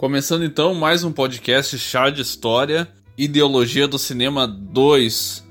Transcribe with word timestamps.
Começando 0.00 0.44
então 0.44 0.74
mais 0.74 1.04
um 1.04 1.12
podcast 1.12 1.78
Chá 1.78 2.08
de 2.08 2.22
História, 2.22 2.88
Ideologia 3.18 3.86
do 3.86 3.98
Cinema 3.98 4.48
2, 4.48 5.46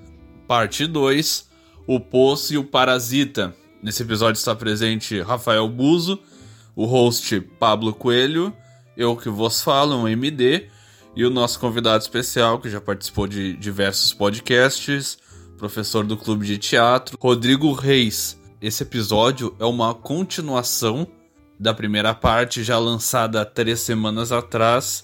parte 0.47 0.87
2, 0.87 1.47
O 1.85 1.99
Poço 1.99 2.55
e 2.55 2.57
o 2.57 2.63
Parasita. 2.63 3.55
Nesse 3.83 4.01
episódio 4.01 4.39
está 4.39 4.55
presente 4.55 5.21
Rafael 5.21 5.69
Buzo, 5.69 6.19
o 6.75 6.85
host 6.85 7.39
Pablo 7.59 7.93
Coelho, 7.93 8.51
eu 8.97 9.15
que 9.15 9.29
vos 9.29 9.61
falo, 9.61 9.95
um 9.95 10.07
MD, 10.07 10.67
e 11.15 11.23
o 11.23 11.29
nosso 11.29 11.59
convidado 11.59 12.01
especial, 12.01 12.59
que 12.59 12.71
já 12.71 12.81
participou 12.81 13.27
de 13.27 13.55
diversos 13.55 14.15
podcasts, 14.15 15.19
professor 15.59 16.05
do 16.05 16.15
Clube 16.15 16.47
de 16.47 16.57
Teatro, 16.57 17.17
Rodrigo 17.21 17.73
Reis. 17.73 18.39
Esse 18.61 18.83
episódio 18.83 19.53
é 19.59 19.65
uma 19.65 19.93
continuação 19.93 21.05
da 21.59 21.73
primeira 21.73 22.15
parte, 22.15 22.63
já 22.63 22.79
lançada 22.79 23.45
três 23.45 23.81
semanas 23.81 24.31
atrás. 24.31 25.03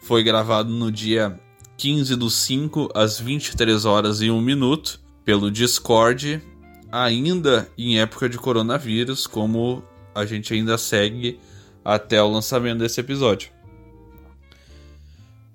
Foi 0.00 0.22
gravado 0.22 0.70
no 0.70 0.92
dia 0.92 1.38
15 1.76 2.14
do 2.14 2.30
5, 2.30 2.90
às 2.94 3.18
23 3.18 3.84
horas 3.84 4.22
e 4.22 4.30
1 4.30 4.40
minuto, 4.40 5.00
pelo 5.24 5.50
Discord, 5.50 6.40
ainda 6.90 7.68
em 7.76 7.98
época 7.98 8.28
de 8.28 8.38
coronavírus, 8.38 9.26
como 9.26 9.82
a 10.14 10.24
gente 10.24 10.54
ainda 10.54 10.78
segue 10.78 11.40
até 11.84 12.22
o 12.22 12.30
lançamento 12.30 12.78
desse 12.78 13.00
episódio. 13.00 13.50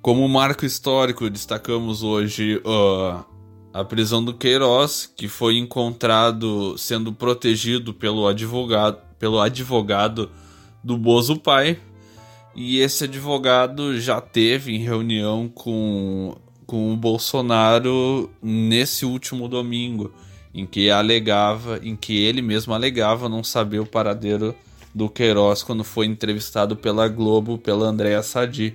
Como 0.02 0.28
marco 0.28 0.66
histórico, 0.66 1.30
destacamos 1.30 2.04
hoje 2.04 2.62
uh, 2.66 3.35
a 3.76 3.84
prisão 3.84 4.24
do 4.24 4.34
Queiroz, 4.34 5.06
que 5.18 5.28
foi 5.28 5.58
encontrado 5.58 6.78
sendo 6.78 7.12
protegido 7.12 7.94
pelo 7.94 8.26
advogado, 8.26 9.02
pelo 9.20 9.38
advogado 9.42 10.32
do 10.82 10.98
Bozo 10.98 11.38
Pai. 11.38 11.78
E 12.56 12.80
esse 12.80 13.04
advogado 13.04 14.00
já 14.00 14.22
teve 14.22 14.74
em 14.74 14.80
reunião 14.80 15.52
com, 15.54 16.38
com 16.66 16.94
o 16.94 16.96
Bolsonaro 16.96 18.32
nesse 18.42 19.06
último 19.06 19.50
domingo, 19.50 20.14
em 20.54 20.66
que 20.66 20.90
alegava, 20.90 21.78
em 21.84 21.98
que 21.98 22.16
ele 22.16 22.42
mesmo 22.42 22.74
alegava 22.74 23.28
não 23.28 23.44
saber 23.44 23.80
o 23.80 23.86
paradeiro 23.86 24.56
do 24.94 25.10
Queiroz 25.10 25.64
quando 25.64 25.84
foi 25.84 26.06
entrevistado 26.06 26.78
pela 26.78 27.10
Globo 27.10 27.58
pela 27.58 27.88
Andréa 27.88 28.24
Sadi. 28.24 28.74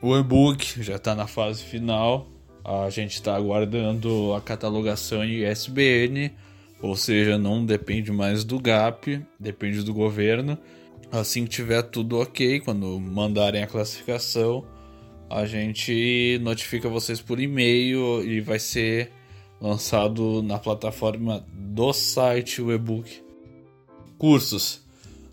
O 0.00 0.16
e-book 0.16 0.80
já 0.84 0.94
está 0.94 1.16
na 1.16 1.26
fase 1.26 1.64
final. 1.64 2.32
A 2.64 2.88
gente 2.90 3.14
está 3.14 3.36
aguardando 3.36 4.32
a 4.34 4.40
catalogação 4.40 5.22
em 5.24 5.44
ISBN 5.50 6.32
ou 6.84 6.94
seja, 6.94 7.38
não 7.38 7.64
depende 7.64 8.12
mais 8.12 8.44
do 8.44 8.60
GAP, 8.60 9.24
depende 9.40 9.82
do 9.82 9.94
governo. 9.94 10.58
Assim 11.10 11.44
que 11.44 11.50
tiver 11.50 11.80
tudo 11.80 12.18
ok, 12.18 12.60
quando 12.60 13.00
mandarem 13.00 13.62
a 13.62 13.66
classificação, 13.66 14.66
a 15.30 15.46
gente 15.46 16.38
notifica 16.42 16.86
vocês 16.86 17.22
por 17.22 17.40
e-mail 17.40 18.22
e 18.22 18.38
vai 18.42 18.58
ser 18.58 19.10
lançado 19.58 20.42
na 20.42 20.58
plataforma 20.58 21.42
do 21.54 21.90
site 21.94 22.60
o 22.60 22.70
e-book. 22.70 23.22
Cursos. 24.18 24.82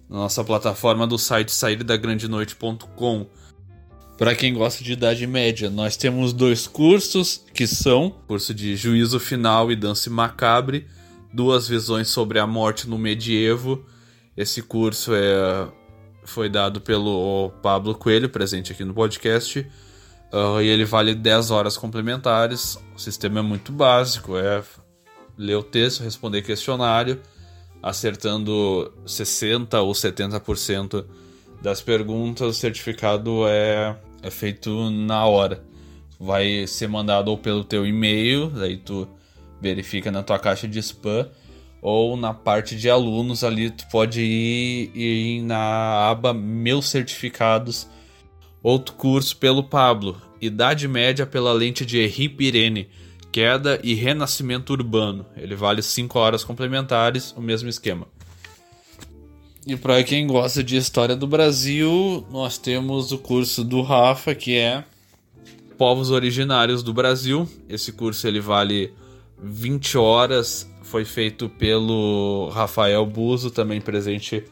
Nossa 0.10 0.46
plataforma 0.46 1.06
do 1.06 1.18
site 1.18 1.52
saírdagrandeNoite.com. 1.52 3.26
Para 4.22 4.36
quem 4.36 4.54
gosta 4.54 4.84
de 4.84 4.92
idade 4.92 5.26
média, 5.26 5.68
nós 5.68 5.98
temos 5.98 6.32
dois 6.32 6.68
cursos 6.68 7.44
que 7.56 7.66
são 7.66 8.12
curso 8.28 8.54
de 8.54 8.76
Juízo 8.76 9.20
Final 9.20 9.72
e 9.72 9.76
Dança 9.76 10.12
Macabre 10.12 10.86
duas 11.34 11.68
visões 11.68 12.08
sobre 12.10 12.38
a 12.38 12.46
morte 12.46 12.88
no 12.88 13.00
medievo. 13.00 13.84
Esse 14.38 14.62
curso 14.62 15.16
é, 15.16 15.68
foi 16.24 16.50
dado 16.50 16.80
pelo 16.80 17.52
Pablo 17.64 17.96
Coelho, 17.96 18.30
presente 18.30 18.72
aqui 18.72 18.86
no 18.86 18.94
podcast. 18.94 19.68
Uh, 20.32 20.62
e 20.62 20.68
ele 20.68 20.86
vale 20.86 21.16
10 21.16 21.50
horas 21.50 21.76
complementares. 21.76 22.78
O 22.96 23.00
sistema 23.00 23.40
é 23.40 23.42
muito 23.42 23.72
básico: 23.72 24.38
é 24.38 24.62
ler 25.36 25.56
o 25.56 25.64
texto, 25.64 26.04
responder 26.04 26.44
questionário, 26.44 27.20
acertando 27.82 28.94
60% 29.04 29.84
ou 29.84 29.92
70% 29.94 31.06
das 31.60 31.82
perguntas. 31.82 32.48
O 32.48 32.54
certificado 32.54 33.48
é, 33.48 33.98
é 34.22 34.30
feito 34.30 34.90
na 34.90 35.26
hora. 35.26 35.64
Vai 36.20 36.68
ser 36.68 36.88
mandado 36.88 37.30
ou 37.30 37.38
pelo 37.38 37.64
teu 37.64 37.86
e-mail, 37.86 38.50
daí 38.50 38.78
tu 38.78 39.08
verifica 39.60 40.12
na 40.12 40.24
tua 40.24 40.38
caixa 40.38 40.68
de 40.68 40.80
spam 40.80 41.28
ou 41.82 42.16
na 42.16 42.34
parte 42.34 42.76
de 42.76 42.90
alunos 42.90 43.44
ali 43.44 43.72
tu 43.72 43.88
pode 43.88 44.22
ir, 44.22 44.92
ir 44.96 45.42
na 45.42 46.10
aba 46.10 46.34
meus 46.34 46.90
certificados 46.90 47.88
outro 48.62 48.94
curso 48.96 49.36
pelo 49.38 49.64
Pablo. 49.64 50.22
Idade 50.40 50.88
média 50.88 51.26
pela 51.26 51.54
lente 51.54 51.86
de 51.86 52.00
Henri 52.00 52.30
Pirene 52.30 52.90
queda 53.32 53.80
e 53.84 53.94
renascimento 53.94 54.74
urbano. 54.74 55.26
Ele 55.36 55.56
vale 55.56 55.82
5 55.82 56.20
horas 56.20 56.44
complementares 56.44 57.32
o 57.36 57.42
mesmo 57.42 57.70
esquema 57.70 58.08
e 59.66 59.76
para 59.76 60.04
quem 60.04 60.28
gosta 60.28 60.64
de 60.64 60.76
história 60.76 61.16
do 61.16 61.28
Brasil 61.28 62.26
nós 62.32 62.58
temos 62.58 63.12
o 63.12 63.18
curso 63.18 63.64
do 63.64 63.82
Rafa 63.82 64.34
que 64.34 64.58
é 64.58 64.84
povos 65.78 66.12
originários 66.12 66.84
do 66.84 66.94
Brasil 66.94 67.48
esse 67.70 67.92
curso 67.92 68.28
ele 68.28 68.40
vale 68.40 68.94
20 69.42 69.98
horas 69.98 70.72
foi 70.92 71.06
feito 71.06 71.48
pelo 71.48 72.50
Rafael 72.50 73.06
Buzo, 73.06 73.50
também 73.50 73.80
presente 73.80 74.44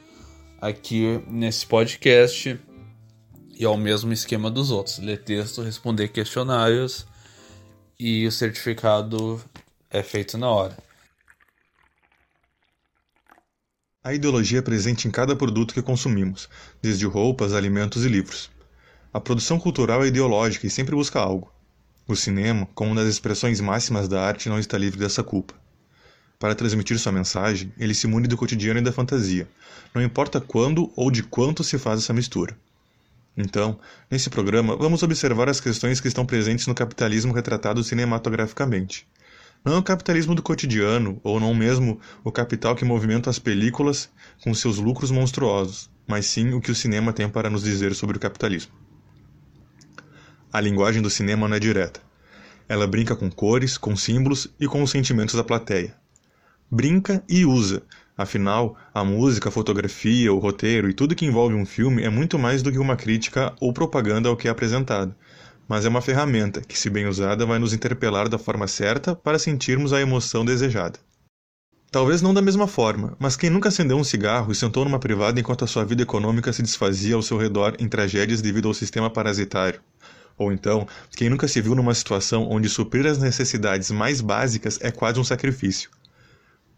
aqui 0.62 1.22
nesse 1.28 1.66
podcast. 1.66 2.58
E 3.58 3.66
é 3.66 3.68
o 3.68 3.76
mesmo 3.76 4.14
esquema 4.14 4.50
dos 4.50 4.72
outros: 4.72 5.00
ler 5.00 5.22
texto, 5.22 5.62
responder 5.62 6.08
questionários 6.08 7.06
e 8.00 8.26
o 8.26 8.32
certificado 8.32 9.42
é 9.90 10.02
feito 10.02 10.38
na 10.38 10.50
hora. 10.50 10.78
A 14.10 14.14
ideologia 14.16 14.58
é 14.58 14.62
presente 14.64 15.08
em 15.08 15.12
cada 15.12 15.36
produto 15.36 15.72
que 15.72 15.84
consumimos, 15.84 16.50
desde 16.82 17.06
roupas, 17.06 17.54
alimentos 17.54 18.04
e 18.04 18.08
livros. 18.08 18.50
A 19.14 19.20
produção 19.20 19.60
cultural 19.60 20.04
é 20.04 20.08
ideológica 20.08 20.66
e 20.66 20.70
sempre 20.72 20.96
busca 20.96 21.20
algo. 21.20 21.54
O 22.08 22.16
cinema, 22.16 22.68
como 22.74 22.90
uma 22.90 23.02
das 23.02 23.12
expressões 23.12 23.62
máximas 23.62 24.08
da 24.08 24.20
arte, 24.20 24.50
não 24.50 24.58
está 24.58 24.80
livre 24.80 24.98
dessa 24.98 25.22
culpa. 25.22 25.54
Para 26.40 26.56
transmitir 26.56 26.98
sua 26.98 27.12
mensagem, 27.12 27.72
ele 27.78 27.94
se 27.94 28.08
mune 28.08 28.28
do 28.28 28.36
cotidiano 28.36 28.80
e 28.80 28.84
da 28.84 28.92
fantasia, 28.92 29.48
não 29.94 30.02
importa 30.02 30.42
quando 30.42 30.92
ou 30.96 31.12
de 31.12 31.22
quanto 31.22 31.64
se 31.64 31.78
faz 31.78 32.00
essa 32.00 32.12
mistura. 32.12 32.58
Então, 33.38 33.80
nesse 34.10 34.32
programa, 34.32 34.76
vamos 34.76 35.04
observar 35.04 35.50
as 35.50 35.62
questões 35.62 36.02
que 36.02 36.08
estão 36.08 36.26
presentes 36.26 36.66
no 36.66 36.74
capitalismo 36.74 37.32
retratado 37.32 37.84
cinematograficamente. 37.84 39.08
Não 39.64 39.74
é 39.74 39.78
o 39.78 39.84
capitalismo 39.84 40.34
do 40.34 40.42
cotidiano, 40.42 41.20
ou 41.22 41.40
não 41.40 41.54
mesmo 41.54 42.00
o 42.24 42.32
capital 42.32 42.76
que 42.76 42.86
movimenta 42.86 43.30
as 43.30 43.40
películas 43.40 44.10
com 44.42 44.54
seus 44.54 44.78
lucros 44.78 45.12
monstruosos, 45.12 45.90
mas 46.08 46.26
sim 46.26 46.54
o 46.54 46.62
que 46.62 46.72
o 46.72 46.76
cinema 46.76 47.12
tem 47.12 47.28
para 47.28 47.50
nos 47.50 47.64
dizer 47.64 47.94
sobre 47.94 48.18
o 48.18 48.20
capitalismo. 48.20 48.72
A 50.52 50.62
linguagem 50.62 51.02
do 51.02 51.10
cinema 51.10 51.48
não 51.48 51.58
é 51.58 51.60
direta. 51.60 52.02
Ela 52.68 52.88
brinca 52.88 53.16
com 53.16 53.30
cores, 53.30 53.78
com 53.78 53.96
símbolos 53.96 54.48
e 54.60 54.66
com 54.66 54.82
os 54.82 54.92
sentimentos 54.92 55.36
da 55.36 55.44
plateia. 55.44 55.96
Brinca 56.72 57.24
e 57.28 57.46
usa. 57.46 57.84
Afinal, 58.18 58.78
a 58.94 59.04
música, 59.04 59.50
a 59.50 59.52
fotografia, 59.52 60.34
o 60.34 60.40
roteiro 60.40 60.90
e 60.90 60.94
tudo 60.94 61.16
que 61.16 61.26
envolve 61.26 61.56
um 61.56 61.66
filme 61.66 62.04
é 62.04 62.10
muito 62.10 62.40
mais 62.40 62.64
do 62.64 62.72
que 62.72 62.78
uma 62.78 62.96
crítica 62.96 63.54
ou 63.60 63.74
propaganda 63.74 64.30
ao 64.30 64.38
que 64.38 64.48
é 64.48 64.52
apresentado. 64.52 65.14
Mas 65.70 65.86
é 65.86 65.90
uma 65.90 66.02
ferramenta 66.02 66.62
que, 66.62 66.78
se 66.78 66.90
bem 66.90 67.06
usada, 67.06 67.46
vai 67.46 67.60
nos 67.60 67.74
interpelar 67.74 68.28
da 68.28 68.40
forma 68.40 68.68
certa 68.68 69.16
para 69.16 69.38
sentirmos 69.38 69.94
a 69.94 70.02
emoção 70.02 70.44
desejada. 70.44 71.00
Talvez 71.92 72.24
não 72.24 72.34
da 72.34 72.42
mesma 72.42 72.68
forma, 72.68 73.16
mas 73.20 73.36
quem 73.36 73.52
nunca 73.52 73.70
acendeu 73.70 73.96
um 73.96 74.04
cigarro 74.04 74.52
e 74.52 74.56
sentou 74.56 74.84
numa 74.84 74.98
privada 74.98 75.40
enquanto 75.40 75.64
a 75.64 75.68
sua 75.68 75.86
vida 75.86 76.02
econômica 76.02 76.52
se 76.52 76.64
desfazia 76.64 77.14
ao 77.14 77.22
seu 77.22 77.38
redor 77.38 77.76
em 77.78 77.88
tragédias 77.88 78.42
devido 78.42 78.68
ao 78.68 78.74
sistema 78.74 79.12
parasitário? 79.12 79.80
Ou 80.40 80.52
então, 80.52 80.88
quem 81.16 81.30
nunca 81.30 81.48
se 81.48 81.62
viu 81.62 81.76
numa 81.76 81.94
situação 81.94 82.50
onde 82.50 82.68
suprir 82.68 83.06
as 83.06 83.20
necessidades 83.20 83.92
mais 83.92 84.22
básicas 84.22 84.80
é 84.82 84.90
quase 84.90 85.20
um 85.20 85.24
sacrifício? 85.24 85.92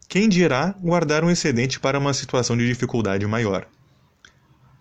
Quem 0.10 0.28
dirá 0.28 0.76
guardar 0.82 1.24
um 1.24 1.32
excedente 1.32 1.80
para 1.80 1.98
uma 1.98 2.14
situação 2.14 2.58
de 2.58 2.68
dificuldade 2.68 3.26
maior? 3.26 3.66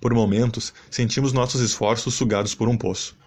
Por 0.00 0.12
momentos, 0.14 0.74
sentimos 0.90 1.32
nossos 1.32 1.60
esforços 1.60 2.14
sugados 2.14 2.56
por 2.56 2.68
um 2.68 2.76
poço. 2.76 3.19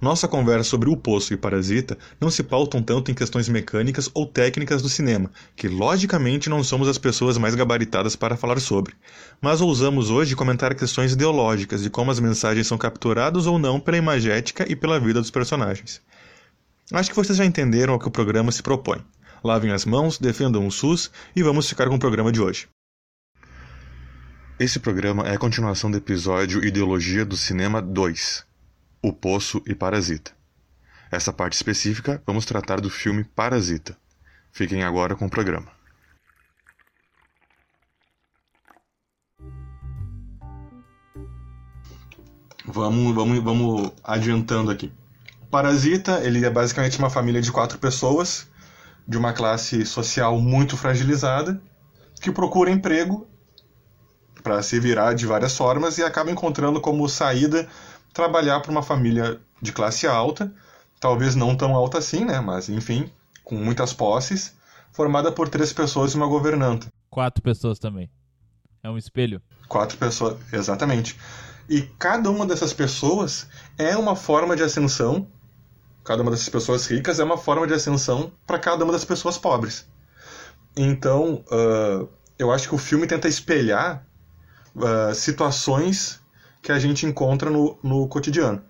Nossa 0.00 0.26
conversa 0.26 0.70
sobre 0.70 0.88
o 0.88 0.96
poço 0.96 1.34
e 1.34 1.36
parasita 1.36 1.98
não 2.18 2.30
se 2.30 2.42
pautam 2.42 2.82
tanto 2.82 3.10
em 3.10 3.14
questões 3.14 3.50
mecânicas 3.50 4.08
ou 4.14 4.26
técnicas 4.26 4.80
do 4.80 4.88
cinema, 4.88 5.30
que 5.54 5.68
logicamente 5.68 6.48
não 6.48 6.64
somos 6.64 6.88
as 6.88 6.96
pessoas 6.96 7.36
mais 7.36 7.54
gabaritadas 7.54 8.16
para 8.16 8.34
falar 8.34 8.58
sobre, 8.60 8.94
mas 9.42 9.60
ousamos 9.60 10.08
hoje 10.08 10.34
comentar 10.34 10.74
questões 10.74 11.12
ideológicas 11.12 11.82
de 11.82 11.90
como 11.90 12.10
as 12.10 12.18
mensagens 12.18 12.66
são 12.66 12.78
capturadas 12.78 13.46
ou 13.46 13.58
não 13.58 13.78
pela 13.78 13.98
imagética 13.98 14.64
e 14.66 14.74
pela 14.74 14.98
vida 14.98 15.20
dos 15.20 15.30
personagens. 15.30 16.00
Acho 16.90 17.10
que 17.10 17.16
vocês 17.16 17.36
já 17.36 17.44
entenderam 17.44 17.92
ao 17.92 17.98
que 17.98 18.08
o 18.08 18.10
programa 18.10 18.50
se 18.50 18.62
propõe. 18.62 19.04
Lavem 19.44 19.70
as 19.70 19.84
mãos, 19.84 20.18
defendam 20.18 20.66
o 20.66 20.72
SUS 20.72 21.10
e 21.36 21.42
vamos 21.42 21.68
ficar 21.68 21.88
com 21.88 21.96
o 21.96 22.00
programa 22.00 22.32
de 22.32 22.40
hoje. 22.40 22.68
Esse 24.58 24.78
programa 24.78 25.28
é 25.28 25.34
a 25.34 25.38
continuação 25.38 25.90
do 25.90 25.98
episódio 25.98 26.64
Ideologia 26.64 27.24
do 27.24 27.36
Cinema 27.36 27.82
2 27.82 28.49
O 29.02 29.14
Poço 29.14 29.62
e 29.66 29.74
Parasita. 29.74 30.32
Essa 31.10 31.32
parte 31.32 31.54
específica 31.54 32.22
vamos 32.26 32.44
tratar 32.44 32.80
do 32.80 32.90
filme 32.90 33.24
Parasita. 33.24 33.96
Fiquem 34.52 34.82
agora 34.82 35.16
com 35.16 35.24
o 35.24 35.30
programa. 35.30 35.72
Vamos, 42.66 43.14
vamos, 43.14 43.42
vamos 43.42 43.92
adiantando 44.04 44.70
aqui. 44.70 44.92
Parasita, 45.50 46.20
ele 46.22 46.44
é 46.44 46.50
basicamente 46.50 46.98
uma 46.98 47.08
família 47.08 47.40
de 47.40 47.50
quatro 47.50 47.78
pessoas, 47.78 48.48
de 49.08 49.16
uma 49.16 49.32
classe 49.32 49.84
social 49.86 50.38
muito 50.38 50.76
fragilizada, 50.76 51.60
que 52.20 52.30
procura 52.30 52.70
emprego 52.70 53.26
para 54.42 54.62
se 54.62 54.78
virar 54.78 55.14
de 55.14 55.26
várias 55.26 55.56
formas 55.56 55.98
e 55.98 56.04
acaba 56.04 56.30
encontrando 56.30 56.80
como 56.80 57.08
saída 57.08 57.66
trabalhar 58.12 58.60
para 58.60 58.70
uma 58.70 58.82
família 58.82 59.40
de 59.60 59.72
classe 59.72 60.06
alta, 60.06 60.52
talvez 60.98 61.34
não 61.34 61.56
tão 61.56 61.74
alta 61.74 61.98
assim, 61.98 62.24
né? 62.24 62.40
Mas 62.40 62.68
enfim, 62.68 63.10
com 63.44 63.56
muitas 63.56 63.92
posses, 63.92 64.54
formada 64.92 65.32
por 65.32 65.48
três 65.48 65.72
pessoas 65.72 66.12
e 66.12 66.16
uma 66.16 66.26
governanta. 66.26 66.88
Quatro 67.08 67.42
pessoas 67.42 67.78
também. 67.78 68.10
É 68.82 68.90
um 68.90 68.96
espelho. 68.96 69.42
Quatro 69.68 69.96
pessoas, 69.98 70.36
exatamente. 70.52 71.16
E 71.68 71.82
cada 71.98 72.30
uma 72.30 72.46
dessas 72.46 72.72
pessoas 72.72 73.46
é 73.78 73.96
uma 73.96 74.16
forma 74.16 74.56
de 74.56 74.62
ascensão. 74.62 75.26
Cada 76.02 76.22
uma 76.22 76.30
dessas 76.30 76.48
pessoas 76.48 76.86
ricas 76.86 77.20
é 77.20 77.24
uma 77.24 77.36
forma 77.36 77.66
de 77.66 77.74
ascensão 77.74 78.32
para 78.46 78.58
cada 78.58 78.84
uma 78.84 78.92
das 78.92 79.04
pessoas 79.04 79.38
pobres. 79.38 79.86
Então, 80.76 81.44
uh, 81.50 82.08
eu 82.38 82.50
acho 82.50 82.68
que 82.68 82.74
o 82.74 82.78
filme 82.78 83.06
tenta 83.06 83.28
espelhar 83.28 84.04
uh, 84.74 85.14
situações 85.14 86.19
que 86.62 86.72
a 86.72 86.78
gente 86.78 87.06
encontra 87.06 87.50
no, 87.50 87.78
no 87.82 88.06
cotidiano. 88.08 88.62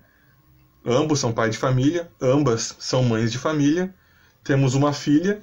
Ambos 0.85 1.19
são 1.19 1.31
pais 1.31 1.51
de 1.51 1.57
família, 1.57 2.11
ambas 2.19 2.75
são 2.79 3.03
mães 3.03 3.31
de 3.31 3.37
família. 3.37 3.93
Temos 4.43 4.73
uma 4.73 4.93
filha 4.93 5.41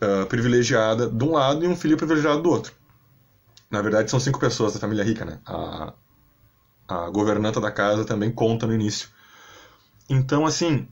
uh, 0.00 0.26
privilegiada 0.26 1.08
de 1.08 1.24
um 1.24 1.32
lado 1.32 1.64
e 1.64 1.68
um 1.68 1.76
filho 1.76 1.96
privilegiado 1.96 2.42
do 2.42 2.50
outro. 2.50 2.72
Na 3.70 3.82
verdade, 3.82 4.10
são 4.10 4.20
cinco 4.20 4.38
pessoas 4.38 4.74
da 4.74 4.80
família 4.80 5.04
rica, 5.04 5.24
né? 5.24 5.40
A, 5.44 5.92
a 6.88 7.10
governanta 7.10 7.60
da 7.60 7.70
casa 7.70 8.04
também 8.04 8.30
conta 8.30 8.66
no 8.66 8.72
início. 8.72 9.08
Então, 10.08 10.46
assim, 10.46 10.88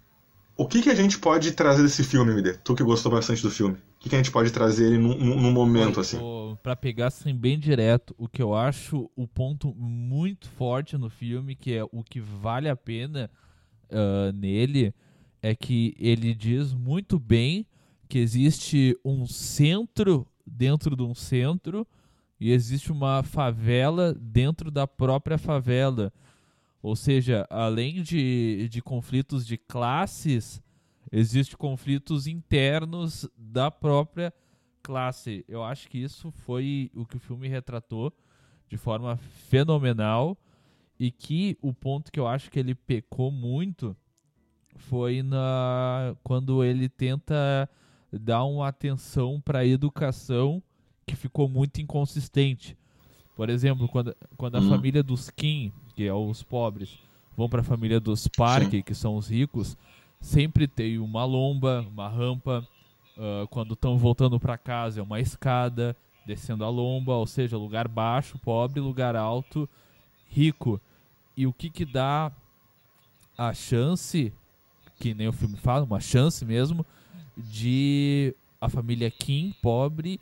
o 0.56 0.66
que, 0.66 0.82
que 0.82 0.90
a 0.90 0.94
gente 0.94 1.18
pode 1.18 1.52
trazer 1.52 1.82
desse 1.82 2.02
filme, 2.04 2.32
MD? 2.32 2.54
Tu 2.54 2.74
que 2.74 2.82
gostou 2.82 3.10
bastante 3.10 3.42
do 3.42 3.50
filme. 3.50 3.78
O 4.04 4.06
que, 4.06 4.10
que 4.10 4.16
a 4.16 4.18
gente 4.18 4.30
pode 4.30 4.50
trazer 4.50 4.88
ele 4.88 4.98
num, 4.98 5.16
num 5.16 5.50
momento, 5.50 5.98
assim? 5.98 6.18
Para 6.62 6.76
pegar 6.76 7.06
assim 7.06 7.34
bem 7.34 7.58
direto, 7.58 8.14
o 8.18 8.28
que 8.28 8.42
eu 8.42 8.54
acho 8.54 9.10
o 9.16 9.26
ponto 9.26 9.74
muito 9.74 10.46
forte 10.50 10.98
no 10.98 11.08
filme, 11.08 11.56
que 11.56 11.72
é 11.72 11.82
o 11.90 12.04
que 12.04 12.20
vale 12.20 12.68
a 12.68 12.76
pena 12.76 13.30
uh, 13.90 14.30
nele, 14.32 14.94
é 15.40 15.54
que 15.54 15.94
ele 15.98 16.34
diz 16.34 16.74
muito 16.74 17.18
bem 17.18 17.66
que 18.06 18.18
existe 18.18 18.94
um 19.02 19.26
centro 19.26 20.26
dentro 20.46 20.94
de 20.94 21.02
um 21.02 21.14
centro 21.14 21.86
e 22.38 22.52
existe 22.52 22.92
uma 22.92 23.22
favela 23.22 24.14
dentro 24.14 24.70
da 24.70 24.86
própria 24.86 25.38
favela. 25.38 26.12
Ou 26.82 26.94
seja, 26.94 27.46
além 27.48 28.02
de, 28.02 28.68
de 28.68 28.82
conflitos 28.82 29.46
de 29.46 29.56
classes, 29.56 30.62
existem 31.14 31.56
conflitos 31.56 32.26
internos 32.26 33.28
da 33.38 33.70
própria 33.70 34.34
classe. 34.82 35.44
Eu 35.48 35.62
acho 35.62 35.88
que 35.88 35.98
isso 35.98 36.32
foi 36.32 36.90
o 36.92 37.06
que 37.06 37.16
o 37.16 37.20
filme 37.20 37.46
retratou 37.46 38.12
de 38.68 38.76
forma 38.76 39.16
fenomenal 39.16 40.36
e 40.98 41.12
que 41.12 41.56
o 41.62 41.72
ponto 41.72 42.10
que 42.10 42.18
eu 42.18 42.26
acho 42.26 42.50
que 42.50 42.58
ele 42.58 42.74
pecou 42.74 43.30
muito 43.30 43.96
foi 44.74 45.22
na 45.22 46.16
quando 46.24 46.64
ele 46.64 46.88
tenta 46.88 47.70
dar 48.12 48.44
uma 48.44 48.66
atenção 48.66 49.40
para 49.40 49.60
a 49.60 49.66
educação 49.66 50.60
que 51.06 51.14
ficou 51.14 51.48
muito 51.48 51.80
inconsistente. 51.80 52.76
Por 53.36 53.48
exemplo, 53.48 53.88
quando, 53.88 54.16
quando 54.36 54.56
a 54.56 54.60
hum. 54.60 54.68
família 54.68 55.02
dos 55.02 55.30
Kim, 55.30 55.72
que 55.94 56.04
é 56.04 56.12
os 56.12 56.42
pobres, 56.42 56.98
vão 57.36 57.48
para 57.48 57.60
a 57.60 57.64
família 57.64 58.00
dos 58.00 58.26
Park, 58.26 58.70
Sim. 58.70 58.82
que 58.82 58.94
são 58.94 59.16
os 59.16 59.28
ricos, 59.28 59.76
sempre 60.24 60.66
tem 60.66 60.98
uma 60.98 61.24
lomba, 61.24 61.86
uma 61.88 62.08
rampa. 62.08 62.66
Uh, 63.16 63.46
quando 63.48 63.74
estão 63.74 63.96
voltando 63.96 64.40
para 64.40 64.58
casa, 64.58 64.98
é 64.98 65.02
uma 65.02 65.20
escada, 65.20 65.94
descendo 66.26 66.64
a 66.64 66.68
lomba, 66.68 67.14
ou 67.14 67.26
seja, 67.26 67.56
lugar 67.56 67.86
baixo, 67.86 68.38
pobre, 68.38 68.80
lugar 68.80 69.14
alto, 69.14 69.68
rico. 70.28 70.80
E 71.36 71.46
o 71.46 71.52
que 71.52 71.68
que 71.68 71.84
dá 71.84 72.32
a 73.36 73.52
chance, 73.52 74.32
que 74.98 75.14
nem 75.14 75.28
o 75.28 75.32
filme 75.32 75.56
fala, 75.56 75.84
uma 75.84 76.00
chance 76.00 76.44
mesmo, 76.44 76.84
de 77.36 78.34
a 78.60 78.68
família 78.68 79.10
Kim, 79.10 79.54
pobre, 79.60 80.18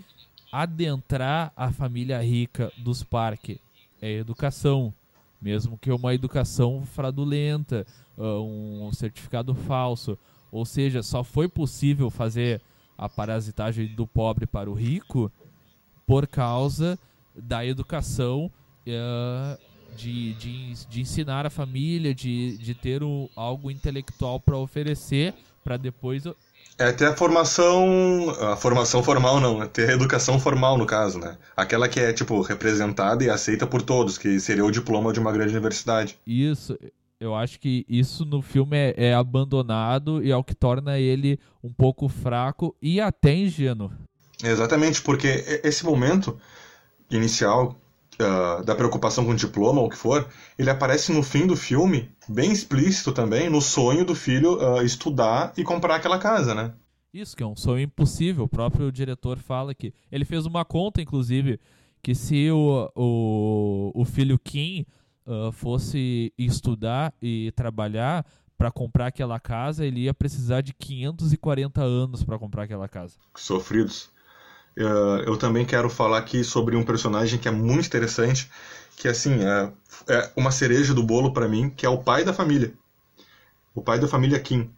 adentrar 0.51 1.53
a 1.57 1.73
família 1.73 2.21
rica 2.21 2.73
dos 2.77 3.03
parques. 3.03 3.59
É 4.01 4.11
educação, 4.11 4.93
mesmo 5.43 5.77
que 5.77 5.91
uma 5.91 6.15
educação 6.15 6.87
fraudulenta, 6.87 7.85
ah, 8.17 8.41
um 8.41 8.91
certificado 8.93 9.55
falso. 9.55 10.17
Ou 10.51 10.65
seja, 10.65 11.03
só 11.03 11.25
foi 11.25 11.49
possível 11.49 12.11
fazer 12.11 12.61
a 12.97 13.09
parasitagem 13.09 13.89
do 13.89 14.07
pobre 14.07 14.47
para 14.47 14.71
o 14.71 14.75
rico 14.75 15.33
por 16.07 16.27
causa 16.27 16.99
da 17.35 17.65
educação 17.65 18.51
uh, 18.87 19.59
de, 19.97 20.35
de, 20.35 20.87
de 20.87 21.01
ensinar 21.01 21.47
a 21.47 21.51
família, 21.51 22.15
de, 22.15 22.57
de 22.59 22.75
ter 22.75 23.03
o, 23.03 23.31
algo 23.35 23.71
intelectual 23.71 24.39
para 24.39 24.57
oferecer, 24.57 25.35
para 25.65 25.77
depois 25.77 26.25
é 26.79 26.93
ter 26.93 27.07
a 27.07 27.17
formação. 27.17 28.31
A 28.41 28.57
formação 28.57 29.03
formal 29.03 29.41
não, 29.41 29.63
é 29.63 29.67
ter 29.67 29.91
a 29.91 29.93
educação 29.93 30.39
formal 30.39 30.77
no 30.77 30.87
caso, 30.87 31.19
né? 31.19 31.37
Aquela 31.57 31.89
que 31.89 32.01
é, 32.01 32.13
tipo, 32.13 32.41
representada 32.41 33.25
e 33.25 33.31
aceita 33.31 33.67
por 33.67 33.83
todos, 33.83 34.19
que 34.19 34.41
seria 34.41 34.65
o 34.65 34.71
diploma 34.71 35.13
de 35.13 35.21
uma 35.21 35.33
grande 35.33 35.53
universidade. 35.53 36.19
Isso. 36.27 36.79
Eu 37.21 37.37
acho 37.37 37.61
que 37.61 37.87
isso 37.89 38.25
no 38.25 38.43
filme 38.43 38.77
é, 38.77 38.95
é 38.97 39.15
abandonado 39.15 40.25
e 40.25 40.33
é 40.33 40.37
o 40.37 40.43
que 40.43 40.57
torna 40.57 40.99
ele 40.99 41.39
um 41.63 41.73
pouco 41.73 42.09
fraco 42.09 42.75
e 42.83 43.01
até 43.01 43.33
ingênuo. 43.33 43.93
Exatamente, 44.43 45.01
porque 45.01 45.61
esse 45.63 45.85
momento 45.85 46.37
inicial 47.09 47.77
uh, 48.21 48.65
da 48.65 48.75
preocupação 48.75 49.25
com 49.25 49.33
o 49.33 49.37
diploma 49.37 49.81
ou 49.81 49.87
o 49.87 49.91
que 49.91 49.97
for, 49.97 50.29
ele 50.59 50.71
aparece 50.71 51.13
no 51.13 51.23
fim 51.23 51.47
do 51.47 51.57
filme, 51.57 52.11
bem 52.29 52.53
explícito 52.53 53.13
também, 53.13 53.49
no 53.49 53.61
sonho 53.61 54.05
do 54.05 54.15
filho 54.15 54.59
uh, 54.59 54.83
estudar 54.83 55.53
e 55.57 55.65
comprar 55.65 55.97
aquela 55.97 56.19
casa, 56.19 56.55
né? 56.55 56.73
Isso, 57.13 57.37
que 57.37 57.43
é 57.43 57.47
um 57.47 57.57
sonho 57.57 57.83
impossível. 57.83 58.45
O 58.45 58.49
próprio 58.49 58.91
diretor 58.91 59.39
fala 59.39 59.75
que. 59.75 59.93
Ele 60.11 60.25
fez 60.25 60.47
uma 60.47 60.65
conta, 60.65 61.03
inclusive, 61.03 61.61
que 62.03 62.15
se 62.15 62.51
o, 62.51 62.91
o, 62.97 63.93
o 63.95 64.05
filho 64.07 64.39
Kim 64.39 64.87
uh, 65.27 65.53
fosse 65.53 66.33
estudar 66.39 67.13
e 67.21 67.53
trabalhar 67.53 68.25
para 68.57 68.71
comprar 68.71 69.09
aquela 69.09 69.39
casa, 69.39 69.85
ele 69.85 70.03
ia 70.03 70.15
precisar 70.15 70.63
de 70.63 70.73
540 70.73 71.83
anos 71.83 72.25
para 72.25 72.39
comprar 72.39 72.63
aquela 72.63 72.89
casa. 72.89 73.17
Sofridos. 73.37 74.11
Uh, 74.77 75.23
eu 75.27 75.37
também 75.37 75.67
quero 75.67 75.91
falar 75.91 76.19
aqui 76.19 76.43
sobre 76.43 76.77
um 76.77 76.85
personagem 76.85 77.39
que 77.39 77.49
é 77.49 77.51
muito 77.51 77.87
interessante, 77.87 78.51
que 78.97 79.07
assim 79.07 79.45
é, 79.45 79.73
é 80.09 80.31
uma 80.37 80.51
cereja 80.51 80.95
do 80.95 81.03
bolo 81.03 81.33
para 81.33 81.49
mim, 81.49 81.71
que 81.71 81.85
é 81.85 81.89
o 81.89 81.99
pai 81.99 82.25
da 82.25 82.33
família, 82.33 82.73
o 83.75 83.83
pai 83.83 83.99
da 83.99 84.09
família 84.09 84.41
Kim. 84.41 84.71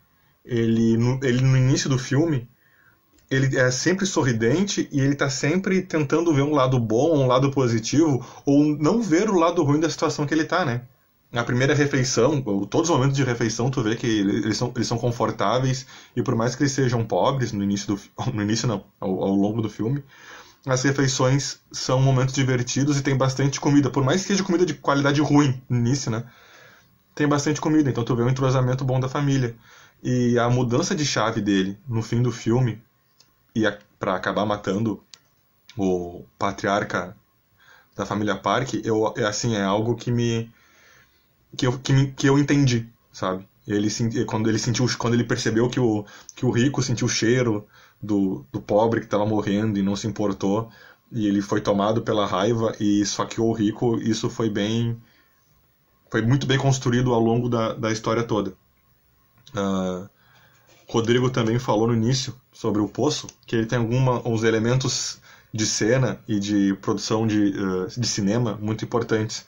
Ele 0.44 0.96
no, 0.96 1.20
ele 1.22 1.40
no 1.40 1.56
início 1.56 1.88
do 1.88 1.98
filme 1.98 2.48
ele 3.30 3.56
é 3.56 3.70
sempre 3.70 4.06
sorridente 4.06 4.88
e 4.92 5.00
ele 5.00 5.14
está 5.14 5.30
sempre 5.30 5.82
tentando 5.82 6.32
ver 6.32 6.42
um 6.42 6.54
lado 6.54 6.78
bom, 6.78 7.16
um 7.16 7.26
lado 7.26 7.50
positivo, 7.50 8.24
ou 8.44 8.64
não 8.76 9.02
ver 9.02 9.28
o 9.30 9.38
lado 9.38 9.62
ruim 9.62 9.80
da 9.80 9.90
situação 9.90 10.26
que 10.26 10.34
ele 10.34 10.42
está, 10.42 10.64
né? 10.64 10.82
Na 11.34 11.42
primeira 11.42 11.74
refeição, 11.74 12.40
todos 12.70 12.88
os 12.88 12.94
momentos 12.94 13.16
de 13.16 13.24
refeição, 13.24 13.68
tu 13.68 13.82
vê 13.82 13.96
que 13.96 14.06
eles 14.06 14.56
são, 14.56 14.72
eles 14.76 14.86
são 14.86 14.96
confortáveis 14.96 15.84
e 16.14 16.22
por 16.22 16.36
mais 16.36 16.54
que 16.54 16.62
eles 16.62 16.70
sejam 16.70 17.04
pobres 17.04 17.50
no 17.50 17.64
início 17.64 17.88
do 17.88 18.00
no 18.32 18.40
início 18.40 18.68
não, 18.68 18.84
ao, 19.00 19.20
ao 19.20 19.34
longo 19.34 19.60
do 19.60 19.68
filme, 19.68 20.04
as 20.64 20.84
refeições 20.84 21.58
são 21.72 22.00
momentos 22.00 22.32
divertidos 22.32 22.96
e 23.00 23.02
tem 23.02 23.16
bastante 23.16 23.60
comida, 23.60 23.90
por 23.90 24.04
mais 24.04 24.22
que 24.22 24.28
seja 24.28 24.44
comida 24.44 24.64
de 24.64 24.74
qualidade 24.74 25.20
ruim 25.20 25.60
no 25.68 25.76
início, 25.76 26.08
né? 26.08 26.24
Tem 27.16 27.26
bastante 27.26 27.60
comida, 27.60 27.90
então 27.90 28.04
tu 28.04 28.14
vê 28.14 28.22
um 28.22 28.28
entrosamento 28.28 28.84
bom 28.84 29.00
da 29.00 29.08
família. 29.08 29.56
E 30.04 30.38
a 30.38 30.48
mudança 30.48 30.94
de 30.94 31.04
chave 31.04 31.40
dele 31.40 31.76
no 31.88 32.02
fim 32.02 32.22
do 32.22 32.30
filme 32.30 32.80
e 33.56 33.64
para 33.98 34.14
acabar 34.14 34.46
matando 34.46 35.02
o 35.76 36.24
patriarca 36.38 37.16
da 37.96 38.06
família 38.06 38.36
Park, 38.36 38.74
eu 38.84 39.12
é 39.16 39.24
assim, 39.24 39.56
é 39.56 39.62
algo 39.62 39.96
que 39.96 40.12
me 40.12 40.50
que 41.56 41.66
eu, 41.66 41.78
que, 41.78 42.06
que 42.12 42.28
eu 42.28 42.38
entendi, 42.38 42.88
sabe? 43.12 43.46
Ele 43.66 43.88
quando 44.26 44.48
ele 44.48 44.58
sentiu, 44.58 44.86
quando 44.98 45.14
ele 45.14 45.24
percebeu 45.24 45.68
que 45.68 45.80
o, 45.80 46.04
que 46.34 46.44
o 46.44 46.50
rico 46.50 46.82
sentiu 46.82 47.06
o 47.06 47.10
cheiro 47.10 47.66
do, 48.02 48.44
do 48.52 48.60
pobre 48.60 49.00
que 49.00 49.06
estava 49.06 49.24
morrendo 49.24 49.78
e 49.78 49.82
não 49.82 49.96
se 49.96 50.06
importou, 50.06 50.70
e 51.10 51.26
ele 51.26 51.40
foi 51.40 51.60
tomado 51.60 52.02
pela 52.02 52.26
raiva 52.26 52.74
e 52.78 53.00
esfaqueou 53.00 53.50
o 53.50 53.52
rico, 53.52 53.96
isso 53.98 54.28
foi 54.28 54.50
bem. 54.50 55.00
Foi 56.10 56.22
muito 56.22 56.46
bem 56.46 56.58
construído 56.58 57.12
ao 57.14 57.20
longo 57.20 57.48
da, 57.48 57.72
da 57.72 57.90
história 57.90 58.22
toda. 58.22 58.50
Uh, 59.54 60.08
Rodrigo 60.88 61.30
também 61.30 61.58
falou 61.58 61.86
no 61.86 61.94
início 61.94 62.34
sobre 62.52 62.80
o 62.80 62.88
Poço, 62.88 63.26
que 63.46 63.56
ele 63.56 63.66
tem 63.66 63.78
alguns 63.78 64.42
elementos 64.42 65.20
de 65.52 65.66
cena 65.66 66.20
e 66.26 66.38
de 66.38 66.74
produção 66.74 67.26
de, 67.26 67.54
uh, 67.58 68.00
de 68.00 68.06
cinema 68.06 68.58
muito 68.60 68.84
importantes. 68.84 69.46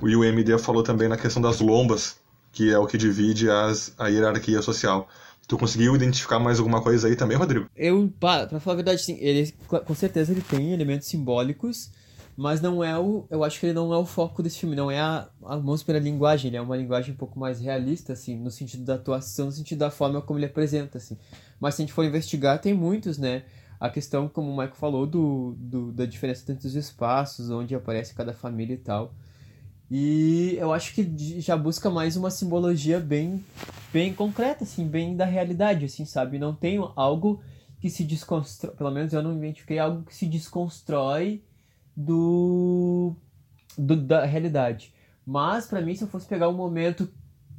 O 0.00 0.06
UMD 0.06 0.58
falou 0.58 0.82
também 0.82 1.08
na 1.08 1.16
questão 1.16 1.42
das 1.42 1.60
lombas, 1.60 2.16
que 2.52 2.72
é 2.72 2.78
o 2.78 2.86
que 2.86 2.96
divide 2.96 3.50
as, 3.50 3.92
a 3.98 4.08
hierarquia 4.08 4.62
social. 4.62 5.08
Tu 5.46 5.58
conseguiu 5.58 5.94
identificar 5.94 6.38
mais 6.38 6.58
alguma 6.58 6.80
coisa 6.80 7.08
aí 7.08 7.16
também, 7.16 7.36
Rodrigo? 7.36 7.68
Eu, 7.76 8.10
pra 8.18 8.48
falar 8.60 8.74
a 8.74 8.76
verdade, 8.76 9.02
sim, 9.02 9.18
ele, 9.20 9.52
com 9.68 9.94
certeza 9.94 10.32
ele 10.32 10.40
tem 10.40 10.72
elementos 10.72 11.06
simbólicos, 11.06 11.90
mas 12.36 12.62
não 12.62 12.82
é 12.82 12.98
o. 12.98 13.26
Eu 13.30 13.44
acho 13.44 13.60
que 13.60 13.66
ele 13.66 13.74
não 13.74 13.92
é 13.92 13.98
o 13.98 14.06
foco 14.06 14.42
desse 14.42 14.58
filme, 14.58 14.74
não 14.74 14.90
é 14.90 14.98
a, 14.98 15.28
a 15.44 15.56
mãos 15.58 15.82
pela 15.82 15.98
linguagem, 15.98 16.48
ele 16.48 16.56
é 16.56 16.60
uma 16.60 16.76
linguagem 16.76 17.12
um 17.12 17.16
pouco 17.16 17.38
mais 17.38 17.60
realista, 17.60 18.14
assim, 18.14 18.36
no 18.36 18.50
sentido 18.50 18.84
da 18.84 18.94
atuação, 18.94 19.46
no 19.46 19.52
sentido 19.52 19.80
da 19.80 19.90
forma 19.90 20.22
como 20.22 20.38
ele 20.38 20.46
apresenta, 20.46 20.96
assim. 20.96 21.18
Mas 21.60 21.74
se 21.74 21.82
a 21.82 21.84
gente 21.84 21.92
for 21.92 22.04
investigar, 22.04 22.58
tem 22.58 22.72
muitos, 22.72 23.18
né? 23.18 23.44
A 23.78 23.90
questão, 23.90 24.28
como 24.28 24.50
o 24.50 24.56
Michael 24.56 24.74
falou, 24.76 25.06
do, 25.06 25.54
do 25.58 25.92
da 25.92 26.06
diferença 26.06 26.50
entre 26.50 26.66
os 26.66 26.74
espaços, 26.74 27.50
onde 27.50 27.74
aparece 27.74 28.14
cada 28.14 28.32
família 28.32 28.74
e 28.74 28.78
tal. 28.78 29.12
E 29.90 30.56
eu 30.58 30.72
acho 30.72 30.94
que 30.94 31.40
já 31.40 31.56
busca 31.56 31.90
mais 31.90 32.16
uma 32.16 32.30
simbologia 32.30 32.98
bem, 32.98 33.44
bem 33.92 34.14
concreta, 34.14 34.64
assim, 34.64 34.86
bem 34.86 35.16
da 35.16 35.24
realidade, 35.24 35.84
assim, 35.84 36.04
sabe? 36.04 36.38
Não 36.38 36.54
tem 36.54 36.78
algo 36.96 37.42
que 37.80 37.90
se 37.90 38.02
desconstrói, 38.02 38.74
pelo 38.74 38.90
menos 38.90 39.12
eu 39.12 39.22
não 39.22 39.36
identifiquei 39.36 39.78
algo 39.78 40.04
que 40.04 40.14
se 40.14 40.26
desconstrói 40.26 41.44
do, 41.94 43.14
do 43.76 43.94
da 43.94 44.24
realidade. 44.24 44.92
Mas 45.26 45.66
para 45.66 45.82
mim, 45.82 45.94
se 45.94 46.02
eu 46.02 46.08
fosse 46.08 46.26
pegar 46.26 46.48
um 46.48 46.56
momento 46.56 47.08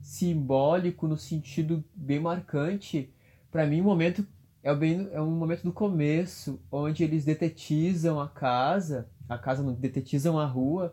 simbólico 0.02 1.08
no 1.08 1.18
sentido 1.18 1.84
bem 1.96 2.20
marcante, 2.20 3.14
para 3.52 3.66
mim 3.66 3.82
o 3.82 3.84
momento 3.84 4.26
é, 4.64 4.74
bem, 4.74 5.08
é 5.12 5.22
um 5.22 5.30
momento 5.30 5.62
do 5.62 5.72
começo, 5.72 6.60
onde 6.72 7.04
eles 7.04 7.24
detetizam 7.24 8.20
a 8.20 8.28
casa, 8.28 9.08
a 9.30 9.38
casa 9.38 9.62
não, 9.62 9.74
detetizam 9.74 10.40
a 10.40 10.46
rua 10.46 10.92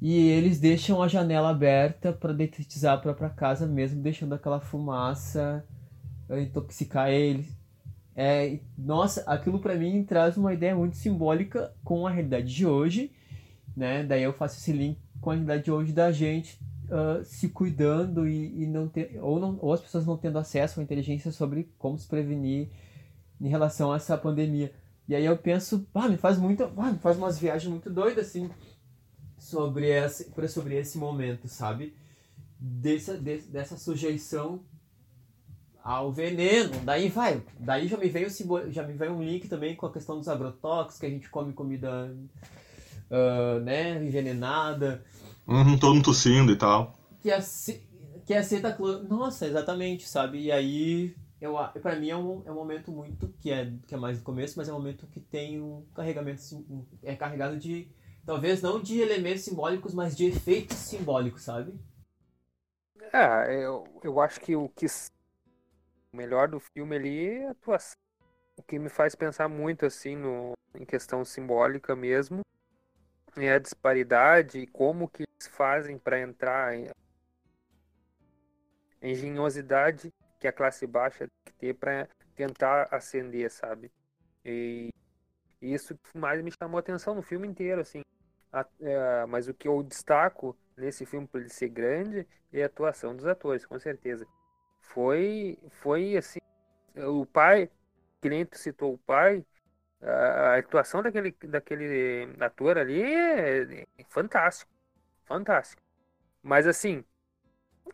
e 0.00 0.28
eles 0.28 0.60
deixam 0.60 1.02
a 1.02 1.08
janela 1.08 1.50
aberta 1.50 2.12
para 2.12 2.32
detetizar 2.32 2.94
a 2.94 3.00
própria 3.00 3.28
casa 3.28 3.66
mesmo, 3.66 4.00
deixando 4.00 4.32
aquela 4.32 4.60
fumaça 4.60 5.64
eh, 6.28 6.42
intoxicar 6.42 7.10
eles. 7.10 7.56
É, 8.14 8.60
nossa, 8.76 9.22
aquilo 9.26 9.58
para 9.60 9.76
mim 9.76 10.04
traz 10.04 10.36
uma 10.36 10.52
ideia 10.52 10.74
muito 10.74 10.96
simbólica 10.96 11.72
com 11.82 12.06
a 12.06 12.10
realidade 12.10 12.52
de 12.54 12.66
hoje, 12.66 13.12
né? 13.76 14.04
Daí 14.04 14.22
eu 14.22 14.32
faço 14.32 14.58
esse 14.58 14.72
link 14.72 14.98
com 15.20 15.30
a 15.30 15.34
realidade 15.34 15.64
de 15.64 15.72
hoje 15.72 15.92
da 15.92 16.12
gente 16.12 16.58
uh, 16.90 17.24
se 17.24 17.48
cuidando 17.48 18.28
e, 18.28 18.62
e, 18.62 18.66
não 18.66 18.88
ter 18.88 19.18
ou 19.20 19.38
não 19.38 19.58
ou 19.60 19.72
as 19.72 19.80
pessoas 19.80 20.06
não 20.06 20.16
tendo 20.16 20.38
acesso 20.38 20.80
à 20.80 20.82
inteligência 20.82 21.30
sobre 21.32 21.72
como 21.78 21.98
se 21.98 22.06
prevenir 22.06 22.68
em 23.40 23.48
relação 23.48 23.92
a 23.92 23.96
essa 23.96 24.16
pandemia. 24.16 24.72
E 25.08 25.14
aí 25.14 25.24
eu 25.24 25.36
penso, 25.38 25.88
ah, 25.94 26.08
me 26.08 26.16
faz 26.16 26.38
muito, 26.38 26.70
ah, 26.76 26.92
me 26.92 26.98
faz 26.98 27.16
umas 27.16 27.38
viagens 27.38 27.70
muito 27.70 27.88
doidas 27.88 28.28
assim 28.28 28.50
sobre 29.38 29.88
esse, 29.88 30.30
sobre 30.48 30.76
esse 30.76 30.98
momento, 30.98 31.48
sabe? 31.48 31.94
Dessa, 32.58 33.16
dessa 33.16 33.76
sujeição 33.76 34.60
ao 35.82 36.12
veneno. 36.12 36.72
Daí 36.84 37.08
vai. 37.08 37.42
Daí 37.58 37.88
já 37.88 37.96
me 37.96 38.08
veio 38.08 38.28
já 38.70 38.82
me 38.82 38.92
veio 38.92 39.12
um 39.12 39.22
link 39.22 39.48
também 39.48 39.74
com 39.74 39.86
a 39.86 39.92
questão 39.92 40.18
dos 40.18 40.28
agrotóxicos, 40.28 40.98
que 40.98 41.06
a 41.06 41.10
gente 41.10 41.30
come 41.30 41.52
comida 41.52 42.14
uh, 43.10 43.60
né, 43.60 44.04
envenenada. 44.04 45.02
Uhum, 45.46 45.78
todo 45.78 46.02
tossindo 46.02 46.52
e 46.52 46.56
tal. 46.56 46.98
Que, 47.20 47.30
ace, 47.30 47.82
que 48.26 48.34
aceita 48.34 48.76
Nossa, 49.08 49.46
exatamente, 49.46 50.06
sabe? 50.06 50.42
E 50.42 50.52
aí 50.52 51.14
eu 51.40 51.54
para 51.80 51.96
mim 51.96 52.10
é 52.10 52.16
um, 52.16 52.42
é 52.44 52.50
um 52.50 52.54
momento 52.54 52.90
muito 52.90 53.32
que 53.40 53.50
é 53.50 53.72
que 53.86 53.94
é 53.94 53.98
mais 53.98 54.18
no 54.18 54.24
começo, 54.24 54.54
mas 54.56 54.68
é 54.68 54.72
um 54.72 54.76
momento 54.76 55.06
que 55.06 55.20
tem 55.20 55.60
um 55.60 55.84
carregamento 55.94 56.42
é 57.02 57.14
carregado 57.14 57.56
de 57.56 57.88
Talvez 58.28 58.60
não 58.60 58.78
de 58.78 59.00
elementos 59.00 59.42
simbólicos, 59.42 59.94
mas 59.94 60.14
de 60.14 60.26
efeitos 60.26 60.76
simbólicos, 60.76 61.44
sabe? 61.44 61.72
É, 63.10 63.64
eu, 63.64 63.86
eu 64.04 64.20
acho 64.20 64.38
que 64.38 64.54
o 64.54 64.68
que 64.68 64.84
o 66.12 66.16
melhor 66.18 66.46
do 66.46 66.60
filme 66.60 66.94
ali 66.94 67.26
é 67.26 67.46
a 67.46 67.52
atuação. 67.52 67.96
O 68.58 68.62
que 68.62 68.78
me 68.78 68.90
faz 68.90 69.14
pensar 69.14 69.48
muito 69.48 69.86
assim 69.86 70.14
no, 70.14 70.52
em 70.74 70.84
questão 70.84 71.24
simbólica 71.24 71.96
mesmo 71.96 72.42
é 73.34 73.50
a 73.50 73.58
disparidade 73.58 74.58
e 74.58 74.66
como 74.66 75.08
que 75.08 75.22
eles 75.22 75.48
fazem 75.50 75.98
para 75.98 76.20
entrar 76.20 76.76
em 76.76 76.88
a 79.00 79.08
engenhosidade 79.08 80.12
que 80.38 80.46
a 80.46 80.52
classe 80.52 80.86
baixa 80.86 81.20
tem 81.20 81.30
que 81.46 81.52
ter 81.54 81.72
para 81.72 82.06
tentar 82.36 82.88
ascender, 82.90 83.50
sabe? 83.50 83.90
E 84.44 84.90
isso 85.62 85.98
mais 86.14 86.42
me 86.42 86.52
chamou 86.52 86.76
a 86.76 86.80
atenção 86.80 87.14
no 87.14 87.22
filme 87.22 87.48
inteiro, 87.48 87.80
assim. 87.80 88.02
É, 88.80 89.26
mas 89.26 89.48
o 89.48 89.54
que 89.54 89.68
eu 89.68 89.82
destaco 89.82 90.56
nesse 90.76 91.04
filme 91.04 91.26
por 91.26 91.40
ele 91.40 91.50
ser 91.50 91.68
grande 91.68 92.26
é 92.52 92.62
a 92.62 92.66
atuação 92.66 93.14
dos 93.14 93.26
atores, 93.26 93.66
com 93.66 93.78
certeza. 93.78 94.26
Foi, 94.80 95.58
foi 95.82 96.16
assim, 96.16 96.38
o 96.96 97.26
pai, 97.26 97.70
que 98.20 98.28
nem 98.28 98.46
citou 98.52 98.94
o 98.94 98.98
pai, 98.98 99.44
a, 100.02 100.56
atuação 100.58 101.02
daquele, 101.02 101.32
daquele 101.44 102.28
ator 102.40 102.78
ali 102.78 103.02
é, 103.02 103.82
é 103.98 104.04
fantástico, 104.08 104.70
fantástico. 105.26 105.82
Mas 106.42 106.66
assim, 106.66 107.04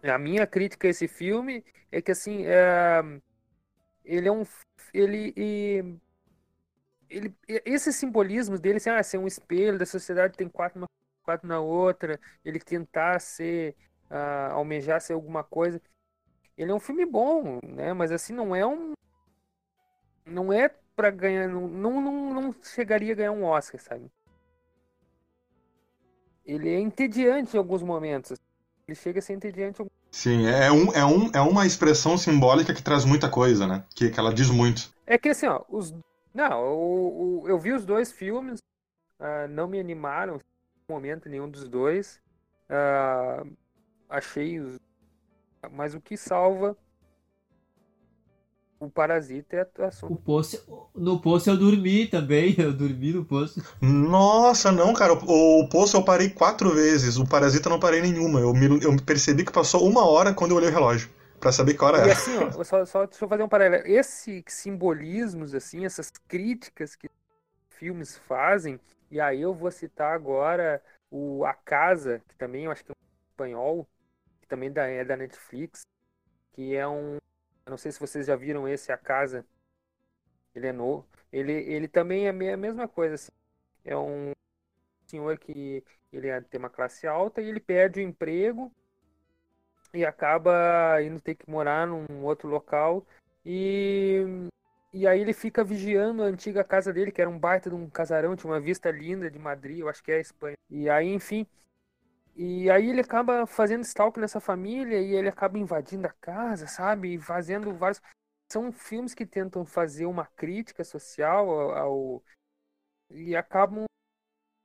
a 0.03 0.19
minha 0.19 0.47
crítica 0.47 0.87
a 0.89 0.91
esse 0.91 1.09
filme 1.09 1.65
é 1.91 2.01
que 2.03 2.13
assim, 2.13 2.45
é, 2.47 3.03
ele 4.05 4.29
é 4.29 4.33
um, 4.33 4.45
ele 4.93 5.33
ele, 5.37 6.01
esses 7.49 7.97
simbolismos 7.97 8.61
dele, 8.61 8.77
assim, 8.77 8.91
ah, 8.91 9.03
ser 9.03 9.19
um 9.19 9.27
espelho 9.27 9.79
da 9.79 9.87
sociedade, 9.87 10.37
tem 10.37 10.49
quatro 10.49 10.79
uma 10.79 10.89
quatro 11.25 11.49
na 11.49 11.59
outra, 11.59 12.21
ele 12.45 12.61
tentar 12.61 13.19
ser, 13.19 13.75
uh, 14.11 14.53
almejar 14.53 15.01
ser 15.01 15.15
alguma 15.15 15.43
coisa. 15.43 15.81
Ele 16.57 16.71
é 16.71 16.75
um 16.75 16.81
filme 16.81 17.05
bom, 17.05 17.59
né? 17.65 17.93
Mas 17.93 18.13
assim, 18.13 18.33
não 18.33 18.55
é 18.55 18.65
um. 18.65 18.93
Não 20.25 20.53
é 20.53 20.69
para 20.95 21.11
ganhar. 21.11 21.49
Não, 21.49 21.67
não, 21.67 22.35
não 22.35 22.55
chegaria 22.63 23.13
a 23.13 23.17
ganhar 23.17 23.33
um 23.33 23.45
Oscar, 23.45 23.81
sabe? 23.81 24.11
Ele 26.45 26.73
é 26.73 26.79
entediante 26.79 27.57
em 27.57 27.59
alguns 27.59 27.83
momentos. 27.83 28.39
Ele 28.87 28.95
chega 28.95 29.19
a 29.19 29.23
ser 29.23 29.33
entediante. 29.33 29.83
Sim, 30.11 30.47
é, 30.47 30.71
um, 30.71 30.93
é, 30.93 31.05
um, 31.05 31.31
é 31.33 31.41
uma 31.41 31.67
expressão 31.67 32.17
simbólica 32.17 32.75
que 32.75 32.83
traz 32.83 33.05
muita 33.05 33.29
coisa, 33.29 33.67
né? 33.67 33.85
Que, 33.95 34.11
que 34.11 34.21
ela 34.21 34.33
diz 34.33 34.51
muito. 34.51 34.95
É 35.07 35.19
que 35.19 35.31
assim, 35.31 35.47
ó, 35.47 35.65
os 35.69 35.93
não, 36.35 36.61
eu, 36.63 37.45
eu 37.47 37.59
vi 37.59 37.73
os 37.73 37.87
dois 37.87 38.11
filmes, 38.11 38.59
uh, 39.21 39.49
não 39.49 39.69
me 39.69 39.79
animaram 39.79 40.37
em 40.37 40.93
momento 40.93 41.29
nenhum 41.29 41.49
dos 41.49 41.69
dois. 41.69 42.21
Uh, 42.69 43.51
achei 44.09 44.59
os... 44.59 44.79
Mas 45.71 45.95
o 45.95 46.01
que 46.01 46.17
salva 46.17 46.77
o 48.81 48.91
Parasita 48.91 49.57
é 49.57 49.59
a 49.61 49.63
atuação. 49.63 50.11
O 50.11 50.17
poço, 50.17 50.63
no 50.95 51.19
Poço 51.19 51.49
eu 51.49 51.57
dormi 51.57 52.07
também, 52.07 52.55
eu 52.59 52.73
dormi 52.73 53.13
no 53.13 53.25
Poço. 53.25 53.63
Nossa, 53.81 54.71
não, 54.71 54.93
cara, 54.93 55.15
o, 55.15 55.61
o 55.63 55.69
Poço 55.69 55.97
eu 55.97 56.05
parei 56.05 56.29
quatro 56.29 56.75
vezes, 56.75 57.17
o 57.17 57.27
Parasita 57.27 57.71
não 57.71 57.81
parei 57.81 58.03
nenhuma. 58.03 58.41
Eu, 58.41 58.53
me, 58.53 58.83
eu 58.83 58.95
percebi 59.03 59.45
que 59.45 59.53
passou 59.53 59.89
uma 59.89 60.05
hora 60.05 60.35
quando 60.35 60.51
eu 60.51 60.57
olhei 60.59 60.69
o 60.69 60.73
relógio 60.73 61.09
para 61.45 61.53
saber 61.53 61.75
qual 61.75 61.95
era. 61.95 62.09
E 62.09 62.11
assim, 62.11 62.39
ó, 62.39 62.65
só, 62.65 62.87
só 62.87 63.05
deixa 63.05 63.23
eu 63.23 63.29
fazer 63.29 63.43
um 63.43 63.49
paralelo. 63.49 63.87
Esses 63.87 64.43
simbolismos, 64.49 65.55
assim, 65.55 65.85
essas 65.85 66.11
críticas 66.27 66.97
que 66.97 67.07
filmes 67.69 68.17
fazem, 68.17 68.81
e 69.11 69.21
aí 69.21 69.43
eu 69.43 69.53
vou 69.53 69.71
citar 69.71 70.15
agora 70.15 70.83
o 71.11 71.45
A 71.45 71.53
Casa, 71.53 72.23
que 72.27 72.35
também 72.37 72.65
eu 72.65 72.71
acho 72.71 72.83
que 72.83 72.93
é 72.93 72.95
um 72.95 73.31
espanhol, 73.31 73.87
que 74.41 74.49
também 74.49 74.73
é 74.75 75.05
da 75.05 75.17
Netflix, 75.19 75.83
que 76.53 76.75
é 76.75 76.89
um. 76.89 77.17
Eu 77.67 77.71
não 77.71 77.77
sei 77.77 77.93
se 77.93 78.01
vocês 78.01 78.27
já 78.27 78.37
viram 78.37 78.67
esse 78.67 78.91
A 78.91 78.97
Casa. 78.97 79.45
Ele 80.55 80.69
é 80.69 80.73
novo. 80.73 81.07
Ele, 81.31 81.53
ele 81.53 81.89
também 81.89 82.27
é 82.27 82.31
a 82.31 82.57
mesma 82.57 82.89
coisa, 82.89 83.17
assim. 83.17 83.33
É 83.85 83.95
um 83.95 84.33
senhor 85.07 85.37
que 85.39 85.85
ele 86.11 86.29
é, 86.29 86.41
tem 86.41 86.59
uma 86.59 86.71
classe 86.71 87.07
alta 87.07 87.43
e 87.43 87.49
ele 87.49 87.61
perde 87.61 88.01
o 88.01 88.03
emprego 88.03 88.73
e 89.95 90.05
acaba 90.05 91.01
indo 91.03 91.21
ter 91.21 91.35
que 91.35 91.49
morar 91.51 91.87
num 91.87 92.25
outro 92.25 92.49
local 92.49 93.07
e 93.45 94.49
e 94.93 95.09
aí 95.09 95.21
ele 95.21 95.33
fica 95.33 95.65
vigiando 95.65 96.23
a 96.23 96.27
antiga 96.27 96.63
casa 96.63 96.93
dele, 96.93 97.11
que 97.11 97.21
era 97.21 97.29
um 97.29 97.37
baita 97.37 97.69
de 97.69 97.75
um 97.75 97.91
casarão, 97.91 98.37
tinha 98.37 98.53
uma 98.53 98.61
vista 98.61 98.93
linda 98.93 99.29
de 99.29 99.41
Madrid, 99.41 99.81
eu 99.81 99.89
acho 99.89 100.01
que 100.01 100.13
é 100.13 100.19
a 100.19 100.21
Espanha. 100.21 100.57
E 100.71 100.89
aí, 100.89 101.13
enfim, 101.13 101.45
e 102.37 102.71
aí 102.71 102.91
ele 102.91 103.01
acaba 103.01 103.47
fazendo 103.47 103.83
stalk 103.83 104.19
nessa 104.21 104.41
família 104.41 105.01
e 105.01 105.15
ele 105.15 105.29
acaba 105.29 105.59
invadindo 105.59 106.07
a 106.07 106.13
casa, 106.21 106.67
sabe? 106.67 107.15
E 107.15 107.19
fazendo 107.19 107.75
vários 107.75 108.01
são 108.53 108.71
filmes 108.73 109.15
que 109.15 109.27
tentam 109.27 109.65
fazer 109.65 110.07
uma 110.07 110.27
crítica 110.27 110.85
social 110.85 111.51
ao, 111.73 112.23
e 113.11 113.35
acabam 113.35 113.85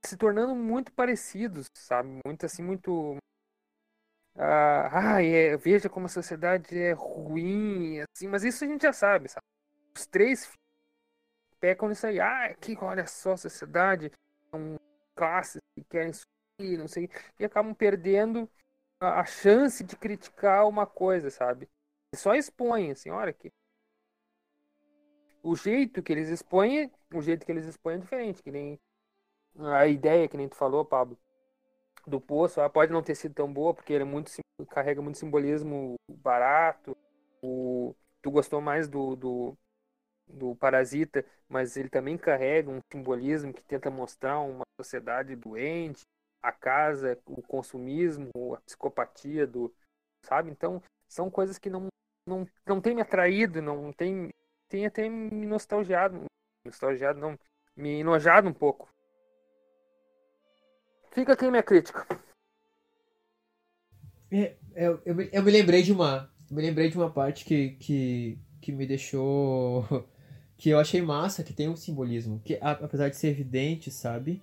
se 0.06 0.18
tornando 0.18 0.56
muito 0.56 0.92
parecidos, 0.94 1.68
sabe? 1.76 2.20
Muito 2.26 2.46
assim, 2.46 2.64
muito 2.64 3.18
ah, 4.42 5.22
é, 5.22 5.58
veja 5.58 5.90
como 5.90 6.06
a 6.06 6.10
sociedade 6.10 6.78
é 6.78 6.94
ruim, 6.94 8.00
assim, 8.02 8.28
mas 8.28 8.44
isso 8.44 8.64
a 8.64 8.68
gente 8.68 8.84
já 8.84 8.94
sabe, 8.94 9.28
sabe? 9.28 9.46
Os 9.96 10.06
três 10.06 10.50
pecam 11.60 11.90
nisso 11.90 12.08
aí. 12.08 12.20
Ah, 12.20 12.54
que 12.56 12.78
olha 12.82 13.06
só, 13.06 13.34
a 13.34 13.38
sociedade 13.38 14.12
são 14.50 14.80
classes 15.16 15.62
que 15.76 15.84
querem 15.84 16.14
subir, 16.14 16.78
não 16.78 16.88
sei, 16.88 17.10
e 17.38 17.46
acabam 17.46 17.74
perdendo 17.74 18.50
a, 19.02 19.22
a 19.22 19.26
chance 19.26 19.84
de 19.84 19.98
criticar 19.98 20.68
uma 20.68 20.86
coisa, 20.88 21.30
sabe? 21.30 21.68
E 22.14 22.18
só 22.18 22.34
expõem, 22.34 22.92
assim, 22.92 23.10
olha 23.10 23.34
que 23.34 23.52
o 25.44 25.56
jeito 25.56 26.02
que 26.02 26.12
eles 26.14 26.30
expõem, 26.30 26.92
o 27.14 27.22
jeito 27.22 27.46
que 27.46 27.52
eles 27.52 27.66
expõem 27.66 27.96
é 27.96 28.00
diferente, 28.00 28.44
que 28.44 28.52
nem 28.52 28.80
a 29.58 29.88
ideia 29.88 30.28
que 30.28 30.38
nem 30.38 30.48
tu 30.48 30.56
falou, 30.56 30.86
Pablo, 30.86 31.18
do 32.08 32.20
poço, 32.20 32.60
ela 32.60 32.70
pode 32.70 32.92
não 32.92 33.02
ter 33.04 33.16
sido 33.16 33.34
tão 33.34 33.52
boa, 33.52 33.74
porque 33.74 33.94
ele 33.94 34.04
é 34.04 34.06
muito, 34.06 34.32
carrega 34.70 35.02
muito 35.02 35.18
simbolismo 35.18 35.96
barato. 36.10 36.96
O, 37.42 37.96
tu 38.22 38.32
gostou 38.32 38.62
mais 38.62 38.88
do, 38.88 39.16
do, 39.16 39.58
do 40.28 40.56
Parasita, 40.56 41.26
mas 41.48 41.78
ele 41.78 41.90
também 41.90 42.18
carrega 42.18 42.70
um 42.70 42.80
simbolismo 42.92 43.54
que 43.54 43.64
tenta 43.64 43.90
mostrar 43.90 44.40
uma 44.40 44.64
sociedade 44.80 45.36
doente, 45.36 46.04
a 46.42 46.52
casa, 46.52 47.18
o 47.26 47.42
consumismo, 47.42 48.30
a 48.56 48.62
psicopatia 48.62 49.46
do, 49.46 49.74
sabe? 50.24 50.50
Então, 50.50 50.82
são 51.08 51.30
coisas 51.30 51.58
que 51.58 51.70
não 51.70 51.88
não, 52.28 52.48
não 52.64 52.80
tem 52.80 52.94
me 52.94 53.02
atraído, 53.02 53.60
não 53.62 53.92
tem 53.92 54.30
tem 54.70 54.86
até 54.86 55.10
me 55.10 55.48
nostalgiado, 55.48 56.26
nostalgiado 56.64 57.20
não, 57.20 57.38
me 57.76 58.02
enojado 58.02 58.48
um 58.48 58.54
pouco. 58.54 58.88
Fica 61.20 61.34
aqui 61.34 61.52
minha 61.52 61.62
crítica. 61.62 62.08
É, 64.32 64.56
eu, 64.74 65.02
eu, 65.06 65.14
me, 65.14 65.30
eu 65.34 65.44
me 65.44 65.52
lembrei 65.52 65.84
de 65.84 65.92
uma. 65.92 66.32
Me 66.50 66.62
lembrei 66.62 66.90
de 66.90 66.96
uma 66.96 67.10
parte 67.10 67.44
que, 67.44 67.72
que, 67.72 68.40
que 68.62 68.72
me 68.72 68.88
deixou. 68.88 69.86
que 70.58 70.70
eu 70.70 70.80
achei 70.80 71.02
massa, 71.02 71.44
que 71.44 71.52
tem 71.52 71.68
um 71.68 71.76
simbolismo. 71.76 72.40
Que 72.46 72.58
apesar 72.62 73.10
de 73.10 73.18
ser 73.18 73.28
evidente, 73.28 73.92
sabe? 73.92 74.42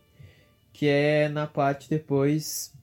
Que 0.70 0.86
é 0.86 1.30
na 1.30 1.46
parte 1.46 1.88
depois 1.88 2.74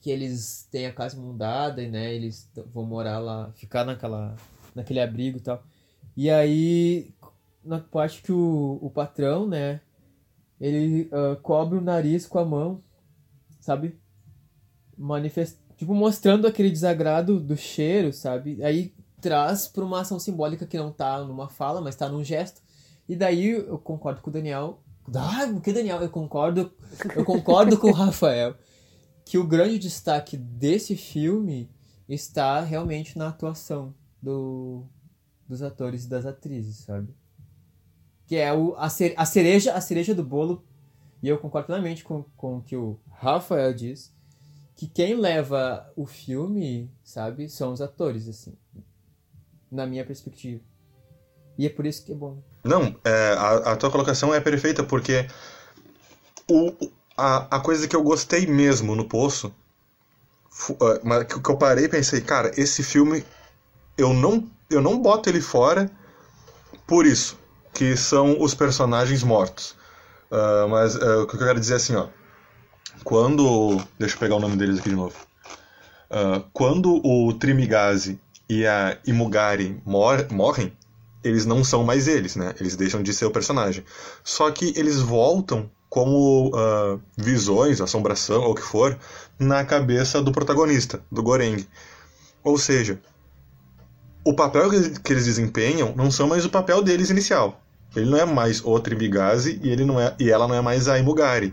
que 0.00 0.10
eles 0.10 0.66
têm 0.72 0.86
a 0.86 0.92
casa 0.92 1.16
mudada, 1.16 1.80
né? 1.88 2.12
Eles 2.12 2.50
vão 2.74 2.84
morar 2.84 3.20
lá, 3.20 3.52
ficar 3.52 3.84
naquela, 3.84 4.34
naquele 4.74 4.98
abrigo 4.98 5.38
e 5.38 5.42
tal. 5.42 5.62
E 6.16 6.28
aí, 6.28 7.14
na 7.64 7.78
parte 7.78 8.20
que 8.20 8.32
o, 8.32 8.80
o 8.82 8.90
patrão, 8.90 9.46
né? 9.46 9.80
Ele 10.60 11.08
uh, 11.12 11.40
cobre 11.40 11.78
o 11.78 11.80
nariz 11.80 12.26
com 12.26 12.40
a 12.40 12.44
mão 12.44 12.82
sabe? 13.62 13.98
Manifest... 14.98 15.56
Tipo, 15.76 15.94
mostrando 15.94 16.46
aquele 16.46 16.70
desagrado 16.70 17.40
do 17.40 17.56
cheiro, 17.56 18.12
sabe? 18.12 18.62
Aí 18.62 18.94
traz 19.20 19.66
para 19.66 19.84
uma 19.84 20.00
ação 20.00 20.18
simbólica 20.18 20.66
que 20.66 20.76
não 20.76 20.92
tá 20.92 21.24
numa 21.24 21.48
fala, 21.48 21.80
mas 21.80 21.96
tá 21.96 22.08
num 22.08 22.22
gesto. 22.22 22.60
E 23.08 23.16
daí 23.16 23.50
eu 23.50 23.78
concordo 23.78 24.20
com 24.20 24.28
o 24.28 24.32
Daniel. 24.32 24.82
Ah, 25.14 25.48
que 25.62 25.72
Daniel? 25.72 26.00
Eu 26.02 26.10
concordo, 26.10 26.72
eu 27.16 27.24
concordo 27.24 27.78
com 27.78 27.88
o 27.88 27.92
Rafael 27.92 28.54
que 29.24 29.38
o 29.38 29.46
grande 29.46 29.78
destaque 29.78 30.36
desse 30.36 30.96
filme 30.96 31.70
está 32.08 32.60
realmente 32.60 33.16
na 33.16 33.28
atuação 33.28 33.94
do, 34.20 34.84
dos 35.48 35.62
atores 35.62 36.04
e 36.04 36.08
das 36.08 36.26
atrizes, 36.26 36.78
sabe? 36.78 37.14
Que 38.26 38.36
é 38.36 38.52
o, 38.52 38.74
a, 38.74 38.86
a, 38.86 39.24
cereja, 39.24 39.72
a 39.72 39.80
cereja 39.80 40.14
do 40.14 40.24
bolo 40.24 40.64
e 41.22 41.28
eu 41.28 41.38
concordo 41.38 41.66
plenamente 41.66 42.02
com, 42.02 42.24
com 42.36 42.58
o 42.58 42.62
que 42.62 42.76
o 42.76 42.98
Rafael 43.22 43.72
diz, 43.72 44.12
que 44.74 44.88
quem 44.88 45.14
leva 45.14 45.88
o 45.94 46.04
filme, 46.04 46.90
sabe, 47.04 47.48
são 47.48 47.72
os 47.72 47.80
atores, 47.80 48.28
assim, 48.28 48.52
na 49.70 49.86
minha 49.86 50.04
perspectiva. 50.04 50.60
E 51.56 51.64
é 51.64 51.70
por 51.70 51.86
isso 51.86 52.04
que 52.04 52.10
é 52.10 52.14
bom. 52.16 52.42
Não, 52.64 52.96
é, 53.04 53.32
a, 53.38 53.72
a 53.72 53.76
tua 53.76 53.92
colocação 53.92 54.34
é 54.34 54.40
perfeita, 54.40 54.82
porque 54.82 55.28
o, 56.50 56.72
a, 57.16 57.58
a 57.58 57.60
coisa 57.60 57.86
que 57.86 57.94
eu 57.94 58.02
gostei 58.02 58.44
mesmo 58.44 58.96
no 58.96 59.08
Poço, 59.08 59.54
uh, 60.70 61.24
que 61.24 61.50
eu 61.50 61.56
parei 61.56 61.84
e 61.84 61.88
pensei, 61.88 62.20
cara, 62.20 62.50
esse 62.56 62.82
filme 62.82 63.24
eu 63.96 64.12
não, 64.12 64.50
eu 64.68 64.82
não 64.82 65.00
boto 65.00 65.28
ele 65.28 65.40
fora 65.40 65.88
por 66.88 67.06
isso, 67.06 67.38
que 67.72 67.96
são 67.96 68.42
os 68.42 68.52
personagens 68.52 69.22
mortos. 69.22 69.76
Uh, 70.28 70.68
mas 70.68 70.96
uh, 70.96 71.22
o 71.22 71.26
que 71.28 71.36
eu 71.36 71.38
quero 71.38 71.60
dizer 71.60 71.74
é 71.74 71.76
assim, 71.76 71.94
ó. 71.94 72.08
Quando. 73.04 73.82
Deixa 73.98 74.14
eu 74.14 74.20
pegar 74.20 74.36
o 74.36 74.40
nome 74.40 74.56
deles 74.56 74.78
aqui 74.78 74.90
de 74.90 74.96
novo. 74.96 75.14
Uh, 76.10 76.44
quando 76.52 77.00
o 77.06 77.32
Trimigazi 77.32 78.20
e 78.48 78.66
a 78.66 78.98
Imugari 79.06 79.80
mor 79.84 80.26
morrem, 80.30 80.72
eles 81.24 81.46
não 81.46 81.64
são 81.64 81.84
mais 81.84 82.08
eles, 82.08 82.36
né? 82.36 82.54
Eles 82.60 82.76
deixam 82.76 83.02
de 83.02 83.14
ser 83.14 83.24
o 83.24 83.30
personagem. 83.30 83.84
Só 84.22 84.50
que 84.50 84.74
eles 84.76 85.00
voltam 85.00 85.70
como 85.88 86.48
uh, 86.48 87.00
visões, 87.16 87.80
assombração 87.80 88.42
ou 88.42 88.52
o 88.52 88.54
que 88.54 88.62
for, 88.62 88.98
na 89.38 89.64
cabeça 89.64 90.22
do 90.22 90.32
protagonista, 90.32 91.00
do 91.10 91.22
Goreng. 91.22 91.66
Ou 92.42 92.56
seja, 92.56 92.98
o 94.24 94.34
papel 94.34 94.70
que 94.70 95.12
eles 95.12 95.24
desempenham 95.24 95.92
não 95.96 96.10
são 96.10 96.28
mais 96.28 96.44
o 96.44 96.50
papel 96.50 96.82
deles 96.82 97.10
inicial. 97.10 97.60
Ele 97.94 98.08
não 98.08 98.18
é 98.18 98.24
mais 98.24 98.64
o 98.64 98.78
Tribigazi 98.80 99.60
e, 99.62 99.68
ele 99.68 99.84
não 99.84 100.00
é, 100.00 100.14
e 100.18 100.30
ela 100.30 100.48
não 100.48 100.54
é 100.54 100.60
mais 100.60 100.88
a 100.88 100.98
Imugari. 100.98 101.52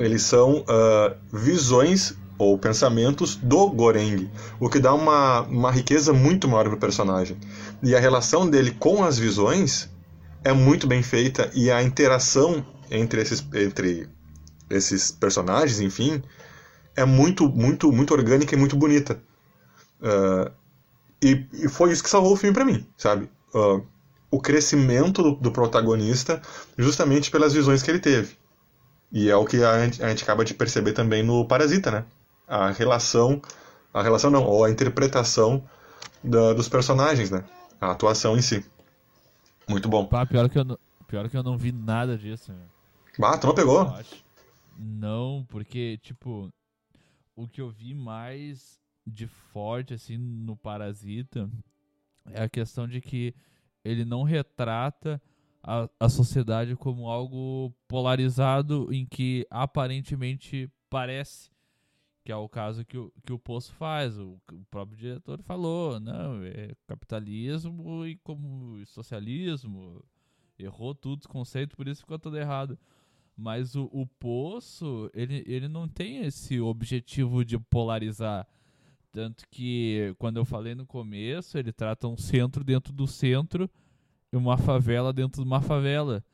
Eles 0.00 0.22
são 0.22 0.60
uh, 0.60 1.14
visões 1.32 2.14
ou 2.38 2.58
pensamentos 2.58 3.36
do 3.36 3.68
Goreng, 3.68 4.30
o 4.58 4.68
que 4.70 4.78
dá 4.78 4.94
uma, 4.94 5.42
uma 5.42 5.70
riqueza 5.70 6.12
muito 6.12 6.48
maior 6.48 6.64
para 6.64 6.74
o 6.74 6.80
personagem. 6.80 7.36
E 7.82 7.94
a 7.94 8.00
relação 8.00 8.48
dele 8.48 8.70
com 8.72 9.04
as 9.04 9.18
visões 9.18 9.90
é 10.42 10.52
muito 10.52 10.86
bem 10.86 11.02
feita 11.02 11.50
e 11.54 11.70
a 11.70 11.82
interação 11.82 12.64
entre 12.90 13.20
esses, 13.20 13.44
entre 13.54 14.08
esses 14.70 15.10
personagens, 15.10 15.80
enfim, 15.80 16.22
é 16.96 17.04
muito, 17.04 17.48
muito, 17.48 17.92
muito 17.92 18.14
orgânica 18.14 18.54
e 18.54 18.58
muito 18.58 18.76
bonita. 18.76 19.20
Uh, 20.00 20.50
e, 21.22 21.46
e, 21.52 21.68
foi 21.68 21.92
isso 21.92 22.02
que 22.02 22.08
salvou 22.08 22.32
o 22.32 22.36
filme 22.36 22.54
para 22.54 22.64
mim, 22.64 22.86
sabe? 22.96 23.28
Uh, 23.54 23.84
o 24.30 24.40
crescimento 24.40 25.22
do, 25.22 25.32
do, 25.32 25.50
protagonista 25.50 26.40
justamente 26.78 27.30
pelas 27.30 27.52
visões 27.52 27.82
que 27.82 27.90
ele 27.90 27.98
teve. 27.98 28.39
E 29.12 29.28
é 29.28 29.36
o 29.36 29.44
que 29.44 29.62
a 29.62 29.84
gente, 29.84 30.02
a 30.02 30.08
gente 30.08 30.22
acaba 30.22 30.44
de 30.44 30.54
perceber 30.54 30.92
também 30.92 31.22
no 31.22 31.44
Parasita, 31.44 31.90
né? 31.90 32.04
A 32.46 32.70
relação, 32.70 33.40
a 33.92 34.02
relação 34.02 34.30
não, 34.30 34.44
ou 34.44 34.64
a 34.64 34.70
interpretação 34.70 35.64
da, 36.22 36.52
dos 36.52 36.68
personagens, 36.68 37.30
né? 37.30 37.44
A 37.80 37.90
atuação 37.90 38.36
em 38.36 38.42
si. 38.42 38.64
Muito 39.68 39.88
bom. 39.88 40.06
Pá, 40.06 40.24
pior 40.26 40.48
que 40.48 40.58
eu 40.58 40.64
não, 40.64 40.78
pior 41.06 41.28
que 41.28 41.36
eu 41.36 41.42
não 41.42 41.56
vi 41.56 41.72
nada 41.72 42.16
disso. 42.16 42.52
Meu. 42.52 43.28
Ah, 43.28 43.36
tu 43.36 43.46
não 43.46 43.54
pegou? 43.54 43.92
Não, 44.78 45.44
porque, 45.48 45.98
tipo, 45.98 46.48
o 47.34 47.48
que 47.48 47.60
eu 47.60 47.70
vi 47.70 47.94
mais 47.94 48.78
de 49.06 49.26
forte, 49.26 49.94
assim, 49.94 50.16
no 50.16 50.56
Parasita 50.56 51.48
é 52.32 52.42
a 52.42 52.48
questão 52.48 52.86
de 52.86 53.00
que 53.00 53.34
ele 53.84 54.04
não 54.04 54.22
retrata 54.22 55.20
a, 55.62 55.88
a 55.98 56.08
sociedade 56.08 56.74
como 56.76 57.08
algo 57.08 57.74
polarizado 57.86 58.92
em 58.92 59.04
que 59.04 59.46
aparentemente 59.50 60.70
parece 60.88 61.50
que 62.24 62.32
é 62.32 62.36
o 62.36 62.48
caso 62.48 62.84
que 62.84 62.98
o, 62.98 63.12
que 63.24 63.32
o 63.32 63.38
Poço 63.38 63.72
faz. 63.74 64.18
O, 64.18 64.38
o 64.52 64.64
próprio 64.70 64.96
diretor 64.96 65.42
falou, 65.42 65.98
não, 65.98 66.44
é 66.44 66.74
capitalismo 66.86 68.06
e 68.06 68.16
como 68.16 68.84
socialismo, 68.86 70.04
errou 70.58 70.94
tudo 70.94 71.20
os 71.20 71.26
conceitos, 71.26 71.74
por 71.74 71.88
isso 71.88 72.02
ficou 72.02 72.18
tudo 72.18 72.36
errado. 72.36 72.78
Mas 73.36 73.74
o, 73.74 73.88
o 73.92 74.06
Poço, 74.06 75.10
ele, 75.14 75.42
ele 75.46 75.66
não 75.66 75.88
tem 75.88 76.18
esse 76.18 76.60
objetivo 76.60 77.44
de 77.44 77.58
polarizar. 77.58 78.46
Tanto 79.10 79.48
que, 79.50 80.14
quando 80.18 80.36
eu 80.36 80.44
falei 80.44 80.74
no 80.74 80.86
começo, 80.86 81.58
ele 81.58 81.72
trata 81.72 82.06
um 82.06 82.16
centro 82.16 82.62
dentro 82.62 82.92
do 82.92 83.06
centro 83.06 83.68
uma 84.36 84.56
favela 84.56 85.12
dentro 85.12 85.42
de 85.42 85.48
uma 85.48 85.60
favela. 85.60 86.24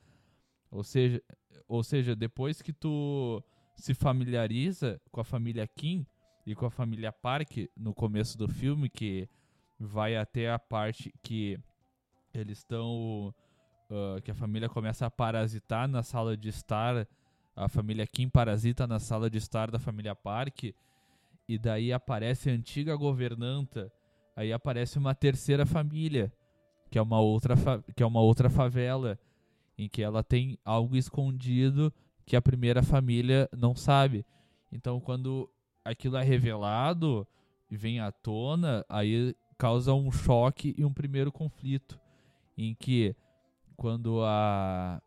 Ou 0.71 0.83
seja, 0.83 1.23
ou 1.69 1.83
seja, 1.83 2.15
depois 2.15 2.61
que 2.63 2.73
tu 2.73 3.43
se 3.77 3.95
familiariza 3.95 5.01
com 5.11 5.21
a 5.21 5.25
família 5.25 5.67
Kim 5.67 6.07
e 6.47 6.55
com 6.55 6.67
a 6.67 6.71
família 6.71 7.13
Park 7.13 7.69
no 7.77 7.95
começo 7.95 8.39
do 8.39 8.49
filme, 8.49 8.89
que 8.89 9.29
vai 9.79 10.17
até 10.17 10.51
a 10.51 10.59
parte 10.59 11.13
que 11.23 11.59
eles 12.33 12.59
estão. 12.59 13.35
Uh, 13.89 14.21
que 14.23 14.33
a 14.33 14.35
família 14.35 14.69
começa 14.69 15.07
a 15.07 15.11
parasitar 15.11 15.87
na 15.87 16.03
sala 16.03 16.37
de 16.37 16.49
estar. 16.49 17.07
A 17.55 17.69
família 17.69 18.07
Kim 18.07 18.29
parasita 18.29 18.87
na 18.87 18.99
sala 18.99 19.31
de 19.31 19.39
estar 19.39 19.71
da 19.71 19.79
família 19.79 20.15
Park 20.15 20.75
e 21.49 21.59
daí 21.59 21.93
aparece 21.93 22.51
a 22.51 22.53
antiga 22.53 22.97
governanta, 22.97 23.91
aí 24.35 24.53
aparece 24.53 24.99
uma 24.99 25.15
terceira 25.15 25.65
família, 25.65 26.33
que 26.91 26.99
é 26.99 27.03
uma 27.03 27.21
outra 27.21 27.55
que 27.95 28.03
é 28.03 28.07
uma 28.07 28.21
outra 28.21 28.49
favela 28.49 29.19
em 29.79 29.89
que 29.89 30.03
ela 30.03 30.23
tem 30.23 30.59
algo 30.65 30.97
escondido 30.97 31.93
que 32.25 32.35
a 32.35 32.43
primeira 32.43 32.83
família 32.83 33.49
não 33.57 33.75
sabe. 33.75 34.25
Então, 34.73 35.01
quando 35.01 35.49
aquilo 35.85 36.17
é 36.17 36.23
revelado 36.23 37.27
e 37.71 37.77
vem 37.77 38.01
à 38.01 38.11
tona, 38.11 38.85
aí 38.89 39.35
causa 39.59 39.93
um 39.93 40.11
choque 40.11 40.75
e 40.77 40.85
um 40.85 40.93
primeiro 40.93 41.31
conflito, 41.31 42.01
em 42.57 42.75
que 42.75 43.15
quando 43.77 44.23
a 44.25 45.01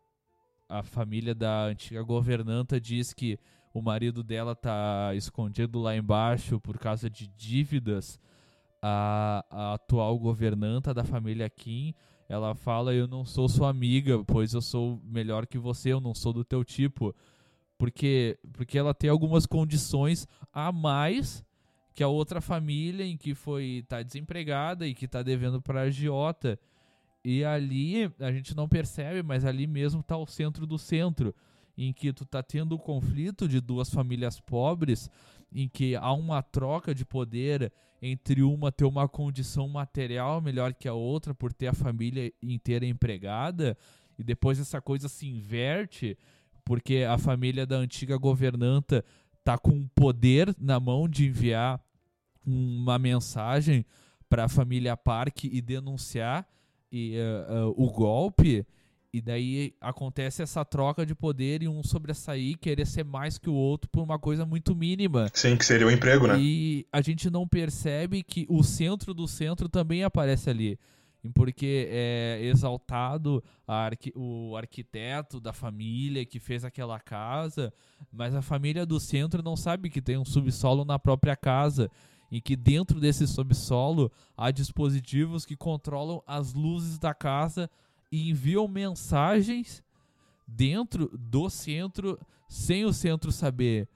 a 0.70 0.84
família 0.84 1.34
da 1.34 1.64
antiga 1.64 2.00
governanta 2.00 2.80
diz 2.80 3.12
que 3.12 3.36
o 3.74 3.82
marido 3.82 4.22
dela 4.22 4.54
tá 4.54 5.12
escondido 5.16 5.80
lá 5.80 5.96
embaixo 5.96 6.60
por 6.60 6.78
causa 6.78 7.10
de 7.10 7.26
dívidas, 7.26 8.20
a, 8.82 9.44
a 9.50 9.74
atual 9.74 10.18
governanta 10.18 10.94
da 10.94 11.04
família 11.04 11.48
Kim 11.48 11.94
ela 12.30 12.54
fala: 12.54 12.94
Eu 12.94 13.08
não 13.08 13.24
sou 13.24 13.48
sua 13.48 13.68
amiga, 13.68 14.24
pois 14.24 14.54
eu 14.54 14.62
sou 14.62 15.02
melhor 15.04 15.48
que 15.48 15.58
você, 15.58 15.92
eu 15.92 16.00
não 16.00 16.14
sou 16.14 16.32
do 16.32 16.44
teu 16.44 16.64
tipo. 16.64 17.12
Porque, 17.76 18.38
porque 18.52 18.78
ela 18.78 18.94
tem 18.94 19.10
algumas 19.10 19.46
condições 19.46 20.28
a 20.52 20.70
mais 20.70 21.44
que 21.92 22.04
a 22.04 22.08
outra 22.08 22.40
família 22.40 23.04
em 23.04 23.16
que 23.16 23.34
foi 23.34 23.84
tá 23.88 24.00
desempregada 24.00 24.86
e 24.86 24.94
que 24.94 25.08
tá 25.08 25.22
devendo 25.22 25.60
para 25.60 25.82
agiota. 25.82 26.56
E 27.24 27.44
ali 27.44 28.10
a 28.20 28.30
gente 28.30 28.54
não 28.54 28.68
percebe, 28.68 29.24
mas 29.24 29.44
ali 29.44 29.66
mesmo 29.66 30.00
tá 30.00 30.16
o 30.16 30.24
centro 30.24 30.64
do 30.66 30.78
centro, 30.78 31.34
em 31.76 31.92
que 31.92 32.12
tu 32.12 32.24
tá 32.24 32.44
tendo 32.44 32.76
o 32.76 32.78
conflito 32.78 33.48
de 33.48 33.60
duas 33.60 33.90
famílias 33.90 34.40
pobres, 34.40 35.10
em 35.52 35.68
que 35.68 35.96
há 35.96 36.12
uma 36.12 36.42
troca 36.42 36.94
de 36.94 37.04
poder 37.04 37.72
entre 38.02 38.42
uma 38.42 38.72
ter 38.72 38.84
uma 38.84 39.08
condição 39.08 39.68
material 39.68 40.40
melhor 40.40 40.72
que 40.74 40.88
a 40.88 40.94
outra 40.94 41.34
por 41.34 41.52
ter 41.52 41.66
a 41.66 41.74
família 41.74 42.32
inteira 42.42 42.86
empregada 42.86 43.76
e 44.18 44.24
depois 44.24 44.58
essa 44.58 44.80
coisa 44.80 45.08
se 45.08 45.26
inverte 45.26 46.16
porque 46.64 47.06
a 47.08 47.18
família 47.18 47.66
da 47.66 47.76
antiga 47.76 48.16
governanta 48.16 49.04
tá 49.44 49.58
com 49.58 49.86
poder 49.88 50.54
na 50.58 50.78
mão 50.78 51.08
de 51.08 51.26
enviar 51.26 51.80
uma 52.46 52.98
mensagem 52.98 53.84
para 54.28 54.44
a 54.44 54.48
família 54.48 54.96
Park 54.96 55.44
e 55.44 55.60
denunciar 55.60 56.46
e, 56.92 57.16
uh, 57.18 57.68
uh, 57.68 57.74
o 57.76 57.90
golpe 57.90 58.66
e 59.12 59.20
daí 59.20 59.74
acontece 59.80 60.42
essa 60.42 60.64
troca 60.64 61.04
de 61.04 61.14
poder 61.14 61.62
e 61.62 61.68
um 61.68 61.82
sobressair, 61.82 62.56
querer 62.58 62.86
ser 62.86 63.04
mais 63.04 63.38
que 63.38 63.50
o 63.50 63.54
outro 63.54 63.90
por 63.90 64.02
uma 64.02 64.18
coisa 64.18 64.46
muito 64.46 64.74
mínima. 64.74 65.28
Sim, 65.34 65.56
que 65.56 65.64
seria 65.64 65.86
o 65.86 65.90
emprego, 65.90 66.28
né? 66.28 66.38
E 66.38 66.86
a 66.92 67.00
gente 67.00 67.28
não 67.28 67.46
percebe 67.46 68.22
que 68.22 68.46
o 68.48 68.62
centro 68.62 69.12
do 69.12 69.26
centro 69.26 69.68
também 69.68 70.04
aparece 70.04 70.48
ali. 70.48 70.78
Porque 71.34 71.86
é 71.90 72.40
exaltado 72.44 73.44
arqu 73.66 74.10
o 74.14 74.56
arquiteto 74.56 75.38
da 75.38 75.52
família 75.52 76.24
que 76.24 76.40
fez 76.40 76.64
aquela 76.64 76.98
casa, 76.98 77.74
mas 78.10 78.34
a 78.34 78.40
família 78.40 78.86
do 78.86 78.98
centro 78.98 79.42
não 79.42 79.54
sabe 79.54 79.90
que 79.90 80.00
tem 80.00 80.16
um 80.16 80.24
subsolo 80.24 80.82
na 80.82 80.98
própria 80.98 81.36
casa 81.36 81.90
e 82.30 82.40
que 82.40 82.56
dentro 82.56 82.98
desse 82.98 83.26
subsolo 83.26 84.10
há 84.34 84.50
dispositivos 84.50 85.44
que 85.44 85.56
controlam 85.56 86.22
as 86.26 86.54
luzes 86.54 86.98
da 86.98 87.12
casa 87.12 87.68
e 88.10 88.30
enviam 88.30 88.66
mensagens 88.66 89.82
dentro 90.46 91.10
do 91.16 91.48
centro 91.48 92.18
sem 92.48 92.84
o 92.84 92.92
centro 92.92 93.30
saber. 93.30 93.88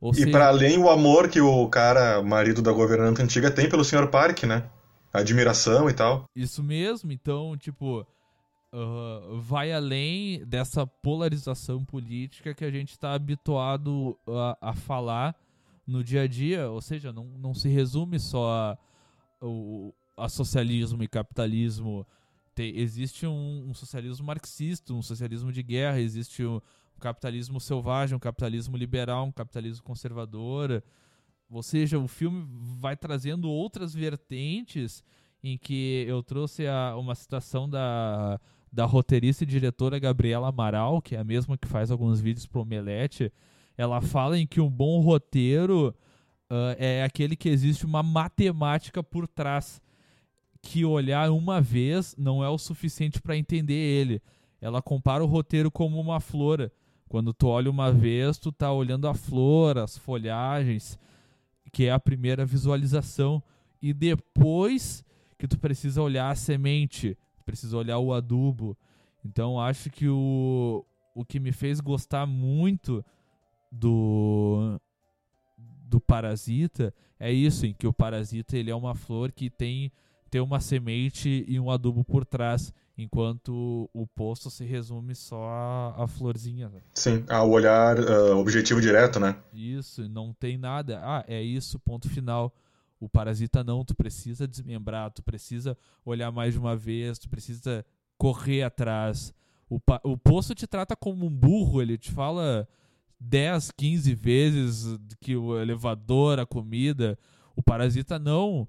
Ou 0.00 0.12
e 0.12 0.16
seja... 0.16 0.30
para 0.30 0.48
além 0.48 0.78
o 0.78 0.88
amor 0.88 1.28
que 1.28 1.40
o 1.40 1.68
cara, 1.68 2.22
marido 2.22 2.62
da 2.62 2.72
governanta 2.72 3.22
antiga, 3.22 3.50
tem 3.50 3.68
pelo 3.68 3.84
Sr. 3.84 4.08
Park, 4.08 4.44
né? 4.44 4.68
admiração 5.12 5.88
e 5.88 5.92
tal. 5.92 6.28
Isso 6.34 6.62
mesmo, 6.62 7.12
então, 7.12 7.56
tipo, 7.56 8.06
uh, 8.72 9.40
vai 9.40 9.72
além 9.72 10.44
dessa 10.46 10.86
polarização 10.86 11.84
política 11.84 12.54
que 12.54 12.64
a 12.64 12.70
gente 12.70 12.90
está 12.90 13.12
habituado 13.12 14.16
a, 14.28 14.70
a, 14.70 14.74
falar 14.74 15.34
no 15.86 16.04
dia 16.04 16.22
a 16.22 16.26
dia, 16.26 16.70
ou 16.70 16.80
seja, 16.80 17.12
não, 17.12 17.24
não 17.24 17.54
se 17.54 17.68
resume 17.68 18.20
só 18.20 18.50
a, 18.52 18.78
a, 20.16 20.24
a 20.24 20.28
socialismo 20.28 21.02
e 21.02 21.08
capitalismo 21.08 22.06
tem, 22.54 22.76
existe 22.76 23.26
um, 23.26 23.68
um, 23.68 23.74
socialismo 23.74 24.26
marxista, 24.26 24.92
um 24.92 25.02
socialismo 25.02 25.52
de 25.52 25.62
guerra, 25.62 26.00
existe 26.00 26.44
um, 26.44 26.56
um, 26.56 27.00
capitalismo 27.00 27.60
selvagem, 27.60 28.16
um 28.16 28.20
capitalismo 28.20 28.76
liberal, 28.76 29.26
um 29.26 29.32
capitalismo 29.32 29.84
conservador. 29.84 30.82
Ou 31.48 31.62
seja, 31.62 31.98
o 31.98 32.06
filme 32.06 32.46
vai 32.78 32.96
trazendo 32.96 33.50
outras 33.50 33.94
vertentes 33.94 35.02
em 35.42 35.56
que 35.56 36.04
eu 36.06 36.22
trouxe 36.22 36.66
a, 36.66 36.96
uma 36.96 37.14
citação 37.14 37.68
da, 37.68 38.38
da 38.72 38.84
roteirista 38.84 39.44
e 39.44 39.46
diretora 39.46 39.98
Gabriela 39.98 40.48
Amaral, 40.48 41.00
que 41.00 41.16
é 41.16 41.18
a 41.18 41.24
mesma 41.24 41.56
que 41.56 41.66
faz 41.66 41.90
alguns 41.90 42.20
vídeos 42.20 42.46
pro 42.46 42.62
Omelete. 42.62 43.32
Ela 43.76 44.00
fala 44.00 44.38
em 44.38 44.46
que 44.46 44.60
um 44.60 44.70
bom 44.70 45.00
roteiro 45.00 45.94
uh, 46.50 46.76
é 46.78 47.02
aquele 47.02 47.34
que 47.34 47.48
existe 47.48 47.86
uma 47.86 48.02
matemática 48.02 49.02
por 49.02 49.26
trás 49.26 49.80
que 50.62 50.84
olhar 50.84 51.30
uma 51.30 51.60
vez 51.60 52.14
não 52.16 52.44
é 52.44 52.48
o 52.48 52.58
suficiente 52.58 53.20
para 53.20 53.36
entender 53.36 53.74
ele. 53.74 54.22
Ela 54.60 54.82
compara 54.82 55.24
o 55.24 55.26
roteiro 55.26 55.70
como 55.70 55.98
uma 56.00 56.20
flor. 56.20 56.70
Quando 57.08 57.32
tu 57.32 57.48
olha 57.48 57.70
uma 57.70 57.90
vez, 57.90 58.38
tu 58.38 58.52
tá 58.52 58.72
olhando 58.72 59.08
a 59.08 59.14
flor, 59.14 59.78
as 59.78 59.98
folhagens, 59.98 60.98
que 61.72 61.86
é 61.86 61.92
a 61.92 61.98
primeira 61.98 62.44
visualização, 62.44 63.42
e 63.82 63.92
depois 63.92 65.04
que 65.38 65.48
tu 65.48 65.58
precisa 65.58 66.02
olhar 66.02 66.30
a 66.30 66.34
semente, 66.34 67.16
precisa 67.44 67.76
olhar 67.76 67.98
o 67.98 68.12
adubo. 68.12 68.76
Então 69.24 69.58
acho 69.60 69.90
que 69.90 70.08
o, 70.08 70.84
o 71.14 71.24
que 71.24 71.40
me 71.40 71.52
fez 71.52 71.80
gostar 71.80 72.26
muito 72.26 73.04
do 73.72 74.80
do 75.86 76.00
parasita 76.00 76.94
é 77.18 77.32
isso, 77.32 77.66
em 77.66 77.74
que 77.74 77.86
o 77.86 77.92
parasita 77.92 78.56
ele 78.56 78.70
é 78.70 78.74
uma 78.74 78.94
flor 78.94 79.32
que 79.32 79.50
tem 79.50 79.90
ter 80.30 80.40
uma 80.40 80.60
semente 80.60 81.44
e 81.48 81.58
um 81.58 81.70
adubo 81.70 82.04
por 82.04 82.24
trás, 82.24 82.72
enquanto 82.96 83.90
o 83.92 84.06
posto 84.06 84.48
se 84.48 84.64
resume 84.64 85.14
só 85.14 85.48
a, 85.48 86.04
a 86.04 86.06
florzinha. 86.06 86.68
Né? 86.68 86.80
Sim, 86.94 87.24
ao 87.28 87.50
olhar 87.50 87.98
uh, 87.98 88.36
objetivo 88.36 88.80
direto, 88.80 89.18
né? 89.18 89.36
Isso, 89.52 90.08
não 90.08 90.32
tem 90.32 90.56
nada. 90.56 91.00
Ah, 91.02 91.24
é 91.26 91.42
isso, 91.42 91.78
ponto 91.80 92.08
final. 92.08 92.54
O 93.00 93.08
parasita 93.08 93.64
não, 93.64 93.84
tu 93.84 93.94
precisa 93.94 94.46
desmembrar, 94.46 95.10
tu 95.10 95.22
precisa 95.22 95.76
olhar 96.04 96.30
mais 96.30 96.52
de 96.52 96.60
uma 96.60 96.76
vez, 96.76 97.18
tu 97.18 97.28
precisa 97.28 97.84
correr 98.16 98.62
atrás. 98.62 99.34
O, 99.68 99.80
o 100.04 100.16
poço 100.16 100.54
te 100.54 100.66
trata 100.66 100.94
como 100.94 101.26
um 101.26 101.30
burro, 101.30 101.80
ele 101.80 101.96
te 101.96 102.10
fala 102.10 102.68
10, 103.18 103.72
15 103.76 104.14
vezes 104.14 104.98
que 105.18 105.34
o 105.34 105.58
elevador, 105.58 106.38
a 106.38 106.46
comida. 106.46 107.18
O 107.56 107.62
parasita 107.62 108.18
não 108.18 108.68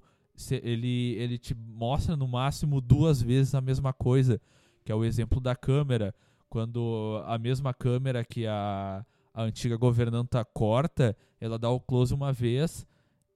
ele, 0.50 1.14
ele 1.14 1.38
te 1.38 1.54
mostra 1.54 2.16
no 2.16 2.26
máximo 2.26 2.80
duas 2.80 3.22
vezes 3.22 3.54
a 3.54 3.60
mesma 3.60 3.92
coisa, 3.92 4.40
que 4.84 4.90
é 4.90 4.94
o 4.94 5.04
exemplo 5.04 5.40
da 5.40 5.54
câmera. 5.54 6.14
Quando 6.48 7.22
a 7.26 7.38
mesma 7.38 7.72
câmera 7.72 8.24
que 8.24 8.46
a, 8.46 9.04
a 9.32 9.42
antiga 9.42 9.76
governanta 9.76 10.44
corta, 10.44 11.16
ela 11.40 11.58
dá 11.58 11.70
o 11.70 11.80
close 11.80 12.12
uma 12.12 12.32
vez 12.32 12.86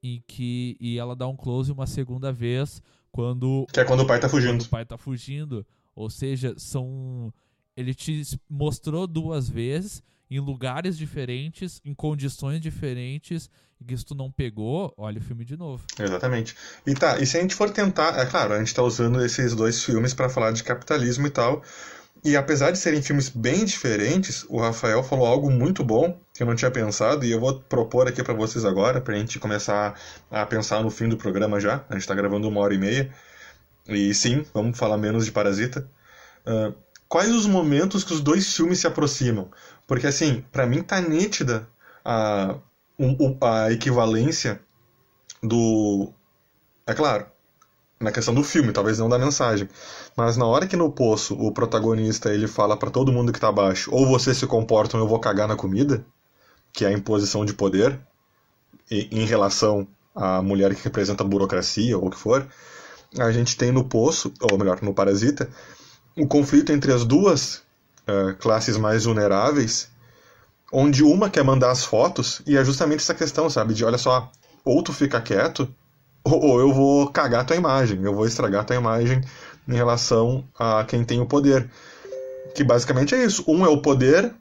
e, 0.02 0.22
que, 0.26 0.76
e 0.80 0.98
ela 0.98 1.16
dá 1.16 1.26
um 1.26 1.36
close 1.36 1.72
uma 1.72 1.86
segunda 1.86 2.32
vez 2.32 2.82
quando. 3.10 3.66
Que 3.72 3.80
é 3.80 3.84
quando 3.84 4.00
o 4.00 4.06
pai 4.06 4.20
tá 4.20 4.28
fugindo. 4.28 4.62
o 4.62 4.68
pai 4.68 4.84
tá 4.84 4.98
fugindo. 4.98 5.66
Ou 5.94 6.10
seja, 6.10 6.54
são. 6.58 7.32
Ele 7.76 7.94
te 7.94 8.22
mostrou 8.48 9.06
duas 9.06 9.48
vezes 9.48 10.02
em 10.30 10.40
lugares 10.40 10.96
diferentes, 10.96 11.80
em 11.84 11.94
condições 11.94 12.60
diferentes, 12.60 13.50
e 13.86 13.96
se 13.96 14.04
tu 14.04 14.14
não 14.14 14.30
pegou, 14.30 14.92
olha 14.96 15.18
o 15.18 15.22
filme 15.22 15.44
de 15.44 15.56
novo. 15.56 15.84
Exatamente. 15.98 16.56
E 16.86 16.94
tá, 16.94 17.18
e 17.18 17.26
se 17.26 17.36
a 17.36 17.40
gente 17.40 17.54
for 17.54 17.70
tentar, 17.70 18.18
é 18.18 18.26
claro, 18.26 18.54
a 18.54 18.58
gente 18.58 18.74
tá 18.74 18.82
usando 18.82 19.24
esses 19.24 19.54
dois 19.54 19.84
filmes 19.84 20.14
para 20.14 20.28
falar 20.28 20.52
de 20.52 20.64
capitalismo 20.64 21.26
e 21.26 21.30
tal, 21.30 21.62
e 22.26 22.36
apesar 22.36 22.72
de 22.72 22.78
serem 22.78 23.00
filmes 23.00 23.28
bem 23.28 23.64
diferentes, 23.64 24.44
o 24.48 24.58
Rafael 24.58 25.02
falou 25.04 25.26
algo 25.26 25.50
muito 25.50 25.84
bom 25.84 26.18
que 26.34 26.42
eu 26.42 26.46
não 26.46 26.56
tinha 26.56 26.70
pensado 26.70 27.24
e 27.24 27.30
eu 27.30 27.38
vou 27.38 27.60
propor 27.60 28.08
aqui 28.08 28.22
para 28.22 28.34
vocês 28.34 28.64
agora, 28.64 29.00
pra 29.00 29.16
gente 29.16 29.38
começar 29.38 29.94
a 30.28 30.44
pensar 30.44 30.82
no 30.82 30.90
fim 30.90 31.08
do 31.08 31.16
programa 31.16 31.60
já. 31.60 31.84
A 31.88 31.94
gente 31.94 32.06
tá 32.06 32.16
gravando 32.16 32.48
uma 32.48 32.60
hora 32.60 32.74
e 32.74 32.78
meia. 32.78 33.14
E 33.86 34.12
sim, 34.12 34.44
vamos 34.52 34.76
falar 34.76 34.96
menos 34.96 35.24
de 35.24 35.30
Parasita. 35.30 35.88
Uh, 36.44 36.74
quais 37.08 37.30
os 37.32 37.46
momentos 37.46 38.02
que 38.02 38.12
os 38.12 38.20
dois 38.20 38.52
filmes 38.56 38.80
se 38.80 38.88
aproximam? 38.88 39.48
Porque, 39.86 40.06
assim, 40.06 40.44
para 40.50 40.66
mim 40.66 40.82
tá 40.82 41.00
nítida 41.00 41.68
a, 42.04 42.56
a 43.40 43.72
equivalência 43.72 44.60
do. 45.42 46.12
É 46.86 46.94
claro, 46.94 47.26
na 48.00 48.12
questão 48.12 48.34
do 48.34 48.42
filme, 48.42 48.72
talvez 48.72 48.98
não 48.98 49.08
da 49.08 49.18
mensagem. 49.18 49.68
Mas 50.16 50.36
na 50.36 50.46
hora 50.46 50.66
que 50.66 50.76
no 50.76 50.90
poço 50.90 51.34
o 51.34 51.52
protagonista 51.52 52.32
ele 52.32 52.46
fala 52.46 52.76
para 52.76 52.90
todo 52.90 53.12
mundo 53.12 53.32
que 53.32 53.40
tá 53.40 53.48
abaixo, 53.48 53.90
ou 53.92 54.06
vocês 54.06 54.36
se 54.36 54.46
comportam, 54.46 55.00
eu 55.00 55.08
vou 55.08 55.18
cagar 55.18 55.48
na 55.48 55.56
comida, 55.56 56.04
que 56.72 56.84
é 56.84 56.88
a 56.88 56.92
imposição 56.92 57.44
de 57.44 57.54
poder, 57.54 57.98
em 58.90 59.24
relação 59.24 59.86
à 60.14 60.40
mulher 60.40 60.74
que 60.74 60.84
representa 60.84 61.24
a 61.24 61.26
burocracia 61.26 61.98
ou 61.98 62.06
o 62.06 62.10
que 62.10 62.18
for, 62.18 62.46
a 63.18 63.32
gente 63.32 63.56
tem 63.56 63.72
no 63.72 63.84
Poço, 63.84 64.32
ou 64.40 64.58
melhor, 64.58 64.80
no 64.82 64.94
Parasita, 64.94 65.48
o 66.16 66.26
conflito 66.26 66.72
entre 66.72 66.92
as 66.92 67.04
duas 67.04 67.62
uh, 68.08 68.34
classes 68.36 68.76
mais 68.76 69.04
vulneráveis, 69.04 69.90
onde 70.72 71.02
uma 71.02 71.30
quer 71.30 71.44
mandar 71.44 71.70
as 71.70 71.84
fotos, 71.84 72.42
e 72.46 72.56
é 72.56 72.64
justamente 72.64 73.00
essa 73.00 73.14
questão, 73.14 73.48
sabe? 73.48 73.74
De 73.74 73.84
olha 73.84 73.98
só, 73.98 74.30
ou 74.64 74.82
tu 74.82 74.92
fica 74.92 75.20
quieto, 75.20 75.68
ou, 76.24 76.44
ou 76.44 76.60
eu 76.60 76.72
vou 76.72 77.08
cagar 77.10 77.46
tua 77.46 77.56
imagem, 77.56 78.02
eu 78.02 78.14
vou 78.14 78.26
estragar 78.26 78.64
tua 78.64 78.76
imagem 78.76 79.20
em 79.68 79.74
relação 79.74 80.44
a 80.58 80.84
quem 80.84 81.04
tem 81.04 81.20
o 81.20 81.26
poder. 81.26 81.70
Que 82.54 82.64
basicamente 82.64 83.14
é 83.14 83.24
isso. 83.24 83.44
Um 83.46 83.64
é 83.66 83.68
o 83.68 83.82
poder 83.82 84.34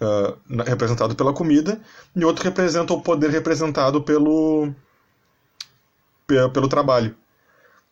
uh, 0.00 0.62
representado 0.64 1.14
pela 1.14 1.32
comida, 1.32 1.80
e 2.14 2.24
outro 2.24 2.44
representa 2.44 2.92
o 2.92 3.00
poder 3.00 3.30
representado 3.30 4.02
pelo, 4.02 4.72
pelo 6.26 6.68
trabalho. 6.68 7.14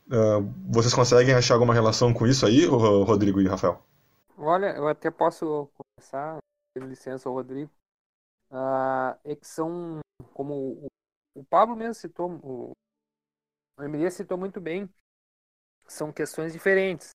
Uh, 0.08 0.52
vocês 0.68 0.92
conseguem 0.92 1.34
achar 1.34 1.54
alguma 1.54 1.72
relação 1.72 2.12
com 2.12 2.26
isso 2.26 2.44
aí, 2.44 2.66
Rodrigo 2.66 3.40
e 3.40 3.46
Rafael? 3.46 3.80
Olha, 4.42 4.74
eu 4.74 4.88
até 4.88 5.10
posso 5.10 5.70
começar, 5.76 6.38
com 6.74 6.86
licença, 6.86 7.28
Rodrigo. 7.28 7.70
Uh, 8.50 9.12
é 9.22 9.36
que 9.36 9.46
são, 9.46 10.00
como 10.32 10.54
o, 10.54 10.86
o 11.34 11.44
Pablo 11.44 11.76
mesmo 11.76 11.92
citou, 11.92 12.30
o, 12.42 12.72
o 13.76 13.82
Emilia 13.82 14.10
citou 14.10 14.38
muito 14.38 14.58
bem, 14.58 14.88
são 15.86 16.10
questões 16.10 16.54
diferentes. 16.54 17.10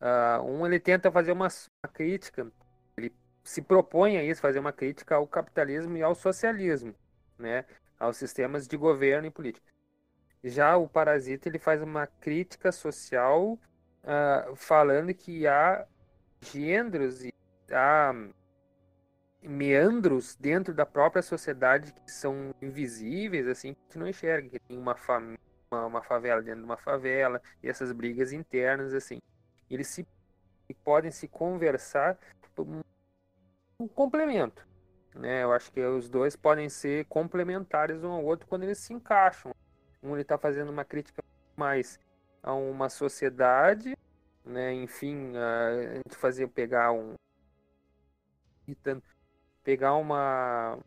Uh, 0.00 0.42
um 0.42 0.66
ele 0.66 0.80
tenta 0.80 1.12
fazer 1.12 1.30
uma, 1.30 1.46
uma, 1.46 1.92
crítica, 1.92 2.50
ele 2.96 3.14
se 3.44 3.62
propõe 3.62 4.16
a 4.18 4.24
isso, 4.24 4.40
fazer 4.40 4.58
uma 4.58 4.72
crítica 4.72 5.14
ao 5.14 5.28
capitalismo 5.28 5.96
e 5.96 6.02
ao 6.02 6.16
socialismo, 6.16 6.92
né, 7.38 7.66
aos 8.00 8.16
sistemas 8.16 8.66
de 8.66 8.76
governo 8.76 9.28
e 9.28 9.30
política. 9.30 9.72
Já 10.42 10.76
o 10.76 10.88
Parasita 10.88 11.48
ele 11.48 11.60
faz 11.60 11.80
uma 11.82 12.08
crítica 12.08 12.72
social 12.72 13.52
uh, 13.52 14.56
falando 14.56 15.14
que 15.14 15.46
há 15.46 15.86
gêneros 16.40 17.24
e 17.24 17.32
há 17.70 18.12
meandros 19.42 20.36
dentro 20.36 20.74
da 20.74 20.84
própria 20.84 21.22
sociedade 21.22 21.92
que 21.92 22.10
são 22.10 22.54
invisíveis, 22.60 23.46
assim, 23.46 23.76
que 23.88 23.98
não 23.98 24.08
enxerga, 24.08 24.48
que 24.48 24.58
tem 24.60 24.76
uma 24.76 24.96
uma, 25.70 25.86
uma, 25.86 26.02
favela 26.02 26.42
dentro 26.42 26.60
de 26.60 26.64
uma 26.64 26.78
favela 26.78 27.42
e 27.62 27.68
essas 27.68 27.92
brigas 27.92 28.32
internas 28.32 28.94
assim. 28.94 29.20
Eles 29.70 29.86
se 29.88 30.06
podem 30.84 31.10
se 31.10 31.28
conversar 31.28 32.18
um 33.78 33.86
complemento 33.86 34.68
né? 35.18 35.42
Eu 35.42 35.52
acho 35.52 35.72
que 35.72 35.80
os 35.80 36.08
dois 36.08 36.36
podem 36.36 36.68
ser 36.68 37.04
complementares 37.06 38.02
um 38.04 38.12
ao 38.12 38.24
outro 38.24 38.46
quando 38.46 38.62
eles 38.62 38.78
se 38.78 38.92
encaixam. 38.92 39.52
Um 40.02 40.12
ele 40.12 40.22
está 40.22 40.38
fazendo 40.38 40.70
uma 40.70 40.84
crítica 40.84 41.22
mais 41.56 41.98
a 42.42 42.54
uma 42.54 42.88
sociedade 42.88 43.96
né 44.48 44.74
enfim 44.74 45.36
a 45.36 45.94
gente 45.94 46.16
fazer 46.16 46.48
pegar 46.48 46.92
um 46.92 47.14
pegar 49.62 49.94
uma 49.94 50.78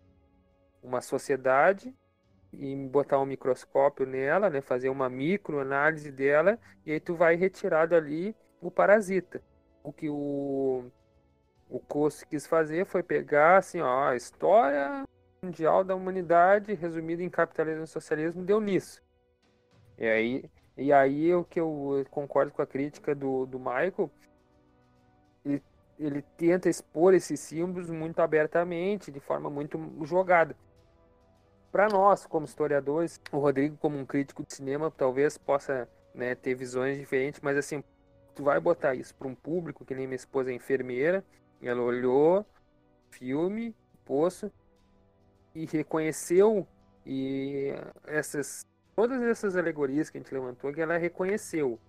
uma 0.84 1.02
sociedade 1.02 1.94
e 2.54 2.76
botar 2.76 3.20
um 3.20 3.26
microscópio 3.26 4.06
nela, 4.06 4.50
né, 4.50 4.62
fazer 4.62 4.90
uma 4.90 5.10
microanálise 5.10 6.12
dela, 6.12 6.60
e 6.86 6.92
aí 6.92 7.00
tu 7.00 7.16
vai 7.16 7.36
retirar 7.36 7.86
dali 7.86 8.36
o 8.60 8.70
parasita. 8.70 9.42
O 9.84 9.94
que 9.94 10.10
o, 10.10 10.86
o 11.70 11.80
curso 11.80 12.28
quis 12.28 12.46
fazer 12.46 12.86
foi 12.86 13.02
pegar 13.02 13.58
assim, 13.58 13.80
ó, 13.80 14.10
a 14.10 14.16
história 14.16 15.04
mundial 15.42 15.84
da 15.84 15.96
humanidade 15.96 16.74
resumida 16.74 17.24
em 17.24 17.30
capitalismo 17.30 17.84
e 17.84 17.88
socialismo 17.88 18.44
deu 18.44 18.60
nisso. 18.60 19.02
E 19.98 20.06
aí, 20.06 20.50
e 20.78 20.92
aí 20.92 21.34
o 21.34 21.44
que 21.44 21.60
eu 21.60 22.06
concordo 22.10 22.52
com 22.52 22.62
a 22.62 22.68
crítica 22.68 23.14
do, 23.14 23.46
do 23.46 23.60
Michael, 23.60 24.10
ele, 25.46 25.64
ele 26.00 26.22
tenta 26.38 26.70
expor 26.70 27.14
esses 27.14 27.40
símbolos 27.40 27.90
muito 27.90 28.20
abertamente, 28.20 29.12
de 29.12 29.20
forma 29.20 29.50
muito 29.50 29.80
jogada. 30.04 30.56
Para 31.72 31.88
nós, 31.88 32.26
como 32.26 32.46
historiadores, 32.46 33.20
o 33.32 33.40
Rodrigo, 33.40 33.78
como 33.78 33.98
um 33.98 34.06
crítico 34.06 34.44
de 34.44 34.54
cinema, 34.54 34.92
talvez 34.92 35.38
possa 35.38 35.88
né, 36.14 36.36
ter 36.36 36.56
visões 36.56 36.98
diferentes, 36.98 37.40
mas 37.42 37.58
assim, 37.58 37.84
tu 38.36 38.44
vai 38.44 38.60
botar 38.60 38.96
isso 38.96 39.16
para 39.16 39.28
um 39.28 39.36
público, 39.36 39.86
que 39.86 39.96
nem 39.96 40.08
minha 40.08 40.16
esposa 40.16 40.52
é 40.52 40.54
enfermeira, 40.54 41.24
ela 41.62 41.82
olhou 41.82 42.46
filme, 43.10 43.76
poço, 44.04 44.52
e 45.54 45.66
reconheceu 45.66 46.68
e 47.06 47.74
essas 48.06 48.66
todas 48.96 49.22
essas 49.22 49.56
alegorias 49.56 50.10
que 50.10 50.18
a 50.18 50.22
gente 50.22 50.34
levantou, 50.34 50.74
que 50.74 50.82
ela 50.82 50.98
reconheceu 50.98 51.80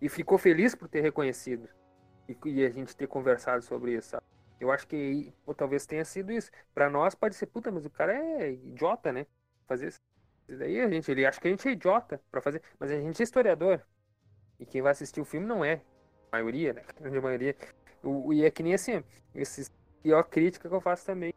e 0.00 0.08
ficou 0.08 0.38
feliz 0.38 0.74
por 0.74 0.88
ter 0.88 1.00
reconhecido 1.00 1.68
e, 2.28 2.36
e 2.44 2.64
a 2.64 2.70
gente 2.70 2.96
ter 2.96 3.06
conversado 3.06 3.62
sobre 3.62 3.94
isso. 3.94 4.10
Sabe? 4.10 4.24
Eu 4.60 4.70
acho 4.70 4.86
que 4.86 5.32
ou 5.46 5.54
talvez 5.54 5.86
tenha 5.86 6.04
sido 6.04 6.32
isso. 6.32 6.50
Para 6.74 6.88
nós 6.88 7.14
pode 7.14 7.34
ser, 7.34 7.46
puta, 7.46 7.70
mas 7.70 7.84
o 7.84 7.90
cara 7.90 8.14
é 8.14 8.52
idiota, 8.52 9.12
né? 9.12 9.26
Fazer 9.66 9.88
isso. 9.88 10.00
daí 10.48 10.80
a 10.80 10.88
gente, 10.88 11.10
ele 11.10 11.26
acha 11.26 11.40
que 11.40 11.48
a 11.48 11.50
gente 11.50 11.66
é 11.68 11.72
idiota 11.72 12.20
para 12.30 12.40
fazer, 12.40 12.62
mas 12.78 12.90
a 12.90 13.00
gente 13.00 13.20
é 13.20 13.24
historiador. 13.24 13.80
E 14.58 14.66
quem 14.66 14.82
vai 14.82 14.92
assistir 14.92 15.20
o 15.20 15.24
filme 15.24 15.46
não 15.46 15.64
é. 15.64 15.82
A 16.30 16.36
maioria, 16.36 16.72
né? 16.72 16.82
A 16.88 17.00
grande 17.00 17.20
maioria. 17.20 17.56
O, 18.02 18.32
e 18.32 18.44
é 18.44 18.50
que 18.50 18.62
nem 18.62 18.74
assim, 18.74 19.02
esse, 19.34 19.70
e 20.04 20.12
a 20.12 20.22
crítica 20.22 20.68
que 20.68 20.74
eu 20.74 20.80
faço 20.80 21.04
também 21.06 21.32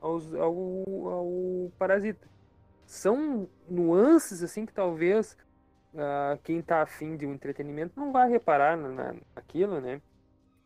aos, 0.00 0.34
ao, 0.34 0.54
ao 1.08 1.72
Parasita. 1.78 2.28
São 2.86 3.48
nuances, 3.68 4.42
assim, 4.42 4.64
que 4.64 4.72
talvez 4.72 5.36
uh, 5.92 6.38
quem 6.44 6.62
tá 6.62 6.82
afim 6.82 7.16
de 7.16 7.26
um 7.26 7.34
entretenimento 7.34 7.92
não 7.96 8.12
vai 8.12 8.30
reparar 8.30 8.76
na, 8.76 9.14
naquilo, 9.34 9.80
né? 9.80 10.00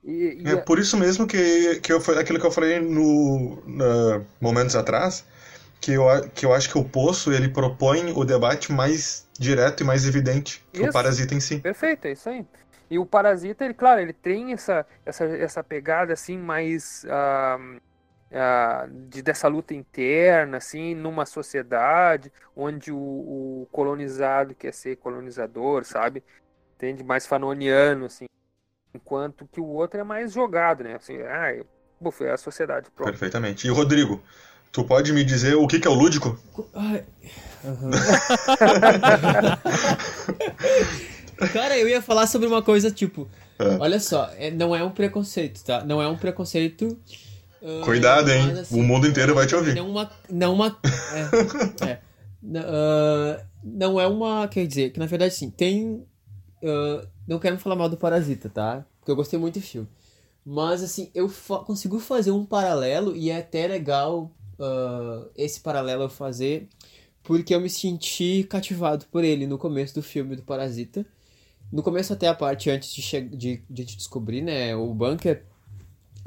E, 0.04 0.42
e 0.44 0.48
é 0.48 0.56
por 0.56 0.78
isso 0.78 0.96
mesmo 0.96 1.26
que, 1.26 1.80
que 1.80 1.92
eu, 1.92 1.98
aquilo 2.18 2.38
que 2.38 2.46
eu 2.46 2.50
falei 2.50 2.80
no, 2.80 3.62
no, 3.66 4.26
momentos 4.40 4.74
atrás, 4.74 5.24
que 5.80 5.92
eu, 5.92 6.04
que 6.34 6.46
eu 6.46 6.54
acho 6.54 6.70
que 6.70 6.78
o 6.78 6.84
Poço 6.84 7.32
ele 7.32 7.48
propõe 7.48 8.12
o 8.14 8.24
debate 8.24 8.72
mais 8.72 9.26
direto 9.38 9.82
e 9.82 9.84
mais 9.84 10.06
evidente 10.06 10.64
que 10.72 10.80
isso. 10.80 10.90
o 10.90 10.92
Parasita 10.92 11.34
em 11.34 11.40
si. 11.40 11.58
Perfeito, 11.58 12.06
é 12.06 12.12
isso 12.12 12.28
aí. 12.28 12.46
E 12.90 12.98
o 12.98 13.06
Parasita, 13.06 13.64
ele, 13.64 13.74
claro, 13.74 14.00
ele 14.00 14.12
tem 14.12 14.52
essa, 14.52 14.84
essa, 15.06 15.24
essa 15.24 15.62
pegada 15.62 16.12
assim 16.12 16.36
mais 16.36 17.04
uh, 17.04 17.80
uh, 18.30 18.88
de, 19.08 19.22
dessa 19.22 19.48
luta 19.48 19.74
interna, 19.74 20.58
assim, 20.58 20.94
numa 20.94 21.26
sociedade 21.26 22.32
onde 22.56 22.92
o, 22.92 22.96
o 22.96 23.68
colonizado 23.70 24.54
quer 24.54 24.72
ser 24.72 24.96
colonizador, 24.96 25.84
sabe? 25.84 26.22
Entende? 26.76 27.04
Mais 27.04 27.26
fanoniano, 27.26 28.06
assim. 28.06 28.26
Enquanto 28.94 29.48
que 29.52 29.60
o 29.60 29.66
outro 29.66 30.00
é 30.00 30.04
mais 30.04 30.32
jogado, 30.32 30.82
né? 30.82 30.96
Assim, 30.96 31.20
ah, 31.22 31.62
buf, 32.00 32.24
é 32.24 32.32
a 32.32 32.36
sociedade. 32.36 32.90
Pronto. 32.90 33.10
Perfeitamente. 33.10 33.66
E 33.66 33.70
Rodrigo, 33.70 34.22
tu 34.72 34.84
pode 34.84 35.12
me 35.12 35.22
dizer 35.22 35.54
o 35.54 35.66
que, 35.66 35.78
que 35.78 35.86
é 35.86 35.90
o 35.90 35.94
lúdico? 35.94 36.38
Ai. 36.74 37.04
Uhum. 37.62 37.90
Cara, 41.52 41.78
eu 41.78 41.88
ia 41.88 42.02
falar 42.02 42.26
sobre 42.26 42.48
uma 42.48 42.62
coisa 42.62 42.90
tipo. 42.90 43.28
É. 43.58 43.76
Olha 43.78 44.00
só, 44.00 44.30
é, 44.36 44.50
não 44.50 44.74
é 44.74 44.82
um 44.82 44.90
preconceito, 44.90 45.62
tá? 45.64 45.84
Não 45.84 46.00
é 46.00 46.08
um 46.08 46.16
preconceito. 46.16 46.98
Uh, 47.62 47.84
Cuidado, 47.84 48.30
hein? 48.30 48.50
Assim, 48.52 48.80
o 48.80 48.82
mundo 48.82 49.06
inteiro 49.06 49.34
vai 49.34 49.46
te 49.46 49.54
ouvir. 49.54 49.74
Não 49.74 49.90
uma. 49.90 50.10
Não 50.28 50.54
uma 50.54 50.78
é, 51.82 51.86
é, 51.86 52.00
uh, 52.44 53.44
não 53.62 54.00
é 54.00 54.06
uma. 54.06 54.48
Quer 54.48 54.66
dizer, 54.66 54.92
que 54.92 54.98
na 54.98 55.06
verdade, 55.06 55.34
sim, 55.34 55.50
tem. 55.50 56.06
Uh, 56.62 57.06
não 57.26 57.38
quero 57.38 57.58
falar 57.58 57.76
mal 57.76 57.88
do 57.88 57.96
Parasita, 57.96 58.48
tá? 58.48 58.84
Porque 58.98 59.10
eu 59.10 59.16
gostei 59.16 59.38
muito 59.38 59.58
do 59.58 59.62
filme. 59.62 59.88
Mas, 60.44 60.82
assim, 60.82 61.10
eu 61.14 61.28
fa 61.28 61.58
consigo 61.58 61.98
fazer 61.98 62.30
um 62.30 62.44
paralelo 62.44 63.14
e 63.14 63.30
é 63.30 63.38
até 63.38 63.66
legal 63.66 64.32
uh, 64.58 65.30
esse 65.36 65.60
paralelo 65.60 66.04
eu 66.04 66.08
fazer 66.08 66.68
porque 67.22 67.54
eu 67.54 67.60
me 67.60 67.70
senti 67.70 68.44
cativado 68.48 69.06
por 69.06 69.24
ele 69.24 69.46
no 69.46 69.58
começo 69.58 69.94
do 69.94 70.02
filme 70.02 70.36
do 70.36 70.42
Parasita. 70.42 71.04
No 71.70 71.82
começo 71.82 72.12
até 72.12 72.26
a 72.26 72.34
parte 72.34 72.70
antes 72.70 72.92
de, 72.92 73.20
de, 73.28 73.62
de 73.68 73.84
descobrir, 73.84 74.42
né, 74.42 74.74
o 74.74 74.92
bunker, 74.92 75.44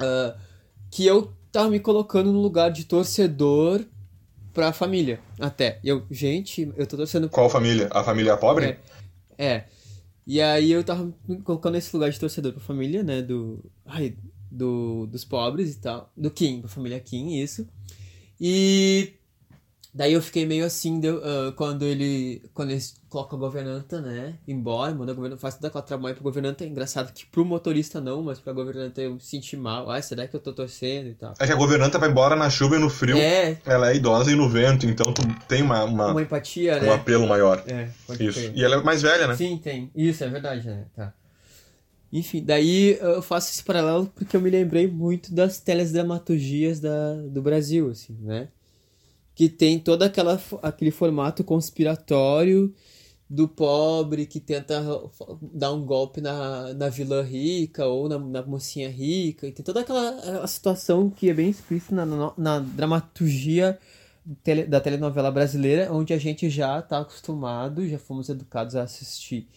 uh, 0.00 0.38
que 0.94 1.04
eu 1.04 1.34
tava 1.50 1.68
me 1.70 1.80
colocando 1.80 2.32
no 2.32 2.40
lugar 2.40 2.70
de 2.70 2.84
torcedor 2.84 3.84
pra 4.52 4.72
família, 4.72 5.18
até. 5.40 5.80
Eu, 5.82 6.06
gente, 6.08 6.72
eu 6.76 6.86
tô 6.86 6.96
torcendo... 6.96 7.28
Qual 7.28 7.50
família? 7.50 7.88
A 7.90 8.04
família 8.04 8.36
pobre? 8.36 8.78
É, 9.36 9.44
é. 9.44 9.64
E 10.24 10.40
aí 10.40 10.70
eu 10.70 10.84
tava 10.84 11.12
me 11.26 11.42
colocando 11.42 11.74
nesse 11.74 11.92
lugar 11.96 12.12
de 12.12 12.20
torcedor 12.20 12.52
pra 12.52 12.60
família, 12.60 13.02
né? 13.02 13.22
Do. 13.22 13.68
Ai, 13.84 14.14
do, 14.48 15.06
dos 15.06 15.24
pobres 15.24 15.74
e 15.74 15.80
tal. 15.80 16.12
Do 16.16 16.30
Kim, 16.30 16.60
pra 16.60 16.70
família 16.70 17.00
Kim, 17.00 17.40
isso. 17.42 17.66
E. 18.40 19.14
Daí 19.96 20.12
eu 20.12 20.20
fiquei 20.20 20.44
meio 20.44 20.64
assim 20.66 20.98
de, 20.98 21.08
uh, 21.08 21.52
quando 21.54 21.84
ele 21.84 22.42
quando 22.52 22.72
eles 22.72 22.96
colocam 23.08 23.38
a 23.38 23.40
governanta, 23.40 24.00
né, 24.00 24.34
embora, 24.48 24.92
manda 24.92 25.12
a 25.12 25.14
governanta, 25.14 25.40
faz 25.40 25.54
toda 25.54 25.68
aquela 25.68 25.82
trabalho 25.84 26.16
pro 26.16 26.24
governanta. 26.24 26.64
É 26.64 26.66
engraçado 26.66 27.12
que 27.12 27.24
pro 27.26 27.44
motorista 27.44 28.00
não, 28.00 28.20
mas 28.20 28.40
pra 28.40 28.52
governanta 28.52 29.00
eu 29.00 29.20
senti 29.20 29.56
mal. 29.56 29.88
Ah, 29.88 30.02
será 30.02 30.26
que 30.26 30.34
eu 30.34 30.40
tô 30.40 30.52
torcendo 30.52 31.10
e 31.10 31.14
tal? 31.14 31.32
É 31.38 31.46
que 31.46 31.52
a 31.52 31.56
governanta 31.56 31.96
vai 31.96 32.10
embora 32.10 32.34
na 32.34 32.50
chuva 32.50 32.74
e 32.74 32.78
no 32.80 32.90
frio. 32.90 33.16
É, 33.16 33.56
Ela 33.64 33.92
é 33.92 33.94
idosa 33.94 34.32
e 34.32 34.34
no 34.34 34.48
vento, 34.48 34.84
então 34.84 35.12
tu 35.14 35.22
tem 35.46 35.62
uma, 35.62 35.84
uma- 35.84 36.10
uma 36.10 36.22
empatia, 36.22 36.76
um 36.78 36.80
né? 36.80 36.92
apelo 36.94 37.28
maior. 37.28 37.62
É, 37.68 37.88
pode 38.04 38.26
Isso. 38.26 38.40
crer. 38.40 38.52
E 38.56 38.64
ela 38.64 38.74
é 38.74 38.82
mais 38.82 39.00
velha, 39.00 39.28
né? 39.28 39.36
Sim, 39.36 39.58
tem. 39.62 39.92
Isso, 39.94 40.24
é 40.24 40.28
verdade, 40.28 40.66
né? 40.66 40.86
Tá. 40.96 41.14
Enfim, 42.12 42.42
daí 42.44 42.98
eu 43.00 43.22
faço 43.22 43.52
esse 43.52 43.62
paralelo 43.62 44.06
porque 44.14 44.36
eu 44.36 44.40
me 44.40 44.50
lembrei 44.50 44.88
muito 44.88 45.32
das 45.32 45.60
telesdramaturgias 45.60 46.80
da, 46.80 47.14
do 47.28 47.40
Brasil, 47.40 47.90
assim, 47.90 48.16
né? 48.20 48.48
Que 49.34 49.48
tem 49.48 49.78
todo 49.78 50.02
aquela, 50.02 50.40
aquele 50.62 50.90
formato 50.90 51.42
conspiratório 51.42 52.72
do 53.28 53.48
pobre 53.48 54.26
que 54.26 54.38
tenta 54.38 54.80
dar 55.40 55.72
um 55.72 55.84
golpe 55.84 56.20
na, 56.20 56.72
na 56.74 56.88
vilã 56.88 57.22
rica 57.22 57.86
ou 57.86 58.08
na, 58.08 58.18
na 58.18 58.42
mocinha 58.42 58.88
rica. 58.88 59.46
E 59.46 59.52
tem 59.52 59.64
toda 59.64 59.80
aquela 59.80 60.46
situação 60.46 61.10
que 61.10 61.30
é 61.30 61.34
bem 61.34 61.50
explícita 61.50 61.94
na, 61.94 62.06
na, 62.06 62.32
na 62.36 62.58
dramaturgia 62.60 63.78
tele- 64.42 64.66
da 64.66 64.80
telenovela 64.80 65.32
brasileira, 65.32 65.92
onde 65.92 66.12
a 66.12 66.18
gente 66.18 66.48
já 66.48 66.78
está 66.78 67.00
acostumado, 67.00 67.88
já 67.88 67.98
fomos 67.98 68.28
educados 68.28 68.76
a 68.76 68.82
assistir. 68.82 69.48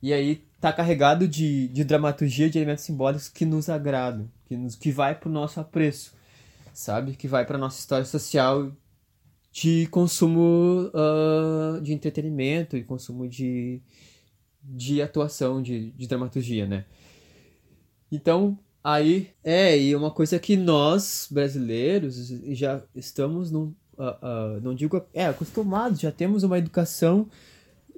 E 0.00 0.12
aí 0.12 0.44
tá 0.60 0.72
carregado 0.72 1.26
de, 1.26 1.66
de 1.68 1.82
dramaturgia, 1.82 2.48
de 2.48 2.58
elementos 2.58 2.84
simbólicos 2.84 3.28
que 3.28 3.44
nos 3.44 3.68
agradam, 3.68 4.30
que, 4.46 4.56
nos, 4.56 4.76
que 4.76 4.92
vai 4.92 5.14
pro 5.14 5.28
nosso 5.28 5.58
apreço, 5.58 6.12
sabe? 6.72 7.16
Que 7.16 7.26
vai 7.26 7.44
pra 7.44 7.58
nossa 7.58 7.80
história 7.80 8.04
social 8.04 8.70
de 9.60 9.86
consumo 9.88 10.90
ah, 10.94 11.80
de 11.82 11.92
entretenimento 11.92 12.76
e 12.76 12.84
consumo 12.84 13.28
de, 13.28 13.82
de 14.62 15.02
atuação, 15.02 15.60
de, 15.60 15.90
de 15.92 16.06
dramaturgia, 16.06 16.66
né? 16.66 16.84
Então, 18.10 18.58
aí, 18.82 19.30
é, 19.42 19.76
e 19.76 19.94
uma 19.96 20.10
coisa 20.10 20.38
que 20.38 20.56
nós, 20.56 21.28
brasileiros, 21.30 22.28
já 22.56 22.82
estamos, 22.94 23.50
num, 23.50 23.74
ah, 23.98 24.18
ah, 24.22 24.60
não 24.62 24.74
digo, 24.74 25.04
é, 25.12 25.26
acostumados, 25.26 26.00
já 26.00 26.12
temos 26.12 26.44
uma 26.44 26.58
educação 26.58 27.28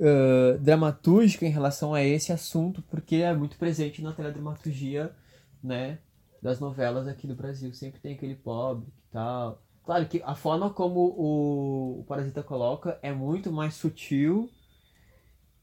ah, 0.00 0.56
dramatúrgica 0.58 1.44
em 1.44 1.50
relação 1.50 1.92
a 1.92 2.02
esse 2.02 2.32
assunto, 2.32 2.82
porque 2.90 3.16
é 3.16 3.34
muito 3.34 3.58
presente 3.58 4.02
na 4.02 4.12
teledramaturgia, 4.12 5.14
né, 5.62 5.98
das 6.42 6.58
novelas 6.58 7.06
aqui 7.06 7.26
do 7.26 7.34
Brasil. 7.34 7.72
Sempre 7.74 8.00
tem 8.00 8.14
aquele 8.14 8.34
pobre 8.34 8.88
e 8.88 9.12
tal. 9.12 9.62
Claro 9.84 10.08
que 10.08 10.22
a 10.24 10.34
forma 10.34 10.72
como 10.72 11.00
o, 11.00 12.00
o 12.00 12.04
Parasita 12.04 12.42
coloca 12.42 12.98
é 13.02 13.12
muito 13.12 13.52
mais 13.52 13.74
sutil 13.74 14.54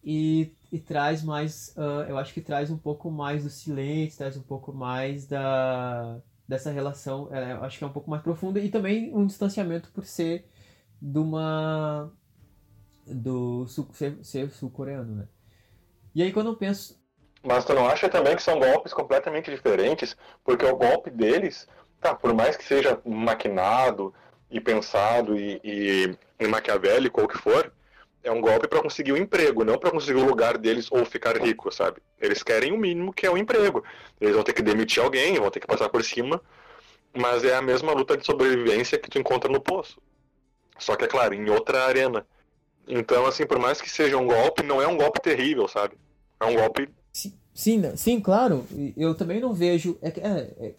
e, 0.04 0.56
e 0.72 0.80
traz 0.80 1.24
mais, 1.24 1.74
ah, 1.78 2.06
eu 2.08 2.18
acho 2.18 2.34
que 2.34 2.42
traz 2.42 2.70
um 2.72 2.78
pouco 2.78 3.12
mais 3.12 3.44
do 3.44 3.50
silêncio, 3.50 4.18
traz 4.18 4.38
um 4.38 4.44
pouco 4.44 4.74
mais 4.74 5.28
da 5.28 6.22
dessa 6.48 6.72
relação, 6.72 7.28
é, 7.34 7.52
eu 7.54 7.64
acho 7.64 7.78
que 7.78 7.84
é 7.84 7.88
um 7.88 7.92
pouco 7.92 8.10
mais 8.10 8.24
profunda 8.24 8.58
e 8.60 8.70
também 8.70 9.14
um 9.14 9.26
distanciamento 9.28 9.92
por 9.92 10.06
ser 10.06 10.50
de 11.02 11.20
uma 11.20 12.10
do 13.06 13.68
sul, 13.68 13.88
ser, 13.94 14.24
ser 14.24 14.52
sul-coreano, 14.52 15.16
né? 15.16 15.30
E 16.16 16.24
aí 16.24 16.32
quando 16.34 16.48
eu 16.50 16.58
penso, 16.58 17.02
Mas 17.44 17.66
tu 17.66 17.74
não 17.74 17.88
acha 17.88 18.10
também 18.10 18.36
que 18.36 18.44
são 18.44 18.60
golpes 18.60 18.94
completamente 18.94 19.50
diferentes? 19.52 20.16
Porque 20.44 20.66
o 20.66 20.76
golpe 20.78 21.10
deles, 21.10 21.68
tá, 22.00 22.16
por 22.16 22.34
mais 22.34 22.56
que 22.56 22.64
seja 22.64 23.00
maquinado 23.06 24.14
e 24.50 24.60
pensado 24.60 25.38
e, 25.38 25.60
e, 25.64 26.18
e 26.40 26.48
maquiavélico 26.48 27.20
ou 27.22 27.26
o 27.26 27.30
que 27.30 27.38
for, 27.38 27.72
é 28.24 28.32
um 28.32 28.42
golpe 28.42 28.68
para 28.68 28.82
conseguir 28.82 29.14
um 29.14 29.18
emprego, 29.18 29.64
não 29.64 29.78
para 29.78 29.92
conseguir 29.92 30.20
o 30.20 30.26
lugar 30.26 30.58
deles 30.58 30.88
ou 30.92 31.06
ficar 31.06 31.38
rico, 31.38 31.72
sabe? 31.72 32.02
Eles 32.20 32.44
querem 32.44 32.72
o 32.72 32.78
mínimo 32.78 33.14
que 33.14 33.26
é 33.26 33.32
o 33.32 33.38
emprego. 33.38 33.84
Eles 34.20 34.36
vão 34.36 34.44
ter 34.44 34.54
que 34.54 34.62
demitir 34.62 35.02
alguém, 35.02 35.36
vão 35.40 35.50
ter 35.50 35.60
que 35.60 35.68
passar 35.68 35.90
por 35.90 36.04
cima, 36.04 36.42
mas 37.16 37.44
é 37.44 37.56
a 37.56 37.62
mesma 37.62 37.94
luta 37.94 38.18
de 38.18 38.26
sobrevivência 38.26 38.98
que 38.98 39.10
tu 39.10 39.18
encontra 39.18 39.52
no 39.52 39.62
poço. 39.62 40.02
Só 40.78 40.96
que, 40.96 41.06
é 41.06 41.08
claro, 41.08 41.34
em 41.34 41.50
outra 41.50 41.86
arena. 41.86 42.26
Então, 42.88 43.26
assim, 43.26 43.46
por 43.46 43.60
mais 43.60 43.82
que 43.82 43.90
seja 43.90 44.18
um 44.18 44.28
golpe, 44.28 44.64
não 44.64 44.82
é 44.82 44.88
um 44.88 44.98
golpe 44.98 45.22
terrível, 45.22 45.68
sabe? 45.68 45.98
É 46.40 46.46
um 46.46 46.56
golpe 46.56 46.90
sim, 47.12 47.34
sim, 47.54 47.78
né? 47.80 47.96
sim, 47.96 48.20
claro, 48.20 48.66
eu 48.96 49.16
também 49.16 49.40
não 49.40 49.54
vejo, 49.54 49.98
é, 50.02 50.10
é, 50.10 50.68
é- 50.68 50.76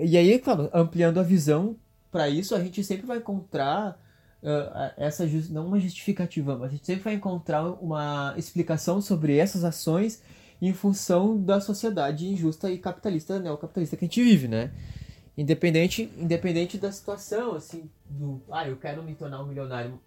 e 0.00 0.16
aí, 0.16 0.38
claro, 0.38 0.70
ampliando 0.72 1.20
a 1.20 1.22
visão 1.22 1.76
para 2.10 2.28
isso, 2.28 2.54
a 2.54 2.60
gente 2.60 2.82
sempre 2.82 3.06
vai 3.06 3.18
encontrar 3.18 4.00
ah, 4.42 4.92
essa 4.96 5.26
não 5.50 5.66
uma 5.66 5.80
justificativa, 5.80 6.56
mas 6.56 6.68
a 6.68 6.72
gente 6.74 6.86
sempre 6.86 7.02
vai 7.02 7.14
encontrar 7.14 7.64
uma 7.82 8.34
explicação 8.36 9.00
sobre 9.00 9.36
essas 9.36 9.64
ações 9.64 10.22
em 10.62 10.72
função 10.72 11.40
da 11.40 11.60
sociedade 11.60 12.26
injusta 12.28 12.70
e 12.70 12.78
capitalista, 12.78 13.38
neocapitalista 13.38 13.96
que 13.96 14.04
a 14.04 14.08
gente 14.08 14.22
vive, 14.22 14.48
né? 14.48 14.70
Independente, 15.36 16.10
independente 16.16 16.78
da 16.78 16.90
situação, 16.90 17.54
assim, 17.54 17.90
do, 18.08 18.40
ah, 18.50 18.66
eu 18.66 18.76
quero 18.76 19.02
me 19.02 19.14
tornar 19.14 19.42
um 19.42 19.46
milionário. 19.46 20.00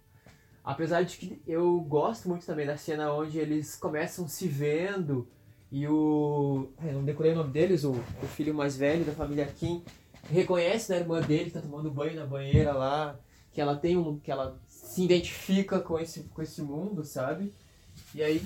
Apesar 0.64 1.02
de 1.02 1.16
que 1.16 1.42
eu 1.46 1.80
gosto 1.80 2.28
muito 2.28 2.44
também 2.44 2.66
da 2.66 2.76
cena 2.76 3.12
onde 3.12 3.38
eles 3.38 3.76
começam 3.76 4.26
se 4.26 4.48
vendo 4.48 5.28
e 5.70 5.86
o. 5.86 6.68
Eu 6.82 6.94
não 6.94 7.04
decorei 7.04 7.32
o 7.32 7.36
nome 7.36 7.50
deles, 7.52 7.84
o, 7.84 7.92
o 7.92 8.26
filho 8.34 8.54
mais 8.54 8.76
velho 8.76 9.04
da 9.04 9.12
família 9.12 9.46
Kim 9.46 9.82
reconhece 10.28 10.92
a 10.92 10.96
irmã 10.98 11.20
dele 11.20 11.46
que 11.46 11.50
tá 11.52 11.60
tomando 11.60 11.90
banho 11.90 12.16
na 12.16 12.26
banheira 12.26 12.72
lá, 12.72 13.18
que 13.52 13.60
ela 13.60 13.76
tem 13.76 13.96
um. 13.96 14.18
que 14.18 14.30
ela 14.30 14.58
se 14.66 15.04
identifica 15.04 15.80
com 15.80 15.98
esse, 15.98 16.24
com 16.24 16.42
esse 16.42 16.60
mundo, 16.62 17.04
sabe? 17.04 17.54
E 18.14 18.22
aí. 18.22 18.42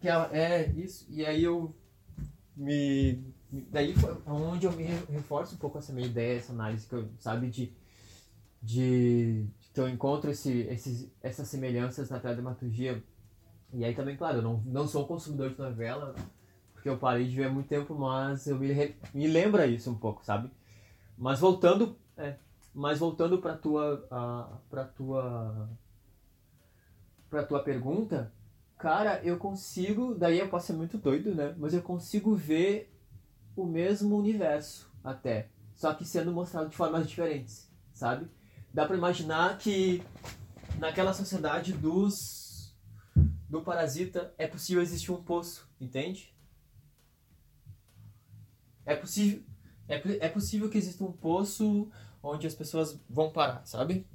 Que 0.00 0.08
ela, 0.08 0.30
é, 0.36 0.70
isso. 0.76 1.06
E 1.10 1.24
aí 1.26 1.42
eu 1.42 1.74
me. 2.56 3.22
Daí 3.50 3.94
foi 3.94 4.16
onde 4.26 4.66
eu 4.66 4.72
me 4.72 4.84
re- 4.84 5.04
reforço 5.10 5.54
um 5.54 5.58
pouco 5.58 5.78
essa 5.78 5.92
minha 5.92 6.06
ideia, 6.06 6.38
essa 6.38 6.52
análise 6.52 6.86
que 6.86 6.94
eu, 6.94 7.08
sabe, 7.18 7.48
de. 7.48 7.72
de 8.62 9.44
que 9.72 9.80
eu 9.80 9.88
encontro 9.88 10.30
esse, 10.30 10.62
esses, 10.62 11.08
essas 11.22 11.46
semelhanças 11.48 12.08
na 12.10 12.18
teledramaturgia. 12.18 13.02
E 13.72 13.84
aí 13.84 13.94
também, 13.94 14.16
claro, 14.16 14.38
eu 14.38 14.42
não, 14.42 14.62
não 14.64 14.88
sou 14.88 15.04
um 15.04 15.06
consumidor 15.06 15.50
de 15.50 15.58
novela, 15.58 16.14
porque 16.88 16.90
eu 16.90 16.98
parei 16.98 17.28
de 17.28 17.36
ver 17.36 17.44
há 17.44 17.50
muito 17.50 17.68
tempo, 17.68 17.94
mas 17.94 18.46
eu 18.46 18.56
me, 18.58 18.72
re- 18.72 18.96
me 19.12 19.26
lembra 19.26 19.66
isso 19.66 19.90
um 19.90 19.94
pouco, 19.94 20.24
sabe? 20.24 20.50
Mas 21.16 21.38
voltando, 21.38 21.98
é, 22.16 22.36
mas 22.74 22.98
voltando 22.98 23.38
para 23.38 23.54
tua, 23.56 24.08
para 24.70 24.84
tua, 24.84 25.68
para 27.28 27.44
tua 27.44 27.62
pergunta, 27.62 28.32
cara, 28.78 29.20
eu 29.22 29.36
consigo, 29.36 30.14
daí 30.14 30.38
eu 30.38 30.48
posso 30.48 30.68
ser 30.68 30.72
muito 30.72 30.96
doido, 30.96 31.34
né? 31.34 31.54
Mas 31.58 31.74
eu 31.74 31.82
consigo 31.82 32.34
ver 32.34 32.94
o 33.54 33.66
mesmo 33.66 34.16
universo 34.16 34.90
até, 35.04 35.48
só 35.74 35.92
que 35.92 36.04
sendo 36.06 36.32
mostrado 36.32 36.70
de 36.70 36.76
formas 36.76 37.06
diferentes, 37.08 37.70
sabe? 37.92 38.26
Dá 38.72 38.86
pra 38.86 38.96
imaginar 38.96 39.58
que 39.58 40.02
naquela 40.78 41.12
sociedade 41.12 41.72
dos 41.72 42.74
do 43.48 43.62
parasita 43.62 44.32
é 44.38 44.46
possível 44.46 44.82
existir 44.82 45.10
um 45.10 45.22
poço, 45.22 45.68
entende? 45.80 46.37
É 48.88 48.96
possível 48.96 49.42
é, 49.88 50.02
é 50.20 50.28
possível 50.28 50.68
que 50.68 50.76
exista 50.76 51.02
um 51.02 51.12
poço 51.12 51.88
onde 52.22 52.46
as 52.46 52.54
pessoas 52.54 52.98
vão 53.08 53.30
parar, 53.30 53.62
sabe? 53.64 54.06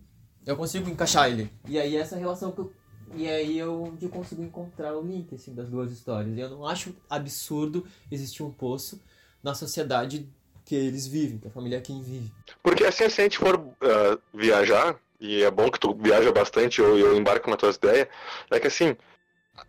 Eu 0.46 0.56
consigo 0.56 0.90
encaixar 0.90 1.30
ele. 1.30 1.52
E 1.68 1.80
aí 1.80 1.96
essa 1.96 2.16
relação 2.16 2.52
que 2.52 2.60
eu 2.60 2.74
e 3.16 3.28
aí 3.28 3.60
eu 3.60 3.84
onde 3.84 4.06
eu 4.06 4.10
consigo 4.10 4.42
encontrar 4.42 4.96
o 4.98 5.06
link 5.06 5.36
assim 5.36 5.54
das 5.54 5.70
duas 5.70 5.92
histórias. 5.92 6.38
Eu 6.38 6.50
não 6.50 6.66
acho 6.66 6.96
absurdo 7.10 7.86
existir 8.12 8.44
um 8.44 8.52
poço 8.52 9.00
na 9.42 9.54
sociedade 9.54 10.28
que 10.66 10.76
eles 10.76 11.06
vivem, 11.06 11.38
que 11.38 11.48
a 11.48 11.52
família 11.52 11.82
Kim 11.82 12.02
vive. 12.02 12.32
Porque 12.62 12.86
assim, 12.86 13.10
se 13.10 13.22
a 13.22 13.24
gente 13.26 13.38
for 13.38 13.60
ah, 13.82 14.18
viajar, 14.34 14.98
e 15.20 15.44
é 15.44 15.52
bom 15.52 15.70
que 15.70 15.80
tu 15.80 15.94
viaja 15.94 16.32
bastante, 16.32 16.80
eu, 16.80 16.98
eu 16.98 17.18
embarco 17.18 17.50
nas 17.50 17.60
tuas 17.60 17.76
ideias, 17.76 18.08
é 18.50 18.60
que 18.60 18.68
assim, 18.68 18.96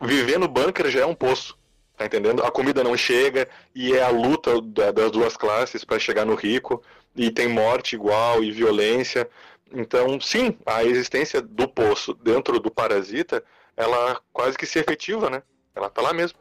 viver 0.01 0.39
no 0.39 0.49
bunker 0.49 0.89
já 0.91 1.01
é 1.01 1.07
um 1.07 1.15
poço, 1.15 1.59
tá 1.97 2.07
entendendo? 2.07 2.43
A 2.43 2.51
comida 2.51 2.83
não 2.83 2.97
chega, 2.97 3.49
e 3.75 3.93
é 3.93 4.03
a 4.03 4.09
luta 4.11 4.61
da- 4.61 4.91
das 4.93 5.11
duas 5.11 5.37
classes 5.37 5.85
para 5.85 5.99
chegar 5.99 6.25
no 6.25 6.35
rico, 6.35 6.83
e 7.15 7.31
tem 7.31 7.49
morte 7.49 7.95
igual, 7.95 8.43
e 8.43 8.51
violência. 8.51 9.29
Então, 9.73 10.21
sim, 10.21 10.57
a 10.67 10.85
existência 10.85 11.41
do 11.41 11.69
poço 11.69 12.15
dentro 12.15 12.59
do 12.61 12.71
parasita, 12.71 13.43
ela 13.77 14.21
quase 14.33 14.57
que 14.57 14.67
se 14.67 14.79
efetiva, 14.79 15.31
né? 15.31 15.43
Ela 15.75 15.91
tá 15.91 16.01
lá 16.03 16.13
mesmo. 16.13 16.39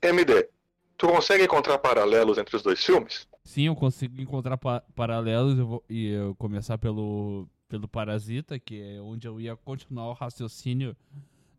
MD, 0.00 0.48
tu 0.96 1.08
consegue 1.08 1.44
encontrar 1.44 1.78
paralelos 1.78 2.38
entre 2.38 2.56
os 2.56 2.62
dois 2.62 2.82
filmes? 2.84 3.26
Sim, 3.44 3.66
eu 3.66 3.74
consigo 3.74 4.20
encontrar 4.20 4.56
pa- 4.56 4.82
paralelos 4.94 5.58
eu 5.58 5.66
vou, 5.66 5.84
e 5.88 6.08
eu 6.12 6.34
começar 6.36 6.78
pelo, 6.78 7.48
pelo 7.68 7.88
Parasita, 7.88 8.58
que 8.58 8.80
é 8.80 9.00
onde 9.00 9.26
eu 9.26 9.40
ia 9.40 9.56
continuar 9.56 10.08
o 10.08 10.12
raciocínio 10.12 10.96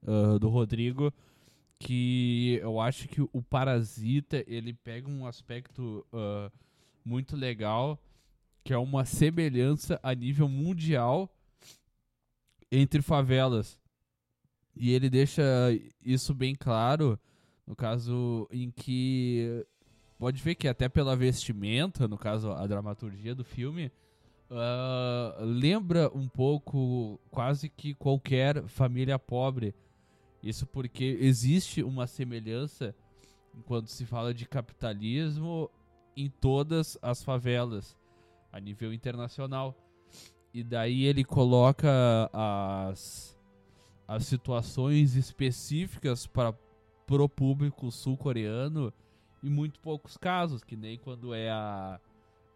ah, 0.08 0.38
do 0.40 0.50
Rodrigo, 0.50 1.12
que 1.80 2.60
eu 2.62 2.80
acho 2.80 3.08
que 3.08 3.22
o 3.22 3.42
Parasita, 3.42 4.44
ele 4.46 4.74
pega 4.74 5.10
um 5.10 5.26
aspecto 5.26 6.06
ah, 6.12 6.52
muito 7.04 7.36
legal, 7.36 7.98
que 8.64 8.74
é 8.74 8.78
uma 8.78 9.06
semelhança 9.06 10.00
a 10.04 10.14
nível 10.14 10.48
mundial 10.50 11.34
entre 12.72 13.02
favelas. 13.02 13.80
E 14.76 14.92
ele 14.92 15.10
deixa 15.10 15.44
isso 16.04 16.34
bem 16.34 16.54
claro, 16.54 17.20
no 17.66 17.76
caso 17.76 18.48
em 18.52 18.70
que 18.70 19.66
pode 20.18 20.42
ver 20.42 20.56
que 20.56 20.68
até 20.68 20.88
pela 20.88 21.16
vestimenta, 21.16 22.08
no 22.08 22.18
caso 22.18 22.52
a 22.52 22.68
dramaturgia 22.68 23.34
do 23.34 23.44
filme, 23.44 23.92
uh, 24.50 25.44
lembra 25.44 26.12
um 26.16 26.28
pouco 26.28 27.20
quase 27.32 27.70
que 27.70 27.94
qualquer 27.94 28.64
família 28.68 29.18
pobre. 29.18 29.74
Isso 30.42 30.66
porque 30.66 31.18
existe 31.20 31.84
uma 31.84 32.08
semelhança 32.08 32.96
quando 33.66 33.88
se 33.88 34.06
fala 34.06 34.34
de 34.34 34.46
capitalismo 34.46 35.70
em 36.16 36.30
todas 36.30 36.98
as 37.02 37.24
favelas 37.24 37.98
a 38.52 38.60
nível 38.60 38.94
internacional. 38.94 39.76
E 40.54 40.64
daí 40.64 41.04
ele 41.06 41.24
coloca 41.24 41.90
as, 42.34 43.38
as 44.08 44.26
situações 44.26 45.16
específicas 45.16 46.26
para 46.26 46.54
pro 47.06 47.28
público 47.28 47.92
sul-coreano 47.92 48.94
em 49.44 49.50
muito 49.50 49.80
poucos 49.80 50.16
casos, 50.16 50.64
que 50.64 50.76
nem 50.76 50.98
quando 50.98 51.34
é 51.34 51.50
a, 51.50 52.00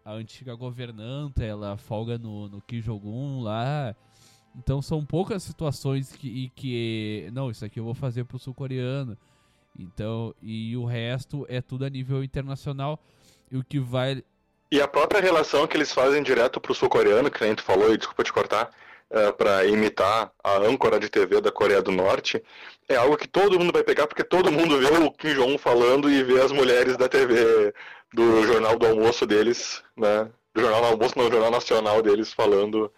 a 0.04 0.12
antiga 0.12 0.54
governanta, 0.54 1.42
ela 1.42 1.76
folga 1.76 2.18
no, 2.18 2.48
no 2.48 2.60
Kim 2.62 2.80
Jong-un 2.80 3.40
lá. 3.40 3.96
Então 4.56 4.80
são 4.80 5.04
poucas 5.04 5.42
situações 5.42 6.12
que, 6.12 6.50
que. 6.54 7.28
Não, 7.32 7.50
isso 7.50 7.64
aqui 7.64 7.80
eu 7.80 7.84
vou 7.84 7.94
fazer 7.94 8.24
pro 8.24 8.38
sul-coreano. 8.38 9.16
Então, 9.76 10.34
e 10.40 10.76
o 10.76 10.84
resto 10.84 11.44
é 11.48 11.60
tudo 11.60 11.84
a 11.84 11.90
nível 11.90 12.22
internacional. 12.22 12.98
E 13.50 13.56
o 13.56 13.64
que 13.64 13.80
vai 13.80 14.22
e 14.74 14.80
a 14.80 14.88
própria 14.88 15.20
relação 15.20 15.68
que 15.68 15.76
eles 15.76 15.92
fazem 15.92 16.20
direto 16.20 16.60
pro 16.60 16.74
sul-coreano, 16.74 17.30
que 17.30 17.44
a 17.44 17.46
gente 17.46 17.62
falou, 17.62 17.94
e 17.94 17.96
desculpa 17.96 18.24
te 18.24 18.32
cortar, 18.32 18.70
é, 19.08 19.30
para 19.30 19.64
imitar 19.66 20.32
a 20.42 20.56
âncora 20.56 20.98
de 20.98 21.08
TV 21.08 21.40
da 21.40 21.52
Coreia 21.52 21.80
do 21.80 21.92
Norte, 21.92 22.42
é 22.88 22.96
algo 22.96 23.16
que 23.16 23.28
todo 23.28 23.56
mundo 23.56 23.72
vai 23.72 23.84
pegar, 23.84 24.08
porque 24.08 24.24
todo 24.24 24.50
mundo 24.50 24.80
vê 24.80 24.98
o 24.98 25.12
Kim 25.12 25.34
Jong-un 25.34 25.58
falando 25.58 26.10
e 26.10 26.24
vê 26.24 26.40
as 26.40 26.50
mulheres 26.50 26.96
da 26.96 27.08
TV, 27.08 27.72
do 28.12 28.44
jornal 28.46 28.76
do 28.76 28.86
almoço 28.86 29.24
deles, 29.24 29.80
né? 29.96 30.28
Do 30.52 30.62
jornal 30.62 30.80
do 30.80 30.86
almoço, 30.88 31.16
não, 31.16 31.26
do 31.26 31.32
jornal 31.32 31.52
nacional 31.52 32.02
deles 32.02 32.32
falando 32.32 32.92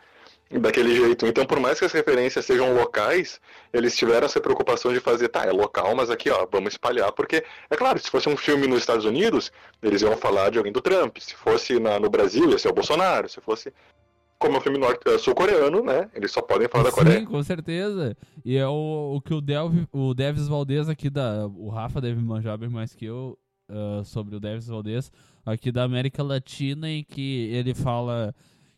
daquele 0.51 0.94
jeito. 0.94 1.26
Então, 1.26 1.44
por 1.44 1.59
mais 1.59 1.78
que 1.78 1.84
as 1.84 1.92
referências 1.92 2.44
sejam 2.44 2.74
locais, 2.74 3.40
eles 3.72 3.97
tiveram 3.97 4.26
essa 4.26 4.40
preocupação 4.40 4.92
de 4.92 5.01
fazer, 5.01 5.28
tá, 5.28 5.44
é 5.44 5.51
local, 5.51 5.94
mas 5.94 6.11
aqui, 6.11 6.30
ó, 6.30 6.47
vamos 6.51 6.74
espalhar, 6.74 7.11
porque, 7.12 7.44
é 7.68 7.76
claro, 7.76 7.99
se 7.99 8.11
fosse 8.11 8.28
um 8.28 8.36
filme 8.36 8.66
nos 8.66 8.80
Estados 8.80 9.05
Unidos, 9.05 9.51
eles 9.82 10.03
iam 10.03 10.16
falar 10.16 10.51
de 10.51 10.59
alguém 10.59 10.72
do 10.72 10.80
Trump, 10.80 11.18
se 11.18 11.34
fosse 11.34 11.80
na, 11.80 11.99
no 11.99 12.09
Brasil, 12.09 12.51
ia 12.51 12.59
ser 12.59 12.68
o 12.68 12.74
Bolsonaro, 12.74 13.28
se 13.28 13.40
fosse 13.40 13.72
como 14.38 14.57
é 14.57 14.59
um 14.59 14.61
filme 14.61 14.78
uh, 14.78 15.18
sul-coreano, 15.18 15.82
né, 15.82 16.11
eles 16.14 16.30
só 16.30 16.42
podem 16.42 16.68
falar 16.68 16.84
Sim, 16.84 16.90
da 16.90 16.97
Coreia. 16.97 17.20
Sim, 17.20 17.24
com 17.24 17.42
certeza. 17.42 18.16
E 18.44 18.57
é 18.57 18.66
o, 18.66 19.14
o 19.16 19.20
que 19.20 19.32
o, 19.32 19.40
Del, 19.40 19.72
o 19.90 20.12
Devis 20.12 20.47
Valdez 20.47 20.90
aqui 20.90 21.09
da... 21.09 21.47
O 21.47 21.70
Rafa 21.70 22.03
deve 22.03 22.20
manjar 22.20 22.59
bem 22.59 22.68
mais 22.68 22.94
que 22.94 23.07
eu 23.07 23.38
uh, 23.70 24.05
sobre 24.05 24.36
o 24.36 24.40
Devis 24.40 24.66
Valdez, 24.66 25.11
aqui 25.44 25.72
da 25.72 25.84
América 25.84 26.22
Latina, 26.22 26.88
em 26.88 27.03
que 27.03 27.49
ele 27.51 27.74
fala 27.74 28.34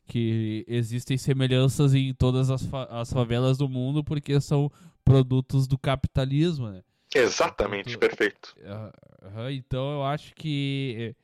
que 0.08 0.64
existem 0.66 1.18
semelhanças 1.18 1.94
em 1.94 2.14
todas 2.14 2.50
as, 2.50 2.64
fa 2.64 2.84
as 2.84 3.12
favelas 3.12 3.58
do 3.58 3.68
mundo 3.68 4.02
porque 4.02 4.40
são 4.40 4.72
produtos 5.04 5.68
do 5.68 5.78
capitalismo, 5.78 6.70
né? 6.70 6.82
Exatamente, 7.14 7.90
então, 7.90 8.00
perfeito. 8.00 8.54
Uh, 8.58 9.50
então 9.50 9.92
eu 9.92 10.04
acho 10.04 10.34
que 10.34 11.14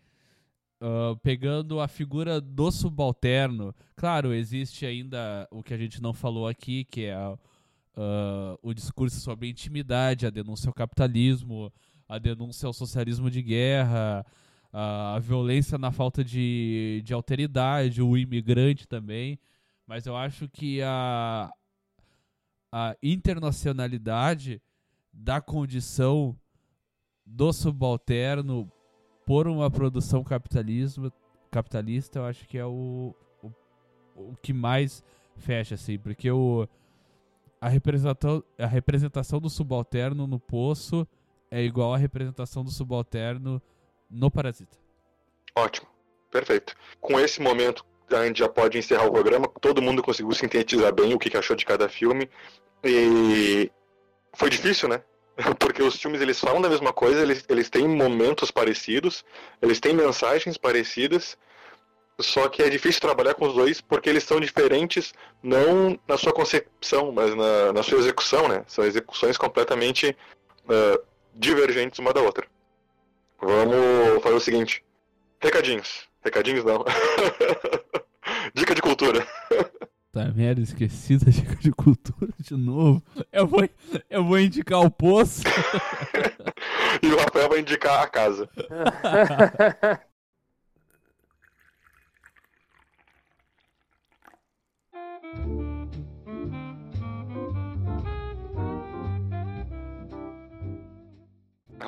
uh, 0.81 1.17
pegando 1.23 1.81
a 1.81 1.89
figura 1.89 2.41
do 2.41 2.71
subalterno, 2.71 3.75
claro, 3.97 4.33
existe 4.33 4.87
ainda 4.87 5.49
o 5.51 5.63
que 5.63 5.75
a 5.75 5.79
gente 5.79 6.01
não 6.01 6.13
falou 6.13 6.47
aqui, 6.47 6.85
que 6.85 7.07
é 7.07 7.19
uh, 7.27 7.39
o 8.63 8.73
discurso 8.75 9.19
sobre 9.21 9.47
a 9.47 9.51
intimidade, 9.51 10.27
a 10.27 10.31
denúncia 10.31 10.69
ao 10.69 10.75
capitalismo, 10.75 11.73
a 12.09 12.19
denúncia 12.19 12.67
ao 12.67 12.73
socialismo 12.73 13.31
de 13.31 13.43
guerra, 13.43 14.25
a 14.77 15.21
violência 15.21 15.79
na 15.79 15.93
falta 15.93 16.25
de, 16.25 17.01
de 17.05 17.15
alteridade, 17.15 18.03
o 18.03 18.17
imigrante 18.17 18.89
também. 18.89 19.39
Mas 19.87 20.05
eu 20.05 20.17
acho 20.17 20.49
que 20.49 20.83
a, 20.83 21.49
a 22.73 22.97
internacionalidade 23.01 24.61
da 25.13 25.41
condição 25.41 26.37
do 27.25 27.53
subalterno 27.53 28.69
por 29.25 29.47
uma 29.47 29.71
produção 29.71 30.25
capitalismo, 30.25 31.13
capitalista, 31.53 32.19
eu 32.19 32.25
acho 32.25 32.47
que 32.49 32.59
é 32.59 32.67
o, 32.67 33.15
o, 33.41 33.53
o 34.17 34.37
que 34.43 34.53
mais 34.53 35.05
fecha, 35.37 35.77
assim, 35.77 35.99
porque 35.99 36.29
o, 36.31 36.69
a, 37.61 37.69
representação, 37.69 38.43
a 38.59 38.67
representação 38.67 39.41
do 39.41 39.49
subalterno 39.49 40.27
no 40.27 40.41
poço 40.41 41.07
é 41.49 41.63
igual 41.63 41.95
à 41.95 41.97
representação 41.97 42.65
do 42.65 42.73
subalterno 42.73 43.63
no 44.15 44.31
Parasita. 44.31 44.77
Ótimo, 45.55 45.87
perfeito. 46.31 46.75
Com 47.01 47.19
esse 47.19 47.41
momento 47.43 47.85
a 48.11 48.27
gente 48.27 48.39
já 48.39 48.49
pode 48.49 48.79
encerrar 48.79 49.07
o 49.07 49.13
programa. 49.13 49.49
Todo 49.61 49.83
mundo 49.83 50.03
conseguiu 50.03 50.33
sintetizar 50.33 50.93
bem 50.95 51.15
o 51.15 51.19
que 51.19 51.37
achou 51.37 51.57
de 51.57 51.65
cada 51.65 51.89
filme. 51.89 52.31
E 52.83 53.71
foi 54.35 54.51
difícil, 54.51 54.89
né? 54.89 55.03
Porque 55.59 55.83
os 55.83 55.97
filmes 55.97 56.21
eles 56.21 56.39
falam 56.39 56.61
da 56.61 56.69
mesma 56.69 56.93
coisa, 56.93 57.23
eles, 57.23 57.45
eles 57.49 57.69
têm 57.69 57.89
momentos 57.89 58.51
parecidos, 58.51 59.25
eles 59.61 59.81
têm 59.81 59.95
mensagens 59.95 60.57
parecidas, 60.57 61.37
só 62.21 62.49
que 62.49 62.63
é 62.63 62.71
difícil 62.71 63.01
trabalhar 63.01 63.35
com 63.35 63.47
os 63.47 63.55
dois 63.55 63.81
porque 63.81 64.09
eles 64.09 64.23
são 64.23 64.39
diferentes 64.39 65.13
não 65.43 65.99
na 66.07 66.17
sua 66.17 66.33
concepção, 66.33 67.11
mas 67.11 67.35
na, 67.35 67.73
na 67.73 67.83
sua 67.83 67.99
execução, 67.99 68.47
né? 68.49 68.65
São 68.69 68.85
execuções 68.85 69.37
completamente 69.37 70.17
uh, 70.67 71.05
divergentes 71.35 71.99
uma 71.99 72.13
da 72.13 72.21
outra. 72.21 72.47
Vamos 73.41 74.23
fazer 74.23 74.35
o 74.35 74.41
seguinte. 74.41 74.85
Recadinhos. 75.41 76.09
Recadinhos 76.23 76.65
não. 76.65 76.85
dica 78.55 78.75
de 78.75 78.81
cultura. 78.81 79.27
Tá 80.13 80.27
merda, 80.27 80.61
esqueci 80.61 81.19
da 81.19 81.31
dica 81.31 81.57
de 81.57 81.73
cultura 81.73 82.33
de 82.39 82.55
novo. 82.57 83.03
Eu 83.33 83.47
vou, 83.47 83.69
eu 84.09 84.25
vou 84.25 84.39
indicar 84.39 84.81
o 84.81 84.91
poço. 84.91 85.43
e 87.03 87.07
o 87.09 87.17
Rafael 87.19 87.49
vai 87.49 87.61
indicar 87.61 88.03
a 88.03 88.07
casa. 88.07 88.49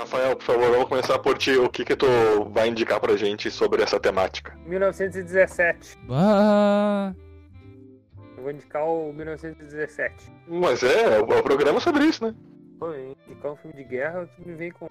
Rafael, 0.07 0.37
por 0.37 0.45
favor, 0.45 0.71
vamos 0.71 0.89
começar 0.89 1.19
por 1.19 1.37
ti. 1.37 1.57
O 1.57 1.69
que 1.69 1.85
que 1.85 1.97
tu 1.97 2.07
vai 2.53 2.69
indicar 2.69 3.01
pra 3.01 3.17
gente 3.17 3.51
sobre 3.51 3.83
essa 3.83 3.99
temática? 3.99 4.57
1917. 4.65 5.99
Ah. 6.09 7.13
Eu 8.37 8.43
vou 8.45 8.53
indicar 8.53 8.87
o 8.87 9.13
1917. 9.13 10.33
Mas 10.47 10.85
é, 10.85 11.17
é 11.17 11.19
o 11.19 11.43
programa 11.43 11.81
sobre 11.81 12.05
isso, 12.05 12.25
né? 12.25 12.33
Pô, 12.79 12.95
indicar 12.95 13.53
um 13.53 13.57
filme 13.57 13.77
de 13.77 13.83
guerra 13.83 14.29
que 14.29 14.47
me 14.47 14.55
vem 14.55 14.71
com 14.71 14.89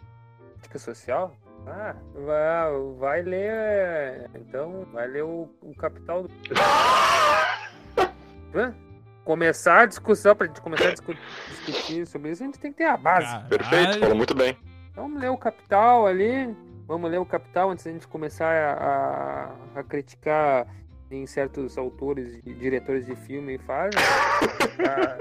crítica 0.55 0.80
social. 0.80 1.34
Ah, 1.66 1.95
vai, 2.13 2.74
vai 2.99 3.22
ler. 3.22 4.30
Então, 4.36 4.86
vai 4.91 5.07
ler 5.07 5.24
o, 5.24 5.49
o 5.61 5.74
Capital 5.76 6.24
do. 6.24 6.30
começar 9.24 9.82
a 9.82 9.86
discussão, 9.86 10.36
pra 10.36 10.45
gente 10.45 10.61
começar 10.61 10.89
a 10.89 10.91
discutir 10.91 12.05
sobre 12.05 12.32
isso, 12.32 12.43
a 12.43 12.45
gente 12.45 12.59
tem 12.59 12.72
que 12.72 12.78
ter 12.78 12.86
a 12.86 12.95
base. 12.95 13.26
Caralho. 13.26 13.49
Perfeito, 13.49 13.99
falou 13.99 14.16
muito 14.16 14.36
bem. 14.36 14.55
Vamos 14.95 15.19
ler 15.19 15.29
o 15.29 15.37
Capital 15.37 16.07
ali. 16.07 16.55
Vamos 16.87 17.09
ler 17.09 17.19
o 17.19 17.25
Capital 17.25 17.71
antes 17.71 17.83
da 17.83 17.91
gente 17.91 18.07
começar 18.07 18.51
a, 18.51 19.55
a, 19.75 19.79
a 19.79 19.83
criticar 19.83 20.67
em 21.09 21.25
certos 21.25 21.77
autores 21.77 22.39
e 22.45 22.53
diretores 22.53 23.05
de 23.05 23.15
filme 23.15 23.55
e 23.55 23.57
fazem 23.57 23.99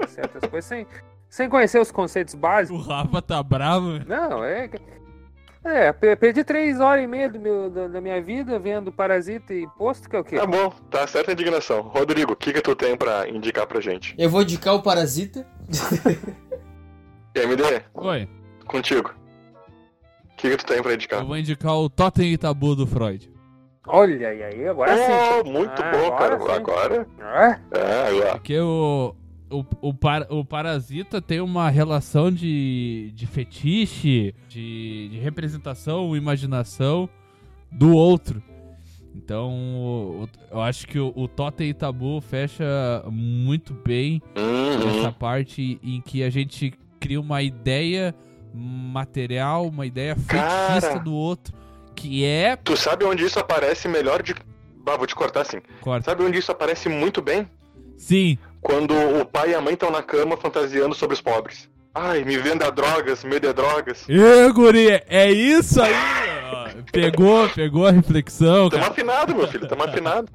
certas 0.07 0.49
coisas 0.49 0.65
sem, 0.65 0.87
sem 1.29 1.49
conhecer 1.49 1.79
os 1.79 1.91
conceitos 1.91 2.35
básicos. 2.35 2.85
O 2.85 2.89
Rafa 2.89 3.21
tá 3.21 3.41
bravo. 3.41 3.99
Não, 4.05 4.43
é. 4.43 4.69
É, 5.63 5.91
perdi 5.91 6.43
três 6.43 6.79
horas 6.79 7.03
e 7.03 7.07
meia 7.07 7.27
do 7.27 7.39
meu, 7.39 7.71
da, 7.71 7.87
da, 7.87 7.99
minha 7.99 8.21
vida 8.21 8.59
vendo 8.59 8.91
Parasita 8.91 9.51
e 9.51 9.67
Posto, 9.75 10.07
que 10.07 10.15
é 10.15 10.19
o 10.19 10.23
quê? 10.23 10.35
Tá 10.35 10.45
bom, 10.45 10.69
tá 10.91 11.07
certa 11.07 11.31
a 11.31 11.33
indignação. 11.33 11.81
Rodrigo, 11.81 12.33
o 12.33 12.35
que 12.35 12.53
que 12.53 12.61
tu 12.61 12.75
tem 12.75 12.95
pra 12.95 13.27
indicar 13.27 13.65
pra 13.65 13.81
gente? 13.81 14.13
Eu 14.15 14.29
vou 14.29 14.43
indicar 14.43 14.75
o 14.75 14.83
Parasita. 14.83 15.47
e 17.35 17.39
MD? 17.39 17.81
Oi. 17.95 18.29
Contigo. 18.67 19.24
O 20.45 20.49
que, 20.49 20.57
que 20.57 20.63
tu 20.63 20.67
tem 20.67 20.81
pra 20.81 20.93
indicar? 20.93 21.21
Eu 21.21 21.25
vou 21.25 21.37
indicar 21.37 21.75
o 21.75 21.89
Totem 21.89 22.33
e 22.33 22.37
Tabu 22.37 22.75
do 22.75 22.85
Freud. 22.85 23.31
Olha, 23.87 24.33
e 24.33 24.43
aí, 24.43 24.67
agora 24.67 24.91
oh, 24.93 25.43
sim. 25.43 25.51
Muito 25.51 25.81
ah, 25.81 25.91
bom, 25.91 26.13
agora 26.13 26.37
cara. 26.37 26.39
Sim. 26.39 26.51
Agora. 26.51 27.07
É? 27.19 27.79
É, 27.79 28.07
agora. 28.07 28.31
Porque 28.33 28.59
o, 28.59 29.15
o, 29.49 29.65
o, 29.81 29.93
par, 29.93 30.27
o 30.29 30.45
Parasita 30.45 31.19
tem 31.19 31.39
uma 31.39 31.69
relação 31.69 32.31
de, 32.31 33.11
de 33.15 33.25
fetiche, 33.25 34.35
de, 34.47 35.09
de 35.09 35.17
representação, 35.19 36.15
imaginação 36.15 37.09
do 37.71 37.95
outro. 37.95 38.41
Então, 39.15 40.27
eu 40.51 40.61
acho 40.61 40.87
que 40.87 40.99
o, 40.99 41.11
o 41.15 41.27
Totem 41.27 41.69
e 41.69 41.73
Tabu 41.73 42.21
fecha 42.21 42.65
muito 43.09 43.73
bem 43.73 44.21
Uhum. 44.35 44.99
essa 44.99 45.11
parte 45.11 45.79
em 45.81 46.01
que 46.01 46.21
a 46.21 46.29
gente 46.29 46.73
cria 46.99 47.19
uma 47.19 47.41
ideia 47.41 48.13
material, 48.55 49.67
uma 49.67 49.85
ideia 49.85 50.15
Cara. 50.27 50.71
feitista 50.81 50.99
do 50.99 51.13
outro, 51.13 51.53
que 51.95 52.25
é. 52.25 52.55
Tu 52.55 52.75
sabe 52.77 53.05
onde 53.05 53.23
isso 53.25 53.39
aparece 53.39 53.87
melhor 53.87 54.21
de. 54.23 54.33
Bah, 54.83 54.95
vou 54.97 55.07
te 55.07 55.15
cortar 55.15 55.41
assim. 55.41 55.61
Corta. 55.81 56.05
Sabe 56.05 56.23
onde 56.23 56.37
isso 56.37 56.51
aparece 56.51 56.87
muito 56.89 57.21
bem? 57.21 57.49
Sim, 57.97 58.37
Quando 58.61 58.93
o 58.93 59.25
pai 59.25 59.51
e 59.51 59.55
a 59.55 59.61
mãe 59.61 59.73
estão 59.73 59.89
na 59.89 60.03
cama 60.03 60.35
fantasiando 60.35 60.93
sobre 60.93 61.13
os 61.13 61.21
pobres. 61.21 61.69
Ai, 61.93 62.25
me 62.25 62.37
venda 62.37 62.69
drogas, 62.71 63.23
me 63.23 63.39
dê 63.39 63.53
drogas. 63.53 64.05
Ê, 64.09 64.51
guri, 64.51 64.89
é 65.07 65.31
isso 65.31 65.81
aí! 65.81 65.93
Pegou, 66.91 67.47
pegou 67.49 67.87
a 67.87 67.91
reflexão, 67.91 68.69
Tamo 68.69 68.81
cara. 68.81 68.91
afinado, 68.91 69.33
meu 69.33 69.47
filho, 69.47 69.65
tamo 69.67 69.83
afinado. 69.83 70.27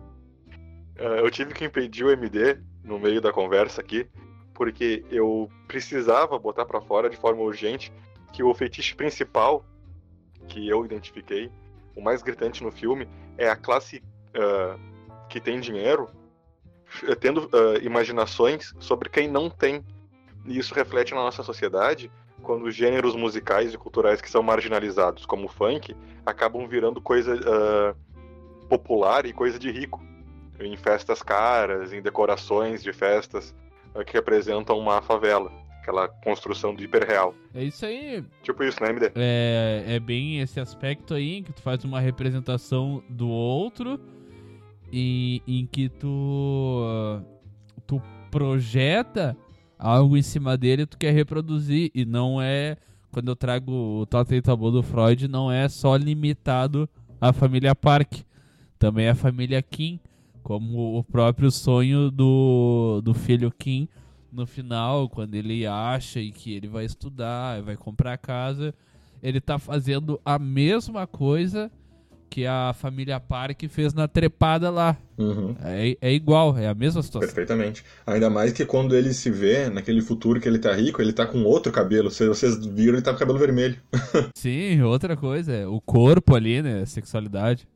Eh, 0.97 1.21
eu 1.21 1.31
tive 1.31 1.53
que 1.53 1.65
impedir 1.65 2.05
o 2.05 2.11
MD 2.11 2.57
no 2.83 2.99
meio 2.99 3.21
da 3.21 3.31
conversa 3.31 3.81
aqui, 3.83 4.07
porque 4.55 5.05
eu 5.11 5.51
precisava 5.69 6.39
botar 6.39 6.65
pra 6.65 6.81
fora 6.81 7.11
de 7.11 7.17
forma 7.19 7.43
urgente 7.43 7.93
que 8.33 8.43
o 8.43 8.55
fetiche 8.55 8.95
principal 8.95 9.65
que 10.49 10.69
eu 10.69 10.85
identifiquei, 10.85 11.51
o 11.97 12.01
mais 12.01 12.23
gritante 12.23 12.63
no 12.63 12.73
filme, 12.73 13.09
é 13.37 13.49
a 13.49 13.57
classe 13.57 14.03
ah, 14.35 14.77
que 15.29 15.41
tem 15.41 15.61
dinheiro 15.61 16.09
eh, 17.05 17.15
tendo 17.15 17.49
ah, 17.53 17.79
imaginações 17.83 18.75
sobre 18.79 19.09
quem 19.09 19.29
não 19.29 19.49
tem. 19.49 19.85
E 20.47 20.59
isso 20.59 20.75
reflete 20.75 21.15
na 21.15 21.21
nossa 21.23 21.43
sociedade 21.43 22.11
quando 22.43 22.65
os 22.65 22.75
gêneros 22.75 23.15
musicais 23.15 23.73
e 23.73 23.79
culturais 23.79 24.21
que 24.21 24.31
são 24.31 24.43
marginalizados, 24.43 25.27
como 25.27 25.45
o 25.45 25.49
funk, 25.49 25.95
acabam 26.25 26.67
virando 26.67 27.01
coisa 27.01 27.39
ah, 27.47 27.95
popular 28.69 29.27
e 29.27 29.33
coisa 29.33 29.59
de 29.59 29.71
rico. 29.71 30.01
Em 30.59 30.77
festas 30.77 31.23
caras, 31.23 31.93
em 31.93 32.03
decorações 32.03 32.83
de 32.83 32.93
festas 32.93 33.55
ah, 33.95 34.05
que 34.05 34.13
representam 34.13 34.79
uma 34.79 35.01
favela, 35.01 35.53
aquela 35.81 36.09
construção 36.09 36.75
do 36.75 36.83
hiperreal. 36.83 37.35
É 37.55 37.65
isso 37.65 37.85
aí. 37.85 38.23
Tipo 38.43 38.63
isso, 38.63 38.83
né, 38.83 38.91
MD? 38.91 39.11
É, 39.15 39.85
é 39.87 40.01
bem 40.01 40.41
esse 40.41 40.61
aspecto 40.61 41.15
aí 41.15 41.39
em 41.39 41.43
que 41.43 41.53
tu 41.53 41.63
faz 41.63 41.83
uma 41.85 41.99
representação 41.99 43.03
do 43.09 43.29
outro 43.29 43.99
e 44.93 45.43
em 45.47 45.67
que 45.67 45.89
tu, 45.89 47.23
tu 47.87 48.01
projeta 48.31 49.37
algo 49.79 50.17
em 50.17 50.23
cima 50.23 50.57
dele 50.57 50.83
e 50.83 50.87
tu 50.87 50.99
quer 50.99 51.13
reproduzir. 51.13 51.91
E 51.95 52.05
não 52.05 52.41
é. 52.41 52.77
Quando 53.11 53.29
eu 53.29 53.37
trago 53.37 53.73
o 53.73 54.07
Totem 54.07 54.39
e 54.39 54.43
Tabu 54.43 54.71
do 54.71 54.85
Freud, 54.85 55.27
não 55.27 55.51
é 55.51 55.69
só 55.69 55.97
limitado 55.97 56.89
à 57.21 57.33
família 57.33 57.75
Park. 57.75 58.21
Também 58.79 59.09
a 59.09 59.15
família 59.15 59.61
Kim, 59.61 59.99
como 60.43 60.97
o 60.97 61.03
próprio 61.03 61.51
sonho 61.51 62.11
do, 62.11 63.01
do 63.03 63.13
filho 63.13 63.51
Kim 63.51 63.89
no 64.33 64.47
final, 64.47 65.09
quando 65.09 65.35
ele 65.35 65.67
acha 65.67 66.21
e 66.21 66.31
que 66.31 66.55
ele 66.55 66.69
vai 66.69 66.85
estudar, 66.85 67.63
vai 67.63 67.77
comprar 67.77 68.17
casa, 68.19 68.75
ele 69.23 69.41
tá 69.41 69.59
fazendo 69.59 70.21
a 70.25 70.39
mesma 70.39 71.07
coisa 71.07 71.71
que 72.31 72.47
a 72.47 72.73
família 72.73 73.19
Park 73.19 73.65
fez 73.69 73.93
na 73.93 74.07
trepada 74.07 74.71
lá. 74.71 74.97
Uhum. 75.19 75.57
É, 75.63 75.97
é 76.01 76.13
igual, 76.13 76.57
é 76.57 76.69
a 76.69 76.75
mesma 76.75 77.03
situação. 77.03 77.27
Perfeitamente. 77.27 77.85
Ainda 78.07 78.31
mais 78.31 78.53
que 78.53 78.65
quando 78.65 78.95
ele 78.95 79.13
se 79.13 79.29
vê 79.31 79.69
naquele 79.69 80.01
futuro 80.01 80.41
que 80.41 80.49
ele 80.49 80.61
tá 80.61 80.73
rico, 80.73 81.03
ele 81.03 81.13
tá 81.13 81.27
com 81.27 81.43
outro 81.43 81.73
cabelo. 81.73 82.09
Se 82.09 82.27
vocês 82.29 82.65
viram, 82.65 82.95
ele 82.95 83.03
tá 83.03 83.13
com 83.13 83.19
cabelo 83.19 83.39
vermelho. 83.39 83.77
Sim, 84.37 84.81
outra 84.83 85.17
coisa, 85.17 85.53
é 85.53 85.67
o 85.67 85.81
corpo 85.81 86.37
ali, 86.37 86.63
né? 86.63 86.83
A 86.83 86.87
sexualidade. 86.87 87.67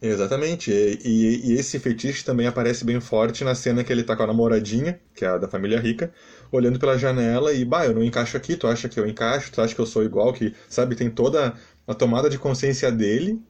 Exatamente. 0.00 0.70
E, 0.70 0.98
e- 1.04 1.52
e 1.52 1.52
esse 1.54 1.78
fetiche 1.78 2.24
também 2.24 2.46
aparece 2.46 2.84
bem 2.84 3.00
forte 3.00 3.42
na 3.44 3.54
cena 3.54 3.82
que 3.82 3.92
ele 3.92 4.04
tá 4.04 4.14
com 4.16 4.22
a 4.22 4.26
namoradinha, 4.26 5.00
que 5.14 5.24
é 5.24 5.28
a 5.28 5.38
da 5.38 5.48
família 5.48 5.80
rica, 5.80 6.12
olhando 6.52 6.78
pela 6.78 6.98
janela 6.98 7.52
e, 7.52 7.64
bah, 7.64 7.86
eu 7.86 7.94
não 7.94 8.04
encaixo 8.04 8.36
aqui, 8.36 8.56
tu 8.56 8.66
acha 8.66 8.88
que 8.88 9.00
eu 9.00 9.06
encaixo, 9.06 9.50
tu 9.52 9.60
acha 9.60 9.74
que 9.74 9.80
eu 9.80 9.86
sou 9.86 10.04
igual, 10.04 10.32
que, 10.32 10.54
sabe, 10.68 10.94
tem 10.94 11.10
toda 11.10 11.54
a 11.86 11.94
tomada 11.94 12.28
de 12.28 12.38
consciência 12.38 12.92
dele 12.92 13.40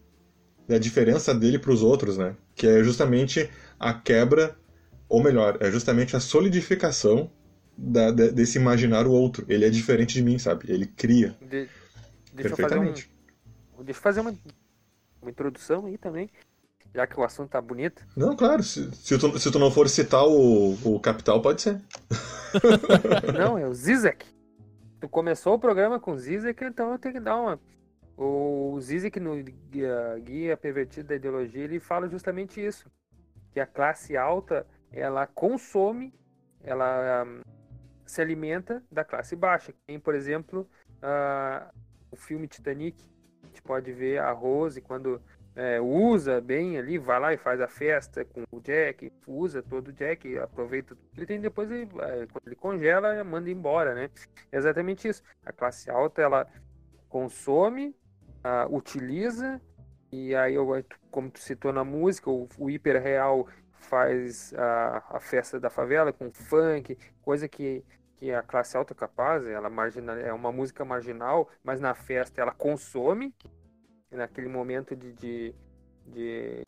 e 0.69 0.75
a 0.75 0.79
diferença 0.79 1.35
dele 1.35 1.59
pros 1.59 1.83
outros, 1.83 2.17
né? 2.17 2.37
Que 2.55 2.67
é 2.67 2.83
justamente 2.85 3.49
a 3.79 3.93
quebra, 3.95 4.57
ou 5.09 5.23
melhor, 5.23 5.59
é 5.61 5.71
justamente 5.71 6.17
a 6.17 6.21
solidificação 6.21 7.31
da- 7.77 8.11
de- 8.11 8.31
desse 8.33 8.59
imaginar 8.59 9.07
o 9.07 9.13
outro. 9.13 9.45
Ele 9.49 9.65
é 9.65 9.71
diferente 9.71 10.15
de 10.15 10.23
mim, 10.23 10.39
sabe? 10.39 10.73
Ele 10.73 10.87
cria. 10.87 11.37
De- 11.41 11.69
deixa 12.35 12.55
eu 12.55 12.57
fazer 12.57 12.79
um, 12.79 12.93
Perfeitamente. 12.93 13.11
deixa 13.85 13.99
eu 13.99 14.03
fazer 14.03 14.21
uma, 14.21 14.35
uma 15.21 15.31
introdução 15.31 15.87
aí 15.87 15.99
também, 15.99 16.31
já 16.95 17.07
que 17.07 17.19
o 17.19 17.25
assunto 17.25 17.51
tá 17.51 17.61
bonito. 17.61 18.07
Não, 18.17 18.37
claro, 18.37 18.63
se, 18.63 18.91
se, 18.95 19.19
tu, 19.19 19.39
se 19.39 19.51
tu 19.51 19.59
não 19.59 19.71
for 19.71 19.89
citar 19.89 20.25
o, 20.27 20.75
o 20.85 21.01
Capital, 21.01 21.41
pode 21.43 21.63
ser. 21.63 21.81
Não, 23.37 23.59
é 23.59 23.67
o 23.67 23.75
Zizek. 23.75 24.25
Tu 25.01 25.09
começou 25.09 25.55
o 25.55 25.59
programa 25.59 26.01
com 26.01 26.13
o 26.13 26.19
Zizek, 26.19 26.65
então 26.65 26.93
eu 26.93 26.99
tenho 26.99 27.15
que 27.15 27.21
dar 27.21 27.37
uma. 27.37 27.61
O 28.17 28.79
Zizek 28.81 29.21
no 29.21 29.37
Guia, 29.43 30.19
Guia 30.23 30.57
Pervertido 30.57 31.09
da 31.09 31.17
Ideologia, 31.17 31.65
ele 31.65 31.79
fala 31.79 32.09
justamente 32.09 32.65
isso. 32.65 32.91
Que 33.53 33.61
a 33.61 33.67
classe 33.67 34.17
alta, 34.17 34.67
ela 34.91 35.27
consome, 35.27 36.15
ela 36.63 37.25
hum, 37.27 37.43
se 38.07 38.23
alimenta 38.23 38.83
da 38.91 39.05
classe 39.05 39.37
baixa. 39.37 39.75
Tem, 39.87 40.01
por 40.01 40.15
exemplo, 40.15 40.67
ah, 41.03 41.71
o 42.11 42.17
filme 42.17 42.49
Titanic. 42.49 43.05
Pode 43.67 43.93
ver 43.93 44.19
a 44.19 44.31
Rose 44.31 44.81
quando 44.81 45.21
é, 45.55 45.81
usa 45.81 46.41
bem 46.41 46.79
ali, 46.79 46.99
vai 46.99 47.19
lá 47.19 47.33
e 47.33 47.37
faz 47.37 47.61
a 47.61 47.67
festa 47.67 48.25
com 48.25 48.45
o 48.51 48.61
Jack, 48.61 49.11
usa 49.27 49.63
todo 49.63 49.89
o 49.89 49.93
Jack, 49.93 50.39
aproveita 50.39 50.95
tudo 50.95 51.09
que 51.13 51.19
ele 51.19 51.27
tem, 51.27 51.41
depois 51.41 51.71
ele, 51.71 51.89
é, 52.01 52.27
quando 52.27 52.47
ele 52.47 52.57
congela, 52.57 53.25
manda 53.25 53.51
embora, 53.51 53.95
né? 53.95 54.11
É 54.53 54.59
exatamente 54.59 55.09
isso. 55.09 55.23
A 55.45 55.53
classe 55.53 55.91
alta, 55.91 56.23
ela 56.23 56.47
consome, 57.09 57.97
utiliza, 58.71 59.61
e 60.13 60.35
aí, 60.35 60.55
eu, 60.55 60.69
como 61.11 61.31
tu 61.31 61.41
citou 61.41 61.73
na 61.73 61.85
música, 61.85 62.31
o, 62.31 62.49
o 62.59 62.71
hiperreal 62.71 63.49
faz 63.73 64.55
a, 64.55 65.03
a 65.17 65.21
festa 65.21 65.59
da 65.59 65.71
favela 65.71 66.13
com 66.13 66.31
funk, 66.31 66.97
coisa 67.23 67.49
que, 67.49 67.85
que 68.17 68.33
a 68.33 68.43
classe 68.43 68.77
alta 68.77 68.93
é 68.93 68.97
capaz, 68.97 69.47
ela 69.47 69.69
margina, 69.69 70.13
é 70.15 70.33
uma 70.33 70.51
música 70.51 70.85
marginal, 70.85 71.49
mas 71.63 71.81
na 71.81 71.95
festa 71.95 72.41
ela 72.41 72.53
consome, 72.53 73.35
naquele 74.11 74.49
momento 74.49 74.97
de, 74.97 75.13
de, 75.13 75.55
de 76.07 76.63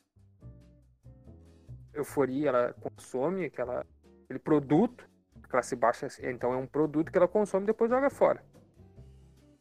euforia, 1.94 2.48
ela 2.50 2.74
consome 2.80 3.46
aquela, 3.46 3.84
aquele 4.24 4.38
produto, 4.38 5.04
a 5.42 5.48
classe 5.48 5.74
baixa, 5.74 6.06
então 6.22 6.52
é 6.52 6.56
um 6.56 6.66
produto 6.66 7.10
que 7.10 7.16
ela 7.18 7.28
consome 7.28 7.64
e 7.64 7.68
depois 7.68 7.90
joga 7.90 8.10
fora. 8.10 8.42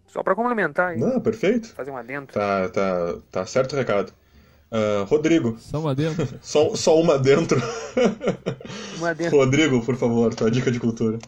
Só 0.06 0.24
para 0.24 0.36
complementar 0.36 0.90
aí, 0.90 1.00
Não, 1.00 1.20
perfeito. 1.20 1.74
fazer 1.74 1.92
um 1.92 1.98
adendo. 1.98 2.32
Tá, 2.34 2.70
tá, 2.70 3.18
tá 3.32 3.46
certo 3.46 3.74
o 3.74 3.76
recado. 3.76 4.14
Ah, 4.72 5.06
Rodrigo, 5.08 5.58
Só 5.60 5.80
uma 5.80 5.96
dentro. 5.96 6.28
só, 6.42 6.76
só 6.76 7.00
uma 7.00 7.18
dentro. 7.18 7.58
Um 9.00 9.06
adendo. 9.06 9.36
Rodrigo, 9.36 9.86
por 9.86 9.96
favor, 9.96 10.34
tua 10.34 10.50
dica 10.52 10.72
de 10.72 10.80
cultura. 10.80 11.20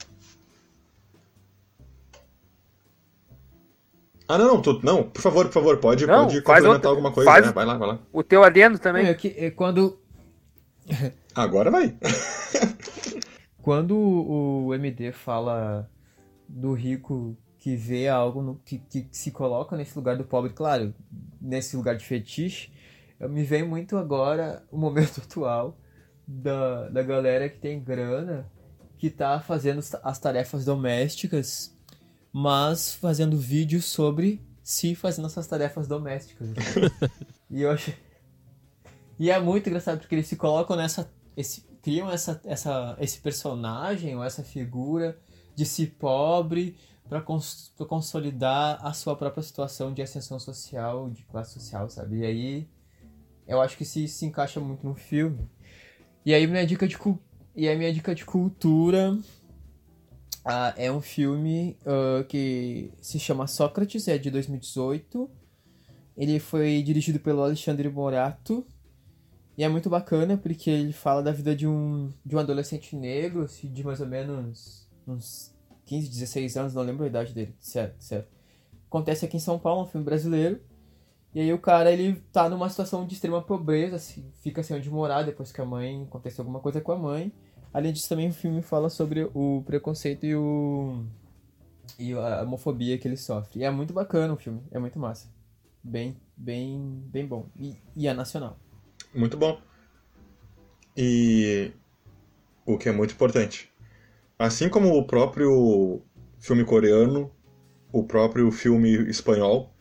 Ah, 4.30 4.38
não, 4.38 4.46
não, 4.48 4.62
tu, 4.62 4.80
não, 4.84 5.04
por 5.10 5.22
favor, 5.22 5.46
por 5.48 5.54
favor, 5.54 5.78
pode, 5.80 6.06
Não, 6.06 6.26
pode 6.28 6.42
faz 6.42 6.60
complementar 6.60 6.74
outra- 6.76 6.90
alguma 6.92 7.12
coisa, 7.12 7.32
faz- 7.32 7.46
né? 7.48 7.52
Vai 7.52 7.66
lá, 7.66 7.78
vai 7.78 7.88
lá. 7.88 8.00
O 8.14 8.22
teu 8.24 8.44
adendo 8.44 8.78
também. 8.78 9.08
É 9.08 9.14
que 9.16 9.30
é 9.36 9.50
quando, 9.50 10.00
Agora 11.36 11.72
vai. 11.72 11.98
quando 13.62 13.98
o 13.98 14.74
MD 14.76 15.12
fala 15.12 15.90
do 16.48 16.74
rico 16.74 17.36
que 17.58 17.76
vê 17.76 18.08
algo 18.08 18.42
no- 18.42 18.62
que, 18.64 18.78
que 18.80 19.08
se 19.12 19.32
coloca 19.32 19.76
nesse 19.76 19.96
lugar 19.96 20.16
do 20.16 20.24
pobre, 20.24 20.54
claro, 20.54 20.94
nesse 21.42 21.76
lugar 21.76 21.96
de 21.98 22.06
fetiche, 22.06 22.72
me 23.20 23.44
vem 23.44 23.64
muito 23.68 23.98
agora 23.98 24.64
o 24.72 24.78
momento 24.78 25.22
atual 25.26 25.78
da, 26.28 26.88
da 26.90 27.04
galera 27.04 27.50
que 27.50 27.58
tem 27.58 27.80
grana, 27.84 28.50
que 28.98 29.10
tá 29.10 29.40
fazendo 29.40 29.82
as 30.04 30.20
tarefas 30.20 30.64
domésticas, 30.66 31.76
mas 32.32 32.94
fazendo 32.94 33.38
vídeos 33.38 33.86
sobre 33.86 34.42
si 34.64 34.94
fazendo 34.94 35.26
essas 35.26 35.48
tarefas 35.48 35.88
domésticas. 35.88 36.48
e 37.50 37.62
eu 37.62 37.72
acho. 37.72 37.92
E 39.18 39.32
é 39.32 39.40
muito 39.40 39.68
engraçado 39.68 40.00
porque 40.00 40.14
eles 40.14 40.28
se 40.28 40.36
colocam 40.36 40.76
nessa. 40.76 41.12
Esse, 41.36 41.62
criam 41.82 42.12
essa, 42.12 42.40
essa, 42.44 42.96
esse 43.00 43.20
personagem 43.20 44.16
ou 44.16 44.24
essa 44.24 44.44
figura 44.44 45.18
de 45.56 45.66
si 45.66 45.88
pobre 45.88 46.78
para 47.08 47.22
cons 47.22 47.74
consolidar 47.88 48.80
a 48.86 48.94
sua 48.94 49.16
própria 49.16 49.42
situação 49.42 49.92
de 49.92 50.02
ascensão 50.02 50.40
social, 50.40 51.10
de 51.10 51.24
classe 51.24 51.54
social, 51.54 51.90
sabe? 51.90 52.20
E 52.20 52.26
aí 52.26 52.70
eu 53.48 53.60
acho 53.60 53.76
que 53.76 53.86
se, 53.86 54.08
se 54.08 54.26
encaixa 54.26 54.60
muito 54.60 54.86
no 54.86 54.94
filme. 54.94 55.50
E 56.24 56.34
aí 56.34 56.46
minha 56.46 56.66
dica 56.68 56.88
de 56.88 56.98
e 57.56 57.68
a 57.68 57.76
minha 57.76 57.92
dica 57.92 58.14
de 58.14 58.24
cultura 58.24 59.18
ah, 60.52 60.74
é 60.76 60.92
um 60.92 61.00
filme 61.00 61.78
ah, 61.86 62.24
que 62.28 62.92
se 63.00 63.20
chama 63.20 63.46
Sócrates, 63.46 64.08
é 64.08 64.18
de 64.18 64.32
2018. 64.32 65.30
Ele 66.18 66.40
foi 66.40 66.82
dirigido 66.82 67.20
pelo 67.20 67.44
Alexandre 67.44 67.88
Morato 67.88 68.66
E 69.56 69.64
é 69.64 69.70
muito 69.70 69.90
bacana 69.90 70.38
porque 70.38 70.70
ele 70.70 70.92
fala 70.92 71.22
da 71.22 71.32
vida 71.32 71.56
de 71.56 71.68
um, 71.68 72.12
de 72.26 72.36
um 72.36 72.40
adolescente 72.40 72.96
negro, 72.96 73.44
assim, 73.44 73.72
de 73.72 73.84
mais 73.84 74.02
ou 74.02 74.08
menos 74.08 74.90
uns 75.08 75.56
15, 75.86 76.10
16 76.10 76.58
anos, 76.58 76.74
não 76.74 76.82
lembro 76.82 77.04
a 77.04 77.08
idade 77.08 77.32
dele, 77.34 77.56
certo, 77.60 78.04
certo. 78.04 78.28
Acontece 78.88 79.26
aqui 79.26 79.38
em 79.38 79.40
São 79.40 79.60
Paulo, 79.60 79.84
um 79.84 79.88
filme 79.88 80.04
brasileiro. 80.04 80.60
E 81.34 81.40
aí 81.40 81.54
o 81.54 81.60
cara, 81.60 81.92
ele 81.92 82.16
tá 82.34 82.50
numa 82.50 82.70
situação 82.70 83.06
de 83.06 83.14
extrema 83.14 83.42
pobreza, 83.42 83.98
assim, 83.98 84.32
fica 84.42 84.64
sem 84.64 84.76
onde 84.76 84.90
morar 84.90 85.22
depois 85.22 85.52
que 85.52 85.62
a 85.62 85.66
mãe, 85.66 86.04
aconteceu 86.06 86.42
alguma 86.42 86.60
coisa 86.60 86.82
com 86.82 86.92
a 86.92 86.98
mãe. 86.98 87.32
Além 87.74 87.94
disso, 87.94 88.10
também 88.10 88.30
o 88.30 88.34
filme 88.34 88.62
fala 88.62 88.90
sobre 88.90 89.30
o 89.34 89.64
preconceito 89.66 90.26
e 90.26 90.36
o 90.36 91.04
e 91.98 92.14
a 92.14 92.44
homofobia 92.44 92.98
que 92.98 93.08
ele 93.08 93.18
sofre. 93.18 93.60
E 93.60 93.64
é 93.64 93.70
muito 93.72 93.94
bacana 93.94 94.34
o 94.34 94.38
filme, 94.38 94.62
é 94.72 94.80
muito 94.80 94.98
massa. 94.98 95.28
Bem, 95.84 96.18
bem, 96.36 97.04
bem 97.08 97.26
bom. 97.26 97.46
E, 97.58 97.76
e 97.96 98.08
é 98.08 98.14
nacional. 98.14 98.58
Muito 99.14 99.38
bom. 99.38 99.60
E 100.96 101.72
o 102.66 102.78
que 102.78 102.90
é 102.90 102.92
muito 102.92 103.14
importante. 103.14 103.72
Assim 104.38 104.70
como 104.70 104.98
o 104.98 105.06
próprio 105.06 106.02
filme 106.40 106.64
coreano, 106.64 107.32
o 107.92 108.04
próprio 108.04 108.52
filme 108.52 109.10
espanhol, 109.10 109.74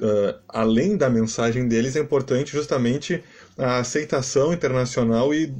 uh, 0.00 0.40
além 0.48 0.96
da 0.96 1.10
mensagem 1.10 1.68
deles, 1.68 1.96
é 1.96 2.00
importante 2.00 2.52
justamente 2.52 3.22
a 3.56 3.78
aceitação 3.78 4.52
internacional 4.52 5.34
e, 5.34 5.52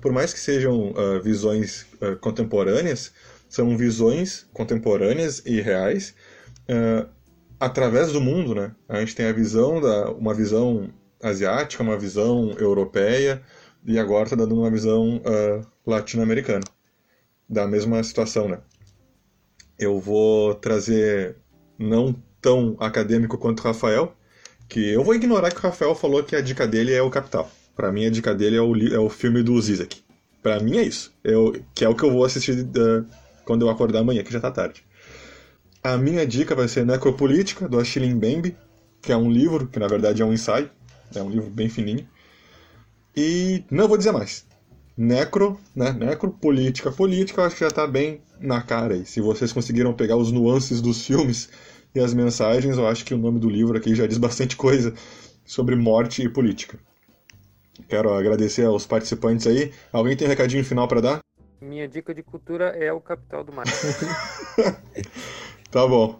por 0.00 0.12
mais 0.12 0.32
que 0.32 0.38
sejam 0.38 0.90
uh, 0.90 1.20
visões 1.22 1.86
uh, 2.00 2.16
contemporâneas, 2.20 3.12
são 3.48 3.76
visões 3.76 4.46
contemporâneas 4.52 5.42
e 5.44 5.60
reais 5.60 6.14
através 7.60 8.12
do 8.12 8.20
mundo, 8.20 8.54
né? 8.54 8.74
A 8.88 9.00
gente 9.00 9.14
tem 9.14 9.26
a 9.26 9.32
visão 9.32 9.78
da 9.78 10.10
uma 10.10 10.32
visão 10.32 10.88
asiática, 11.22 11.82
uma 11.82 11.98
visão 11.98 12.52
europeia 12.52 13.42
e 13.84 13.98
agora 13.98 14.24
está 14.24 14.36
dando 14.36 14.58
uma 14.58 14.70
visão 14.70 15.20
latino-americana 15.86 16.64
da 17.46 17.66
mesma 17.66 18.02
situação, 18.02 18.48
né? 18.48 18.60
Eu 19.78 20.00
vou 20.00 20.54
trazer 20.54 21.36
não 21.78 22.14
tão 22.40 22.76
acadêmico 22.80 23.36
quanto 23.36 23.62
Rafael, 23.62 24.16
que 24.72 24.88
eu 24.88 25.04
vou 25.04 25.14
ignorar 25.14 25.50
que 25.50 25.58
o 25.58 25.60
Rafael 25.60 25.94
falou 25.94 26.24
que 26.24 26.34
a 26.34 26.40
dica 26.40 26.66
dele 26.66 26.94
é 26.94 27.02
o 27.02 27.10
Capital. 27.10 27.50
Para 27.76 27.92
mim 27.92 28.06
a 28.06 28.10
dica 28.10 28.34
dele 28.34 28.56
é 28.56 28.62
o, 28.62 28.74
é 28.94 28.98
o 28.98 29.10
filme 29.10 29.42
do 29.42 29.60
Zizek. 29.60 30.00
Para 30.42 30.60
mim 30.60 30.78
é 30.78 30.82
isso, 30.82 31.12
eu, 31.22 31.62
que 31.74 31.84
é 31.84 31.88
o 31.90 31.94
que 31.94 32.02
eu 32.02 32.10
vou 32.10 32.24
assistir 32.24 32.58
uh, 32.58 33.04
quando 33.44 33.66
eu 33.66 33.70
acordar 33.70 33.98
amanhã, 33.98 34.22
que 34.22 34.32
já 34.32 34.40
tá 34.40 34.50
tarde. 34.50 34.82
A 35.84 35.98
minha 35.98 36.26
dica 36.26 36.54
vai 36.54 36.68
ser 36.68 36.86
Necropolítica, 36.86 37.68
do 37.68 37.78
Achille 37.78 38.08
Mbembe, 38.14 38.56
que 39.02 39.12
é 39.12 39.16
um 39.16 39.30
livro, 39.30 39.66
que 39.66 39.78
na 39.78 39.86
verdade 39.86 40.22
é 40.22 40.24
um 40.24 40.32
ensaio, 40.32 40.70
é 41.14 41.22
um 41.22 41.28
livro 41.28 41.50
bem 41.50 41.68
fininho. 41.68 42.08
E 43.14 43.64
não 43.70 43.86
vou 43.86 43.98
dizer 43.98 44.12
mais. 44.12 44.46
Necro, 44.96 45.60
né? 45.76 45.92
Necro, 45.92 46.30
política, 46.30 46.88
eu 46.88 47.44
acho 47.44 47.56
que 47.56 47.60
já 47.60 47.68
está 47.68 47.86
bem 47.86 48.22
na 48.40 48.62
cara 48.62 48.94
aí. 48.94 49.04
Se 49.04 49.20
vocês 49.20 49.52
conseguiram 49.52 49.92
pegar 49.92 50.16
os 50.16 50.32
nuances 50.32 50.80
dos 50.80 51.04
filmes 51.04 51.50
e 51.94 52.00
as 52.00 52.14
mensagens, 52.14 52.78
eu 52.78 52.86
acho 52.86 53.04
que 53.04 53.14
o 53.14 53.18
nome 53.18 53.38
do 53.38 53.48
livro 53.48 53.76
aqui 53.76 53.94
já 53.94 54.06
diz 54.06 54.18
bastante 54.18 54.56
coisa 54.56 54.94
sobre 55.44 55.76
morte 55.76 56.22
e 56.22 56.28
política. 56.28 56.78
Quero 57.88 58.12
agradecer 58.12 58.64
aos 58.64 58.86
participantes 58.86 59.46
aí. 59.46 59.72
Alguém 59.92 60.16
tem 60.16 60.26
um 60.26 60.30
recadinho 60.30 60.64
final 60.64 60.88
para 60.88 61.00
dar? 61.00 61.20
Minha 61.60 61.86
dica 61.86 62.14
de 62.14 62.22
cultura 62.22 62.68
é 62.68 62.92
o 62.92 63.00
Capital 63.00 63.44
do 63.44 63.52
Mar. 63.52 63.66
tá 65.70 65.86
bom. 65.86 66.18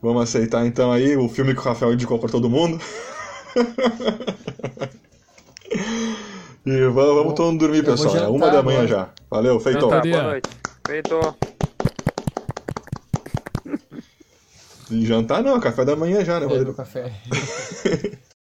Vamos 0.00 0.22
aceitar 0.22 0.66
então 0.66 0.92
aí 0.92 1.16
o 1.16 1.28
filme 1.28 1.54
que 1.54 1.60
o 1.60 1.64
Rafael 1.64 1.92
indicou 1.92 2.18
para 2.18 2.30
todo 2.30 2.50
mundo. 2.50 2.80
E 6.66 6.88
vamos, 6.88 7.14
vamos 7.14 7.34
todo 7.34 7.52
mundo 7.52 7.60
dormir, 7.60 7.84
pessoal. 7.84 8.16
É 8.16 8.26
uma 8.26 8.50
da 8.50 8.62
manhã 8.62 8.86
já. 8.86 9.10
Valeu, 9.30 9.60
feito. 9.60 9.80
Jantar, 9.80 10.00
boa 10.00 10.22
noite. 10.22 10.48
Feito. 10.86 11.36
Jantar 14.90 15.42
não, 15.42 15.58
café 15.60 15.84
da 15.84 15.96
manhã 15.96 16.24
já, 16.24 16.38
né, 16.38 16.46
Rodrigo? 16.46 16.72
É, 16.72 16.74
café. 16.74 17.12